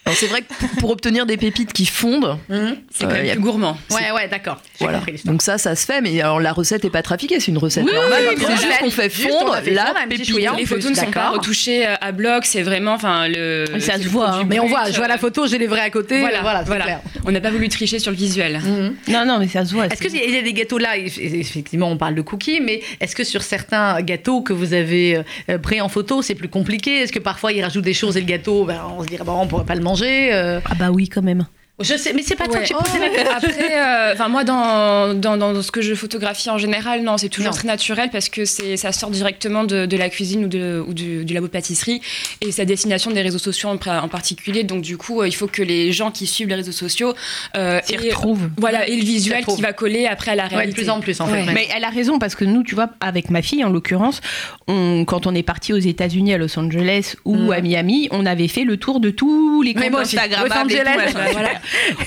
Alors, 0.06 0.18
c'est 0.18 0.28
vrai 0.28 0.42
que 0.42 0.54
pour, 0.60 0.70
pour 0.80 0.90
obtenir 0.92 1.26
des 1.26 1.36
pépites 1.36 1.74
qui 1.74 1.86
fondent, 1.88 2.38
C'est 2.48 2.54
Euh, 2.56 2.78
quand 3.02 3.08
même 3.10 3.26
y 3.26 3.30
a- 3.30 3.34
plus 3.34 3.42
gourmand. 3.42 3.76
Ouais, 3.92 4.12
ouais, 4.16 4.28
d'accord. 4.28 4.62
Voilà. 4.80 5.02
Donc 5.26 5.42
ça, 5.42 5.58
ça 5.58 5.76
se 5.76 5.86
fait, 5.86 6.00
mais 6.02 6.22
alors 6.22 6.40
la 6.40 6.54
recette 6.54 6.86
est 6.86 6.90
pas 6.92 7.02
trafiquée, 7.02 7.40
c'est 7.40 7.48
une 7.52 7.58
recette 7.58 7.86
Oui, 7.86 7.94
normale. 7.94 8.22
oui, 8.30 8.36
c'est 8.40 8.56
juste 8.56 8.80
qu'on 8.80 8.92
fait 8.92 9.10
Juste, 9.12 9.28
on 9.32 9.40
fondre 9.40 9.54
a 9.56 9.62
fait 9.62 9.72
la 9.72 9.94
pépite. 10.08 10.30
Les 10.58 10.66
photos 10.66 10.92
ne 10.92 10.96
sont 10.96 11.12
pas 11.12 11.30
retouchées 11.30 11.88
euh, 11.88 11.96
à 12.02 12.12
bloc, 12.12 12.46
c'est 12.46 12.62
vraiment, 12.62 12.94
enfin, 12.94 13.28
le. 13.28 13.66
Ça 13.80 13.94
c'est 13.98 14.04
se 14.04 14.08
voit, 14.10 14.30
hein. 14.30 14.44
Mais 14.48 14.60
on 14.60 14.68
voit, 14.68 14.92
je 14.92 14.96
vois 14.98 15.08
la 15.08 15.16
euh, 15.16 15.18
photo, 15.18 15.48
j'ai 15.48 15.58
les 15.58 15.68
vrais 15.68 15.82
à 15.82 15.90
côté. 15.90 16.20
Voilà, 16.20 16.42
voilà, 16.42 16.60
c'est 16.60 16.66
voilà. 16.68 16.84
clair. 16.86 17.00
On 17.26 17.32
n'a 17.32 17.42
pas 17.42 17.50
voulu 17.52 17.68
tricher 17.70 17.98
sur 17.98 18.12
le 18.12 18.18
visuel. 18.18 18.60
Mhm. 18.64 18.96
Non, 19.08 19.26
non, 19.26 19.40
mais 19.40 19.48
ça 19.48 19.66
se 19.66 19.74
voit. 19.74 19.88
Est-ce 19.88 20.02
qu'il 20.04 20.16
y 20.16 20.38
a 20.38 20.42
des 20.44 20.54
gâteaux 20.54 20.78
là 20.78 20.98
eff- 20.98 21.20
Effectivement, 21.20 21.90
on 21.90 21.98
parle 21.98 22.14
de 22.16 22.22
cookies, 22.22 22.62
mais 22.62 22.82
est-ce 23.02 23.16
que 23.16 23.24
sur 23.24 23.42
certains 23.42 24.00
gâteaux 24.04 24.42
que 24.42 24.54
vous 24.54 24.74
avez 24.74 25.22
euh, 25.50 25.58
pris 25.58 25.82
en 25.82 25.90
photo, 25.90 26.22
c'est 26.22 26.36
plus 26.36 26.48
compliqué? 26.50 27.00
Est-ce 27.02 27.12
que 27.12 27.20
parfois 27.20 27.52
ils 27.54 27.64
rajoutent 27.64 27.84
des 27.84 27.94
choses 27.96 28.18
et 28.18 28.22
le 28.22 28.28
gâteau, 28.28 28.66
ben, 28.66 28.82
on 28.98 29.02
se 29.02 29.08
dirait, 29.08 29.24
bon, 29.24 29.42
on 29.42 29.48
pourrait 29.48 29.66
pas 29.66 29.74
le 29.76 29.82
manger 29.82 29.95
euh. 30.04 30.60
Ah 30.66 30.76
bah 30.76 30.92
oui, 30.92 31.10
quand 31.10 31.22
même. 31.22 31.46
Je 31.82 31.98
sais, 31.98 32.14
mais 32.14 32.22
c'est 32.22 32.38
pas 32.38 32.46
toi 32.46 32.56
Ouais. 32.56 32.62
que 32.62 32.68
j'ai 32.70 32.74
posé 32.74 33.00
la 33.00 33.10
question. 33.10 33.34
Après, 33.36 33.78
euh, 33.78 34.14
enfin 34.14 34.30
moi 34.30 34.46
dans, 34.46 35.14
dans, 35.14 35.36
dans 35.36 35.62
ce 35.62 35.72
que 35.72 35.82
je 35.82 35.94
photographie 35.94 36.50
en 36.50 36.58
général, 36.58 37.02
non, 37.04 37.18
c'est 37.18 37.28
toujours 37.28 37.52
Non. 37.52 37.58
très 37.58 37.68
naturel 37.68 38.10
parce 38.14 38.30
que 38.30 38.46
c'est 38.46 38.78
ça 38.78 38.94
sort 38.94 39.10
directement 39.10 39.66
de, 39.66 39.86
de 39.86 39.98
la 39.98 40.08
cuisine 40.10 40.46
ou, 40.46 40.48
de, 40.48 40.82
ou 40.88 40.94
du, 40.94 41.26
du 41.26 41.34
labo 41.34 41.48
de 41.48 41.52
pâtisserie 41.52 42.00
et 42.40 42.54
c'est 42.54 42.62
à 42.62 42.66
destination 42.66 43.12
des 43.12 43.22
réseaux 43.22 43.40
sociaux 43.40 43.68
en, 43.68 43.74
en 43.74 44.08
particulier. 44.08 44.64
Donc 44.64 44.84
du 44.84 44.96
coup, 44.96 45.20
euh, 45.22 45.28
il 45.28 45.34
faut 45.36 45.48
que 45.48 45.62
les 45.62 45.92
gens 45.92 46.12
qui 46.12 46.28
suivent 46.28 46.48
les 46.48 46.56
réseaux 46.56 46.72
sociaux 46.72 47.14
euh, 47.58 47.82
S'y 47.84 47.96
aient- 47.96 47.98
retrouve. 47.98 48.50
voilà 48.58 48.88
et 48.88 48.96
le 48.96 49.04
visuel 49.04 49.40
retrouvent. 49.40 49.58
qui 49.58 49.62
va 49.62 49.74
coller 49.74 50.08
après 50.08 50.32
à 50.32 50.36
la 50.36 50.44
Ouais, 50.44 50.50
de 50.52 50.56
réalité. 50.56 50.82
plus 50.82 50.90
en 50.90 51.02
plus 51.02 51.20
en 51.20 51.28
fait. 51.28 51.44
Ouais. 51.44 51.54
Mais 51.54 51.68
elle 51.76 51.84
a 51.84 51.90
raison 51.90 52.20
parce 52.20 52.36
que 52.36 52.46
nous, 52.46 52.64
tu 52.64 52.74
vois, 52.76 52.90
avec 53.02 53.30
ma 53.30 53.42
fille 53.42 53.66
en 53.66 53.70
l'occurrence, 53.70 54.22
on- 54.70 55.04
quand 55.04 55.28
on 55.28 55.36
est 55.36 55.44
parti 55.44 55.74
aux 55.74 55.78
États-Unis, 55.78 56.34
à 56.34 56.38
Los 56.38 56.58
Angeles 56.58 57.16
ou 57.26 57.36
Mm. 57.36 57.52
à 57.52 57.60
Miami, 57.60 58.08
on 58.12 58.26
avait 58.26 58.48
fait 58.48 58.64
le 58.64 58.78
tour 58.78 59.02
de 59.02 59.10
tous 59.10 59.62
les 59.62 59.74
comptes. 59.74 59.94
Instagram. 59.94 60.48
Los 60.48 60.54
Angeles, 60.58 61.14
voilà. 61.34 61.50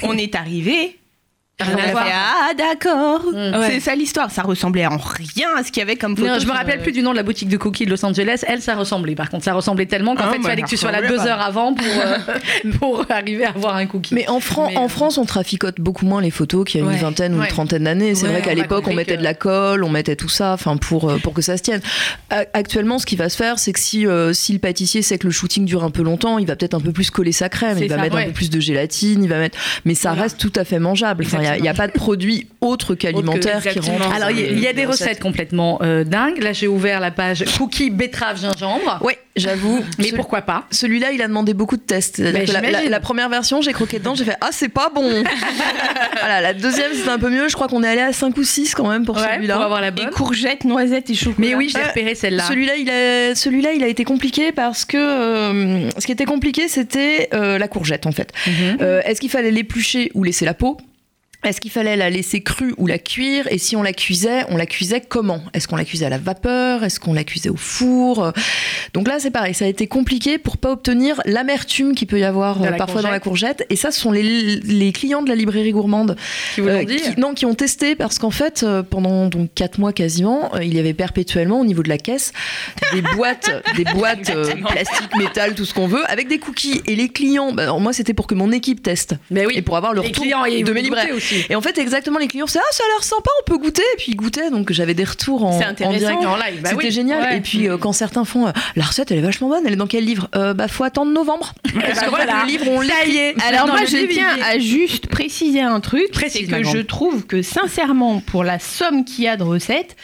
On 0.03 0.17
est 0.17 0.35
arrivé. 0.35 0.99
Rien 1.61 1.77
à 1.77 1.91
voir. 1.91 2.07
ah 2.09 2.51
d'accord, 2.57 3.23
Mm. 3.33 3.63
c'est 3.67 3.81
ça 3.81 3.95
l'histoire. 3.97 4.31
Ça 4.31 4.43
ressemblait 4.43 4.87
en 4.87 4.97
rien 4.97 5.49
à 5.57 5.65
ce 5.65 5.73
qu'il 5.73 5.81
y 5.81 5.83
avait 5.83 5.97
comme 5.97 6.17
photo. 6.17 6.29
Non, 6.29 6.39
je 6.39 6.47
me 6.47 6.53
rappelle 6.53 6.79
euh, 6.79 6.83
plus 6.85 6.93
du 6.93 7.03
nom 7.03 7.11
de 7.11 7.17
la 7.17 7.25
boutique 7.25 7.49
de 7.49 7.57
cookies 7.57 7.85
de 7.85 7.91
Los 7.91 8.05
Angeles. 8.05 8.45
Elle, 8.47 8.63
ça 8.63 8.77
ressemblait. 8.77 9.17
Par 9.17 9.29
contre, 9.29 9.45
ça 9.45 9.55
ressemblait 9.55 9.87
tellement 9.87 10.15
qu'en 10.15 10.25
Ah, 10.29 10.31
fait, 10.31 10.37
il 10.37 10.43
bah, 10.45 10.51
fallait 10.51 10.63
que 10.63 10.69
tu 10.69 10.77
sois 10.77 10.93
là 10.93 11.03
deux 11.03 11.19
heures 11.19 11.41
avant 11.41 11.75
pour, 11.75 11.85
euh, 11.85 12.19
pour 12.79 13.05
arriver 13.11 13.45
à 13.45 13.49
avoir 13.51 13.75
un 13.75 13.87
cookie. 13.87 14.15
Mais 14.15 14.29
en, 14.29 14.39
Fran- 14.39 14.69
Mais, 14.71 14.77
en 14.77 14.85
euh, 14.85 14.89
France, 14.89 15.19
on 15.19 15.25
traficote 15.25 15.81
beaucoup 15.81 16.07
moins 16.07 16.21
les 16.23 16.31
photos 16.31 16.65
qu'il 16.65 16.81
y 16.81 16.83
a 16.83 16.87
une 16.87 16.93
Ouais. 16.93 16.99
vingtaine 16.99 17.35
ou 17.35 17.39
Ouais. 17.41 17.47
une 17.47 17.51
trentaine 17.53 17.85
d'années. 17.85 18.15
C'est 18.15 18.27
Ouais, 18.27 18.33
vrai 18.35 18.43
qu'à 18.43 18.55
l'époque, 18.55 18.87
on 18.87 18.95
mettait 18.95 19.15
que- 19.15 19.19
de 19.19 19.25
la 19.25 19.35
colle, 19.35 19.83
on 19.83 19.91
mettait 19.91 20.15
tout 20.17 20.29
ça, 20.29 20.53
enfin 20.53 20.77
pour 20.77 21.11
euh, 21.11 21.19
pour 21.19 21.35
que 21.35 21.43
ça 21.43 21.57
se 21.57 21.63
tienne. 21.65 21.81
Actuellement, 22.53 22.99
ce 23.01 23.07
qui 23.07 23.17
va 23.17 23.29
se 23.29 23.37
faire, 23.37 23.59
c'est 23.59 23.73
que 23.73 23.81
si 23.81 24.07
euh, 24.07 24.33
si 24.33 24.53
le 24.53 24.59
pâtissier 24.61 25.03
sait 25.03 25.19
que 25.19 25.27
le 25.27 25.33
shooting 25.33 25.65
dure 25.65 25.83
un 25.83 25.91
peu 25.91 26.03
longtemps, 26.03 26.39
il 26.39 26.47
va 26.47 26.55
peut-être 26.55 26.75
un 26.75 26.81
peu 26.81 26.93
plus 26.93 27.11
coller 27.11 27.33
sa 27.33 27.49
crème, 27.49 27.79
il 27.81 27.89
va 27.89 27.97
ça, 27.97 28.03
mettre 28.03 28.17
un 28.17 28.25
peu 28.27 28.33
plus 28.33 28.51
de 28.51 28.61
gélatine, 28.61 29.25
il 29.25 29.29
va 29.29 29.39
mettre, 29.39 29.59
mais 29.85 29.95
ça 29.97 30.13
reste 30.13 30.39
tout 30.39 30.53
à 30.55 30.65
fait 30.65 30.79
mangeable. 30.79 31.25
Enfin, 31.27 31.39
il 31.49 31.55
y 31.55 31.55
a- 31.55 31.59
il 31.59 31.65
y 31.65 31.69
a, 31.69 31.75
pas 31.75 31.87
de 31.87 31.93
produit 31.93 32.47
autre 32.61 32.95
qu'alimentaire 32.95 33.63
qui 33.63 33.79
rentre. 33.81 34.13
Alors, 34.15 34.31
il 34.31 34.41
y, 34.41 34.45
a- 34.45 34.49
il 34.51 34.59
y 34.61 34.67
a 34.67 34.73
des 34.73 34.85
recettes. 34.85 35.09
recettes 35.09 35.23
complètement 35.23 35.79
euh, 35.83 36.05
dingues. 36.05 36.43
Là, 36.43 36.53
j'ai 36.53 36.67
ouvert 36.69 37.01
la 37.01 37.11
page 37.11 37.45
cookies 37.57 37.91
betterave 37.91 38.41
gingembre. 38.41 38.99
Ouais, 39.03 39.19
j'avoue. 39.37 39.85
Mais 39.99 40.05
Celui- 40.07 40.17
pourquoi 40.17 40.43
pas 40.43 40.65
Celui-là, 40.71 41.13
il 41.13 41.23
a 41.23 41.29
demandé 41.29 41.55
beaucoup 41.55 41.77
de 41.77 41.83
tests. 41.83 42.19
La, 42.19 42.33
la- 42.33 42.45
j'imagine. 42.45 42.91
la 42.91 43.01
première 43.01 43.29
version, 43.29 43.61
j'ai 43.63 43.73
croqué 43.73 43.99
dedans, 43.99 44.15
j'ai 44.15 44.25
fait 44.25 44.37
Ah, 44.41 44.49
c'est 44.53 44.69
pas 44.69 44.91
bon 44.95 45.23
Voilà, 46.21 46.41
la 46.41 46.55
deuxième, 46.55 46.93
c'était 46.95 47.09
un 47.11 47.19
peu 47.19 47.31
mieux. 47.31 47.49
Je 47.49 47.55
crois 47.55 47.69
qu'on 47.69 47.83
est 47.83 47.89
allé 47.89 48.01
à 48.01 48.13
5 48.13 48.37
ou 48.37 48.43
6 48.45 48.75
quand 48.75 48.89
même 48.89 49.05
pour 49.05 49.17
Ouais, 49.17 49.23
celui-là. 49.35 49.55
pour 49.55 49.65
avoir 49.65 49.81
la 49.81 49.89
Et 49.89 49.93
bonne. 49.93 50.11
courgettes, 50.11 50.65
noisettes 50.65 51.11
et 51.11 51.15
chocolat. 51.15 51.37
Mais 51.49 51.55
oui, 51.55 51.71
j'ai 51.73 51.79
Euh, 51.81 51.87
repéré 51.89 52.15
celle-là. 52.15 52.45
Celui-là, 52.45 52.77
il 52.77 52.91
a, 52.91 53.35
celui-là, 53.35 53.73
il 53.73 53.83
a 53.85 53.89
été 53.89 54.05
compliqué 54.05 54.53
parce 54.53 54.85
que 54.85 54.97
euh, 54.97 55.91
ce 55.99 56.07
qui 56.07 56.13
était 56.13 56.25
compliqué, 56.25 56.69
c'était 56.69 57.29
euh, 57.35 57.59
la 57.59 57.69
courgette 57.69 58.07
en 58.07 58.13
fait. 58.13 58.33
Mhm. 58.47 58.79
Euh, 58.81 59.01
Est-ce 59.05 59.21
qu'il 59.21 59.31
fallait 59.31 59.51
l'éplucher 59.51 60.11
ou 60.15 60.25
laisser 60.25 60.45
la 60.45 60.55
peau? 60.55 60.77
Est-ce 61.45 61.61
qu'il 61.61 61.71
fallait 61.71 61.97
la 61.97 62.11
laisser 62.11 62.41
crue 62.41 62.75
ou 62.79 62.89
la 62.89 62.99
cuire? 62.99 63.47
Et 63.53 63.59
si 63.59 63.77
on 63.77 63.83
la 63.85 63.93
cuisait, 63.93 64.45
on 64.49 64.57
la 64.57 64.67
cuisait 64.67 65.01
comment? 65.01 65.41
Est-ce 65.55 65.69
qu'on 65.69 65.77
la 65.77 65.85
cuisait 65.85 66.07
à 66.07 66.09
la 66.09 66.19
vapeur? 66.19 66.83
Est-ce 66.83 66.99
qu'on 66.99 67.13
la 67.13 67.23
cuisait 67.23 67.49
au 67.49 67.57
four? 67.57 68.33
Donc 68.93 69.07
là, 69.07 69.19
c'est 69.21 69.31
pareil, 69.31 69.55
ça 69.55 69.65
a 69.65 69.69
été 69.69 69.87
compliqué 69.87 70.39
pour 70.39 70.57
pas 70.57 70.73
obtenir 70.73 71.21
l'amertume 71.27 71.95
qu'il 71.95 72.09
peut 72.09 72.19
y 72.19 72.25
avoir 72.25 72.61
euh, 72.63 72.73
parfois 72.73 73.03
dans 73.03 73.11
la 73.11 73.21
courgette. 73.21 73.65
Et 73.71 73.77
ça, 73.77 73.93
ce 73.93 74.01
sont 74.01 74.11
les, 74.11 74.23
les 74.57 74.91
clients 74.93 75.23
de 75.23 75.29
la 75.29 75.37
librairie 75.37 75.71
gourmande 75.71 76.17
Qui 76.57 76.61
vous 76.61 76.67
l'ont 76.69 76.81
euh, 76.81 76.85
dit. 76.85 76.97
qui- 76.97 77.21
non, 77.21 77.35
qui 77.35 77.47
ont 77.47 77.55
testé 77.55 77.95
parce 77.95 78.19
qu'en 78.19 78.31
fait, 78.33 78.65
euh, 78.65 78.83
pendant 78.83 79.27
donc 79.29 79.51
quatre 79.55 79.79
mois 79.79 79.93
quasiment, 79.93 80.51
il 80.61 80.75
y 80.75 80.81
avait 80.81 80.93
perpétuellement 80.93 81.61
au 81.61 81.65
niveau 81.65 81.85
de 81.85 81.89
la 81.89 81.99
caisse 81.99 82.33
des 82.93 83.01
boîtes, 83.15 83.51
des 83.77 83.85
boîtes 83.85 84.31
euh, 84.31 84.45
plastique, 84.67 85.17
métal, 85.17 85.55
tout 85.55 85.65
ce 85.65 85.73
qu'on 85.73 85.87
veut, 85.87 86.05
avec 86.11 86.27
des 86.27 86.39
cookies. 86.39 86.83
Et 86.87 86.97
les 86.97 87.11
clients, 87.11 87.53
bah, 87.53 87.73
moi, 87.79 87.93
c'était 87.93 88.13
pour 88.15 88.27
que 88.27 88.35
mon 88.35 88.51
équipe 88.51 88.83
teste. 88.83 89.15
Mais 89.31 89.47
oui. 89.47 89.53
et 89.57 89.63
pour 89.63 89.77
avoir 89.77 89.95
le 89.95 90.01
retour 90.01 90.25
clients 90.25 90.43
de 90.43 90.73
mes 90.73 90.83
libraires. 90.83 91.07
Et 91.51 91.55
en 91.57 91.61
fait, 91.61 91.79
exactement, 91.79 92.19
les 92.19 92.29
clients, 92.29 92.47
c'est 92.47 92.59
ah, 92.59 92.73
ça 92.73 92.85
a 92.85 92.89
l'air 92.95 93.05
sympa, 93.05 93.31
on 93.41 93.45
peut 93.51 93.59
goûter. 93.59 93.83
Et 93.95 93.97
puis 93.97 94.13
ils 94.13 94.17
goûtaient, 94.17 94.51
donc 94.51 94.73
j'avais 94.73 94.95
des 94.95 95.05
retours 95.05 95.45
en, 95.45 95.59
C'est 95.59 95.67
en 95.67 95.71
intéressant. 95.71 95.99
direct. 95.99 96.25
En 96.25 96.37
live, 96.37 96.61
bah 96.63 96.71
C'était 96.71 96.85
oui. 96.85 96.91
génial. 96.91 97.23
Ouais. 97.23 97.37
Et 97.39 97.41
puis 97.41 97.69
euh, 97.69 97.77
quand 97.79 97.93
certains 97.93 98.25
font 98.25 98.47
euh, 98.49 98.53
la 98.77 98.85
recette, 98.85 99.11
elle 99.11 99.19
est 99.19 99.23
vachement 99.23 99.49
bonne, 99.49 99.63
elle 99.67 99.73
est 99.73 99.77
dans 99.77 99.87
quel 99.87 100.05
livre? 100.05 100.29
Euh, 100.35 100.55
Bah 100.55 100.69
faut 100.69 100.85
attendre 100.85 101.13
novembre. 101.13 101.55
Parce 101.81 102.01
fait, 102.01 102.07
voilà. 102.09 102.43
le 102.45 102.49
livre, 102.51 102.65
on 102.69 102.83
est. 102.83 103.35
Alors 103.47 103.67
moi, 103.69 103.85
je 103.87 104.07
tiens 104.13 104.37
à 104.45 104.59
juste 104.59 105.07
préciser 105.09 105.61
un 105.61 105.81
truc, 105.81 106.09
c'est 106.29 106.45
que 106.45 106.65
je 106.65 106.79
trouve 106.79 107.27
que 107.27 107.43
sincèrement, 107.43 108.21
pour 108.21 108.45
la 108.45 108.59
somme 108.59 109.05
qu'il 109.05 109.25
y 109.25 109.29
a 109.29 109.37
de 109.37 109.43
recettes, 109.43 109.97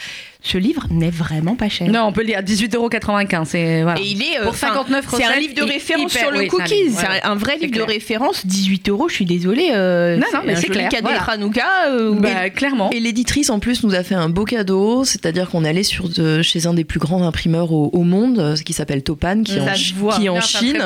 ce 0.47 0.57
livre 0.59 0.85
n'est 0.91 1.09
vraiment 1.09 1.55
pas 1.55 1.69
cher. 1.69 1.89
Non, 1.89 2.03
on 2.03 2.11
peut 2.13 2.21
le 2.21 2.27
dire. 2.27 2.41
18,95€. 2.41 3.45
C'est 3.45 3.81
voilà. 3.83 3.99
Et 3.99 4.03
il 4.05 4.21
est 4.21 4.37
euh, 4.39 4.43
Pour 4.43 4.51
enfin, 4.51 4.67
59 4.67 5.05
C'est 5.17 5.23
un 5.25 5.35
livre 5.39 5.55
de 5.55 5.63
référence 5.63 6.13
hyper- 6.13 6.21
sur 6.21 6.31
le 6.31 6.39
oui, 6.39 6.47
c'est 6.51 6.55
un 6.55 6.63
cookies. 6.65 6.91
C'est 6.91 7.07
ouais, 7.09 7.21
un, 7.23 7.35
vrai 7.35 7.57
livre 7.57 7.71
clair. 7.73 7.85
de 7.87 7.91
référence. 7.91 8.45
18 8.45 8.89
euros, 8.89 9.09
je 9.09 9.15
suis 9.15 9.25
désolée. 9.25 9.69
euh, 9.73 10.17
Non, 10.17 10.25
non, 10.33 10.39
mais 10.45 10.53
un 10.53 10.55
c'est 10.57 10.67
clair, 10.67 10.89
cadeau 10.89 11.07
voilà. 11.09 11.19
de 11.25 11.31
Hanouka, 11.31 11.65
euh, 11.89 12.11
Bah, 12.19 12.49
clairement. 12.51 12.89
Et 12.91 12.99
l'éditrice 12.99 13.49
en 13.49 13.59
plus 13.59 13.83
nous 13.83 13.95
a 13.95 14.03
fait 14.03 14.15
un 14.15 14.29
beau 14.29 14.45
cadeau, 14.45 15.03
c'est-à-dire 15.03 15.49
qu'on 15.49 15.65
est 15.65 15.69
allé 15.69 15.83
sur 15.83 16.09
de- 16.09 16.41
chez 16.43 16.67
un 16.67 16.73
des 16.75 16.83
plus 16.83 16.99
grands 16.99 17.23
imprimeurs 17.25 17.71
au, 17.71 17.89
au 17.91 18.03
monde, 18.03 18.55
qui 18.63 18.73
s'appelle 18.73 19.01
Topan, 19.03 19.41
qui 19.43 19.57
est 19.57 19.59
en, 19.61 19.73
qui 20.17 20.25
est 20.25 20.29
en 20.29 20.35
Non, 20.35 20.41
Chine 20.41 20.77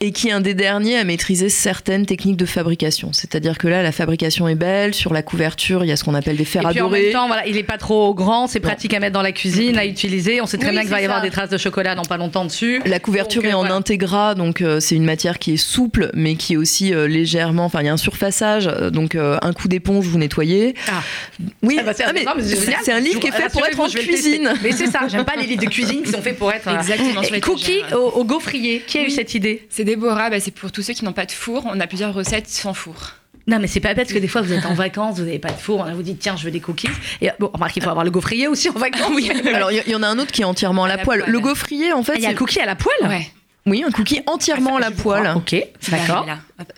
et 0.00 0.10
qui 0.12 0.28
est 0.28 0.32
un 0.32 0.40
des 0.40 0.54
derniers 0.54 0.98
à 0.98 1.04
maîtriser 1.04 1.48
certaines 1.48 2.06
techniques 2.06 2.36
de 2.36 2.46
fabrication. 2.46 3.10
C'est-à-dire 3.12 3.56
que 3.58 3.68
là, 3.68 3.82
la 3.82 3.92
fabrication 3.92 4.48
est 4.48 4.54
belle, 4.56 4.94
sur 4.94 5.12
la 5.12 5.22
couverture, 5.22 5.84
il 5.84 5.88
y 5.88 5.92
a 5.92 5.96
ce 5.96 6.02
qu'on 6.04 6.14
appelle 6.14 6.36
des 6.36 6.44
fers 6.44 6.62
Et 6.62 6.66
à 6.66 6.70
puis 6.70 6.80
en 6.80 6.88
même 6.90 7.12
temps, 7.12 7.26
voilà, 7.28 7.46
il 7.46 7.56
est 7.56 7.62
pas 7.62 7.78
trop 7.78 8.14
grand, 8.14 8.46
c'est 8.48 8.60
pratique 8.60 8.94
à 8.96 9.00
mettre 9.00 9.12
dans 9.14 9.22
la 9.22 9.32
cuisine, 9.32 9.78
à 9.78 9.86
utiliser. 9.86 10.40
On 10.40 10.46
sait 10.46 10.58
très 10.58 10.68
Oui, 10.68 10.72
bien 10.74 10.82
qu'il 10.82 10.90
va 10.90 11.00
y 11.00 11.04
avoir 11.04 11.22
des 11.22 11.30
traces 11.30 11.50
de 11.50 11.58
chocolat 11.58 11.94
dans 11.94 12.04
pas 12.04 12.16
longtemps 12.16 12.44
dessus. 12.44 12.80
La 12.84 12.98
couverture 12.98 13.42
Donc, 13.42 13.46
euh, 13.48 13.52
est 13.52 13.54
en 13.54 13.60
voilà. 13.60 13.74
intégra, 13.76 14.34
donc 14.34 14.60
euh, 14.60 14.80
c'est 14.80 14.94
une 14.96 15.04
matière 15.04 15.38
qui 15.38 15.52
est 15.52 15.56
souple, 15.56 16.10
mais 16.14 16.34
qui 16.36 16.54
est 16.54 16.56
aussi 16.56 16.92
euh, 16.94 17.06
légèrement. 17.06 17.64
Enfin, 17.66 17.80
il 17.82 17.86
y 17.86 17.88
a 17.88 17.92
un 17.92 17.96
surfaçage, 17.96 18.66
donc 18.92 19.14
euh, 19.14 19.38
un 19.42 19.52
coup 19.52 19.68
d'éponge, 19.68 20.06
vous 20.06 20.18
nettoyez. 20.18 20.74
Ah. 20.88 21.02
Oui, 21.62 21.76
Ah 21.80 21.82
bah, 21.84 21.92
c'est 21.94 22.04
ah, 22.04 22.10
un 22.10 23.00
livre 23.00 23.20
qui 23.20 23.28
est 23.28 23.32
fait 23.32 23.50
pour 23.52 23.64
être 23.66 23.80
en 23.80 23.88
cuisine. 23.88 24.52
Mais 24.62 24.72
c'est 24.72 24.86
ça, 24.86 25.00
j'aime 25.08 25.24
pas 25.24 25.36
les 25.36 25.46
livres 25.46 25.62
de 25.64 25.68
cuisine 25.70 26.02
qui 26.02 26.10
sont 26.10 26.22
faits 26.22 26.38
pour 26.38 26.52
être. 26.52 26.68
Exactement. 26.68 27.22
Cookie 27.42 27.80
au, 27.92 27.96
au 28.20 28.24
gaufrier. 28.24 28.82
Qui 28.86 28.98
a 28.98 29.02
eu 29.04 29.10
cette 29.10 29.34
idée? 29.34 29.66
C'est 29.70 29.84
Déborah, 29.84 30.30
bah, 30.30 30.40
c'est 30.40 30.50
pour 30.52 30.72
tous 30.72 30.82
ceux 30.82 30.92
qui 30.94 31.04
n'ont 31.04 31.12
pas 31.12 31.26
de 31.26 31.32
four. 31.32 31.64
On 31.66 31.78
a 31.80 31.86
plusieurs 31.86 32.14
recettes 32.14 32.48
sans 32.48 32.74
four. 32.74 33.12
Non, 33.48 33.58
mais 33.60 33.68
c'est 33.68 33.80
pas 33.80 33.94
bête 33.94 34.06
parce 34.08 34.12
que 34.12 34.18
des 34.18 34.26
fois 34.28 34.42
vous 34.42 34.52
êtes 34.52 34.66
en 34.66 34.74
vacances, 34.74 35.18
vous 35.18 35.24
n'avez 35.24 35.38
pas 35.38 35.50
de 35.52 35.56
four, 35.58 35.84
on 35.88 35.94
vous 35.94 36.02
dit 36.02 36.16
tiens, 36.16 36.36
je 36.36 36.44
veux 36.44 36.50
des 36.50 36.60
cookies. 36.60 36.88
Et 37.20 37.30
bon, 37.38 37.48
remarque, 37.52 37.76
il 37.76 37.82
faut 37.82 37.90
avoir 37.90 38.04
le 38.04 38.10
gaufrier 38.10 38.48
aussi 38.48 38.68
en 38.68 38.72
vacances. 38.72 39.10
Oui. 39.14 39.30
Alors, 39.54 39.70
il 39.70 39.82
y, 39.88 39.94
en 39.94 40.02
a 40.02 40.08
un 40.08 40.18
autre 40.18 40.32
qui 40.32 40.42
est 40.42 40.44
entièrement 40.44 40.84
à 40.84 40.88
la, 40.88 40.94
À 40.94 40.96
la 40.96 41.04
poêle. 41.04 41.20
poêle. 41.20 41.32
Le 41.32 41.38
gaufrier, 41.40 41.92
en 41.92 42.02
fait, 42.02 42.12
Ah, 42.14 42.18
il 42.18 42.22
y 42.22 42.26
a 42.26 42.28
c'est- 42.30 42.32
le 42.34 42.38
cookie 42.38 42.60
à 42.60 42.66
la 42.66 42.74
poêle 42.74 42.96
Ouais. 43.08 43.30
Oui, 43.68 43.82
un 43.86 43.90
cookie 43.90 44.20
entièrement 44.26 44.76
à 44.76 44.80
la 44.80 44.90
poêle. 44.92 45.32
Ok, 45.36 45.56
d'accord. 45.88 46.24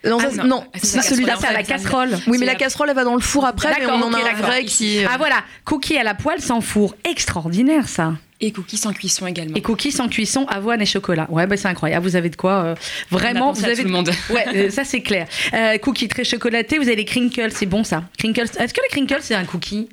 Non, 0.04 0.18
ça- 0.20 0.28
Ah, 0.40 0.44
non, 0.44 0.64
Ah, 0.74 0.78
c'est 0.83 1.02
celui-là. 1.02 1.37
c'est 1.38 1.46
à 1.46 1.52
la 1.52 1.62
casserole. 1.62 2.11
Oui, 2.26 2.38
mais 2.38 2.46
la 2.46 2.52
la- 2.52 2.59
casserole, 2.59 2.88
elle 2.88 2.96
va 2.96 3.04
dans 3.04 3.14
le 3.14 3.20
four 3.20 3.44
après, 3.44 3.70
mais 3.78 3.87
on 3.87 4.02
en 4.02 4.12
a 4.14 4.18
un 4.18 4.35
vrai 4.35 4.64
qui. 4.64 5.04
euh, 5.04 5.09
Ah 5.12 5.16
voilà, 5.18 5.37
cookie 5.66 5.98
à 5.98 6.02
la 6.02 6.14
poêle 6.14 6.40
sans 6.40 6.61
four. 6.62 6.94
Extraordinaire 7.04 7.88
ça. 7.88 8.14
Et 8.40 8.53
cookies 8.53 8.77
sans 8.77 8.92
cuisson 8.92 9.27
également. 9.27 9.57
Et 9.57 9.62
cookies 9.62 9.90
sans 9.90 10.09
cuisson, 10.09 10.44
avoine 10.46 10.81
et 10.81 10.87
chocolat. 10.87 11.27
Ouais, 11.31 11.46
bah, 11.46 11.57
c'est 11.57 11.66
incroyable. 11.68 12.05
Vous 12.07 12.14
avez 12.16 12.31
de 12.31 12.37
quoi 12.37 12.53
euh, 12.62 12.74
On 13.11 13.16
a 13.16 13.18
Vraiment, 13.18 13.53
vous 13.53 13.64
à 13.64 13.68
avez 13.68 13.77
tout 13.83 13.88
le 13.88 13.88
monde. 13.90 14.11
Ouais, 14.31 14.44
euh, 14.55 14.70
ça 14.70 14.85
c'est 14.85 15.01
clair. 15.01 15.27
Euh, 15.55 15.77
cookies 15.79 16.07
très 16.09 16.22
chocolatés, 16.24 16.79
vous 16.79 16.85
avez 16.87 16.96
les 16.96 17.05
crinkles, 17.05 17.51
c'est 17.51 17.66
bon 17.66 17.83
ça. 17.83 18.05
Crinkles. 18.16 18.42
Est-ce 18.59 18.72
que 18.72 18.81
les 18.83 18.88
crinkles 18.90 19.18
c'est 19.22 19.35
un 19.35 19.44
cookie? 19.44 19.88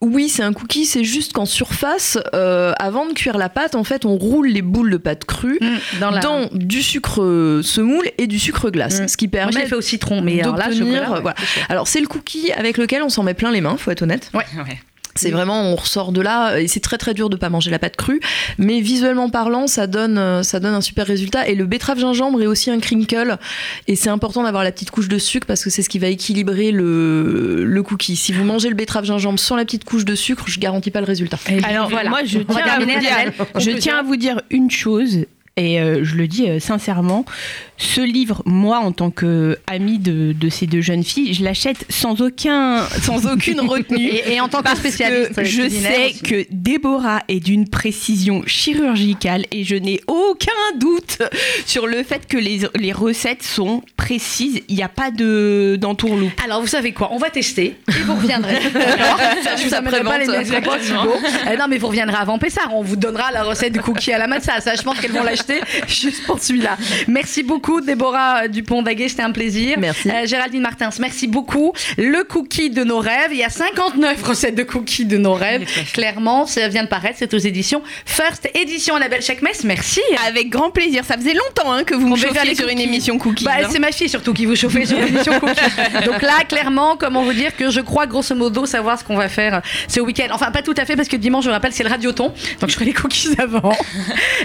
Oui, 0.00 0.28
c'est 0.28 0.42
un 0.42 0.52
cookie, 0.52 0.84
c'est 0.84 1.04
juste 1.04 1.32
qu'en 1.32 1.46
surface, 1.46 2.18
euh, 2.34 2.72
avant 2.80 3.06
de 3.06 3.12
cuire 3.12 3.38
la 3.38 3.48
pâte, 3.48 3.76
en 3.76 3.84
fait, 3.84 4.04
on 4.04 4.16
roule 4.16 4.48
les 4.48 4.62
boules 4.62 4.90
de 4.90 4.96
pâte 4.96 5.24
crue 5.24 5.60
dans 6.00 6.10
la 6.10 6.18
dans 6.20 6.48
du 6.52 6.82
sucre 6.82 7.60
semoule 7.62 8.08
et 8.18 8.26
du 8.26 8.40
sucre 8.40 8.70
glace, 8.70 9.00
Mm. 9.00 9.06
ce 9.08 9.16
qui 9.16 9.26
Moi 9.28 9.42
je 9.42 9.46
permet 9.46 9.60
l'ai 9.62 9.68
fait 9.68 9.76
au 9.76 9.80
citron, 9.80 10.20
mais 10.22 10.40
alors 10.40 10.56
là 10.56 10.72
chocolat. 10.72 11.10
ouais, 11.12 11.20
voilà. 11.20 11.36
Alors 11.68 11.86
c'est 11.86 12.00
le 12.00 12.08
cookie 12.08 12.50
avec 12.52 12.78
lequel 12.78 13.02
on 13.04 13.10
s'en 13.10 13.22
met 13.22 13.34
plein 13.34 13.52
les 13.52 13.60
mains, 13.60 13.76
faut 13.76 13.92
être 13.92 14.02
honnête. 14.02 14.30
Ouais. 14.34 14.44
C'est 15.14 15.30
vraiment, 15.30 15.62
on 15.62 15.76
ressort 15.76 16.12
de 16.12 16.20
là 16.20 16.58
et 16.58 16.68
c'est 16.68 16.80
très 16.80 16.96
très 16.98 17.12
dur 17.14 17.28
de 17.28 17.36
pas 17.36 17.50
manger 17.50 17.70
la 17.70 17.78
pâte 17.78 17.96
crue, 17.96 18.20
mais 18.58 18.80
visuellement 18.80 19.28
parlant, 19.28 19.66
ça 19.66 19.86
donne, 19.86 20.16
euh, 20.16 20.42
ça 20.42 20.58
donne 20.58 20.74
un 20.74 20.80
super 20.80 21.06
résultat. 21.06 21.48
Et 21.48 21.54
le 21.54 21.66
betterave 21.66 21.98
gingembre 21.98 22.40
est 22.42 22.46
aussi 22.46 22.70
un 22.70 22.80
crinkle 22.80 23.36
et 23.88 23.96
c'est 23.96 24.10
important 24.10 24.42
d'avoir 24.42 24.64
la 24.64 24.72
petite 24.72 24.90
couche 24.90 25.08
de 25.08 25.18
sucre 25.18 25.46
parce 25.46 25.62
que 25.62 25.70
c'est 25.70 25.82
ce 25.82 25.88
qui 25.88 25.98
va 25.98 26.08
équilibrer 26.08 26.72
le, 26.72 27.64
le 27.64 27.82
cookie. 27.82 28.16
Si 28.16 28.32
vous 28.32 28.44
mangez 28.44 28.68
le 28.68 28.74
betterave 28.74 29.04
gingembre 29.04 29.38
sans 29.38 29.56
la 29.56 29.64
petite 29.64 29.84
couche 29.84 30.04
de 30.04 30.14
sucre, 30.14 30.44
je 30.46 30.58
garantis 30.58 30.90
pas 30.90 31.00
le 31.00 31.06
résultat. 31.06 31.38
Et 31.50 31.62
Alors 31.62 31.88
voilà. 31.90 32.08
moi, 32.08 32.24
je 32.24 32.38
tiens, 32.38 32.64
à 32.64 32.78
vous, 32.78 32.86
dire, 32.86 33.32
je 33.56 33.70
tiens 33.72 33.98
à 33.98 34.02
vous 34.02 34.16
dire 34.16 34.40
une 34.50 34.70
chose. 34.70 35.26
Et 35.58 35.80
euh, 35.82 36.02
je 36.02 36.14
le 36.14 36.26
dis 36.28 36.48
euh, 36.48 36.58
sincèrement, 36.60 37.26
ce 37.82 38.00
livre, 38.00 38.42
moi, 38.46 38.78
en 38.78 38.92
tant 38.92 39.10
que 39.10 39.58
amie 39.66 39.98
de, 39.98 40.32
de 40.32 40.48
ces 40.48 40.66
deux 40.66 40.80
jeunes 40.80 41.04
filles, 41.04 41.34
je 41.34 41.42
l'achète 41.44 41.84
sans 41.88 42.20
aucun, 42.20 42.86
sans 43.02 43.26
aucune 43.26 43.60
retenue. 43.68 44.06
Et, 44.06 44.34
et 44.34 44.40
en 44.40 44.48
tant 44.48 44.62
que 44.62 44.76
spécialiste, 44.76 45.34
que 45.34 45.44
je 45.44 45.68
sais 45.68 46.06
aussi. 46.06 46.22
que 46.22 46.46
Déborah 46.50 47.22
est 47.28 47.40
d'une 47.40 47.68
précision 47.68 48.42
chirurgicale 48.46 49.46
et 49.50 49.64
je 49.64 49.74
n'ai 49.76 50.00
aucun 50.06 50.50
doute 50.78 51.18
sur 51.66 51.86
le 51.86 52.02
fait 52.02 52.26
que 52.26 52.36
les, 52.36 52.60
les 52.76 52.92
recettes 52.92 53.42
sont 53.42 53.82
précises. 53.96 54.60
Il 54.68 54.76
n'y 54.76 54.82
a 54.82 54.88
pas 54.88 55.10
de 55.10 55.76
d'entourloupe. 55.80 56.32
Alors, 56.44 56.60
vous 56.60 56.66
savez 56.66 56.92
quoi? 56.92 57.10
On 57.12 57.18
va 57.18 57.30
tester 57.30 57.76
et 57.88 58.02
vous 58.04 58.14
reviendrez. 58.14 58.58
D'accord 58.74 59.18
je 59.56 59.68
vous 59.68 59.74
amènerai 59.74 60.02
pas 60.02 60.18
les. 60.18 60.26
Eh 61.52 61.56
non, 61.56 61.66
mais 61.68 61.78
vous 61.78 61.88
reviendrez 61.88 62.16
avant 62.16 62.38
Pessard. 62.38 62.70
On 62.74 62.82
vous 62.82 62.96
donnera 62.96 63.32
la 63.32 63.42
recette 63.42 63.72
du 63.72 63.80
cookie 63.80 64.12
à 64.12 64.18
la 64.18 64.26
matza. 64.26 64.60
Ça, 64.60 64.74
je 64.74 64.82
pense 64.82 64.98
qu'elles 65.00 65.12
vont 65.12 65.22
l'acheter 65.22 65.60
juste 65.88 66.24
pour 66.26 66.38
celui-là. 66.38 66.76
Merci 67.08 67.42
beaucoup, 67.42 67.71
Déborah 67.80 68.48
Dupont-Daguet. 68.48 69.08
C'était 69.08 69.22
un 69.22 69.32
plaisir. 69.32 69.78
Merci. 69.78 70.10
Euh, 70.10 70.26
Géraldine 70.26 70.62
Martins, 70.62 70.90
merci 70.98 71.26
beaucoup. 71.26 71.72
Le 71.98 72.24
cookie 72.24 72.70
de 72.70 72.84
nos 72.84 72.98
rêves. 72.98 73.30
Il 73.32 73.38
y 73.38 73.44
a 73.44 73.48
59 73.48 74.22
recettes 74.22 74.54
de 74.54 74.62
cookies 74.62 75.04
de 75.04 75.16
nos 75.18 75.34
rêves. 75.34 75.66
Clairement, 75.92 76.46
ça 76.46 76.68
vient 76.68 76.84
de 76.84 76.88
paraître. 76.88 77.16
C'est 77.18 77.32
aux 77.34 77.38
éditions 77.38 77.82
First 78.06 78.48
Édition. 78.54 78.96
Annabelle 78.96 79.22
Chakmes, 79.22 79.48
merci. 79.64 80.00
Avec 80.26 80.48
grand 80.50 80.70
plaisir. 80.70 81.04
Ça 81.04 81.16
faisait 81.16 81.34
longtemps 81.34 81.72
hein, 81.72 81.84
que 81.84 81.94
vous 81.94 82.06
me 82.06 82.12
On 82.12 82.16
faire 82.16 82.28
chauffiez 82.34 82.50
les 82.50 82.54
sur 82.54 82.66
une 82.68 82.74
cookies. 82.76 82.88
émission 82.88 83.18
cookies. 83.18 83.44
Bah, 83.44 83.52
hein. 83.62 83.68
c'est 83.70 83.78
ma 83.78 83.92
fille 83.92 84.08
surtout 84.08 84.32
qui 84.32 84.46
vous 84.46 84.56
chauffait 84.56 84.84
sur 84.86 84.98
l'émission 84.98 85.38
Cookies. 85.40 85.60
Donc 86.06 86.22
là, 86.22 86.44
clairement, 86.48 86.96
comment 86.96 87.22
vous 87.22 87.32
dire 87.32 87.56
que 87.56 87.70
je 87.70 87.80
crois 87.80 88.06
grosso 88.06 88.34
modo 88.34 88.66
savoir 88.66 88.98
ce 88.98 89.04
qu'on 89.04 89.16
va 89.16 89.28
faire 89.28 89.54
euh, 89.56 89.60
ce 89.88 90.00
week-end. 90.00 90.28
Enfin, 90.32 90.50
pas 90.50 90.62
tout 90.62 90.74
à 90.76 90.84
fait 90.84 90.96
parce 90.96 91.08
que 91.08 91.16
dimanche, 91.16 91.44
je 91.44 91.48
vous 91.48 91.54
rappelle, 91.54 91.72
c'est 91.72 91.84
le 91.84 91.88
radioton. 91.90 92.32
Donc 92.60 92.68
je 92.70 92.74
ferai 92.74 92.84
les 92.86 92.92
cookies 92.92 93.34
avant. 93.38 93.72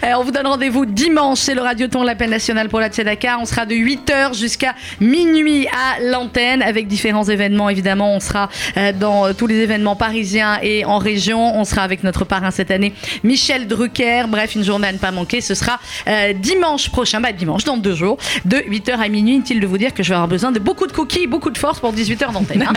Euh, 0.03 0.13
on 0.17 0.23
vous 0.23 0.31
donne 0.31 0.47
rendez-vous 0.47 0.85
dimanche, 0.85 1.39
c'est 1.39 1.55
le 1.55 1.61
radioton 1.61 2.01
de 2.01 2.05
la 2.05 2.15
peine 2.15 2.29
nationale 2.29 2.69
pour 2.69 2.79
la 2.79 2.89
Tzedaka. 2.89 3.16
On 3.25 3.45
sera 3.45 3.65
de 3.65 3.75
8h 3.75 4.37
jusqu'à 4.37 4.75
minuit 4.99 5.67
à 5.67 5.99
l'antenne 6.01 6.61
avec 6.61 6.87
différents 6.87 7.23
événements. 7.23 7.69
Évidemment, 7.69 8.15
on 8.15 8.19
sera 8.19 8.49
euh, 8.77 8.91
dans 8.93 9.27
euh, 9.27 9.33
tous 9.33 9.47
les 9.47 9.55
événements 9.57 9.95
parisiens 9.95 10.59
et 10.61 10.85
en 10.85 10.97
région. 10.97 11.55
On 11.57 11.63
sera 11.65 11.81
avec 11.83 12.03
notre 12.03 12.25
parrain 12.25 12.51
cette 12.51 12.71
année, 12.71 12.93
Michel 13.23 13.67
Drucker. 13.67 14.23
Bref, 14.27 14.55
une 14.55 14.63
journée 14.63 14.87
à 14.87 14.91
ne 14.93 14.97
pas 14.97 15.11
manquer. 15.11 15.41
Ce 15.41 15.55
sera 15.55 15.79
euh, 16.07 16.33
dimanche 16.33 16.89
prochain, 16.89 17.19
bah 17.19 17.31
dimanche, 17.31 17.63
dans 17.63 17.77
deux 17.77 17.95
jours, 17.95 18.17
de 18.45 18.57
8h 18.57 18.91
à 18.99 19.07
minuit. 19.09 19.35
Inutile 19.35 19.59
de 19.59 19.67
vous 19.67 19.77
dire 19.77 19.93
que 19.93 20.03
je 20.03 20.09
vais 20.09 20.15
avoir 20.15 20.27
besoin 20.29 20.51
de 20.51 20.59
beaucoup 20.59 20.87
de 20.87 20.93
cookies, 20.93 21.27
beaucoup 21.27 21.49
de 21.49 21.57
force 21.57 21.79
pour 21.79 21.93
18h 21.93 22.31
d'antenne. 22.31 22.63
hein. 22.67 22.73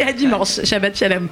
À 0.08 0.12
dimanche. 0.12 0.64
Shabbat 0.64 0.96
shalom. 0.98 1.28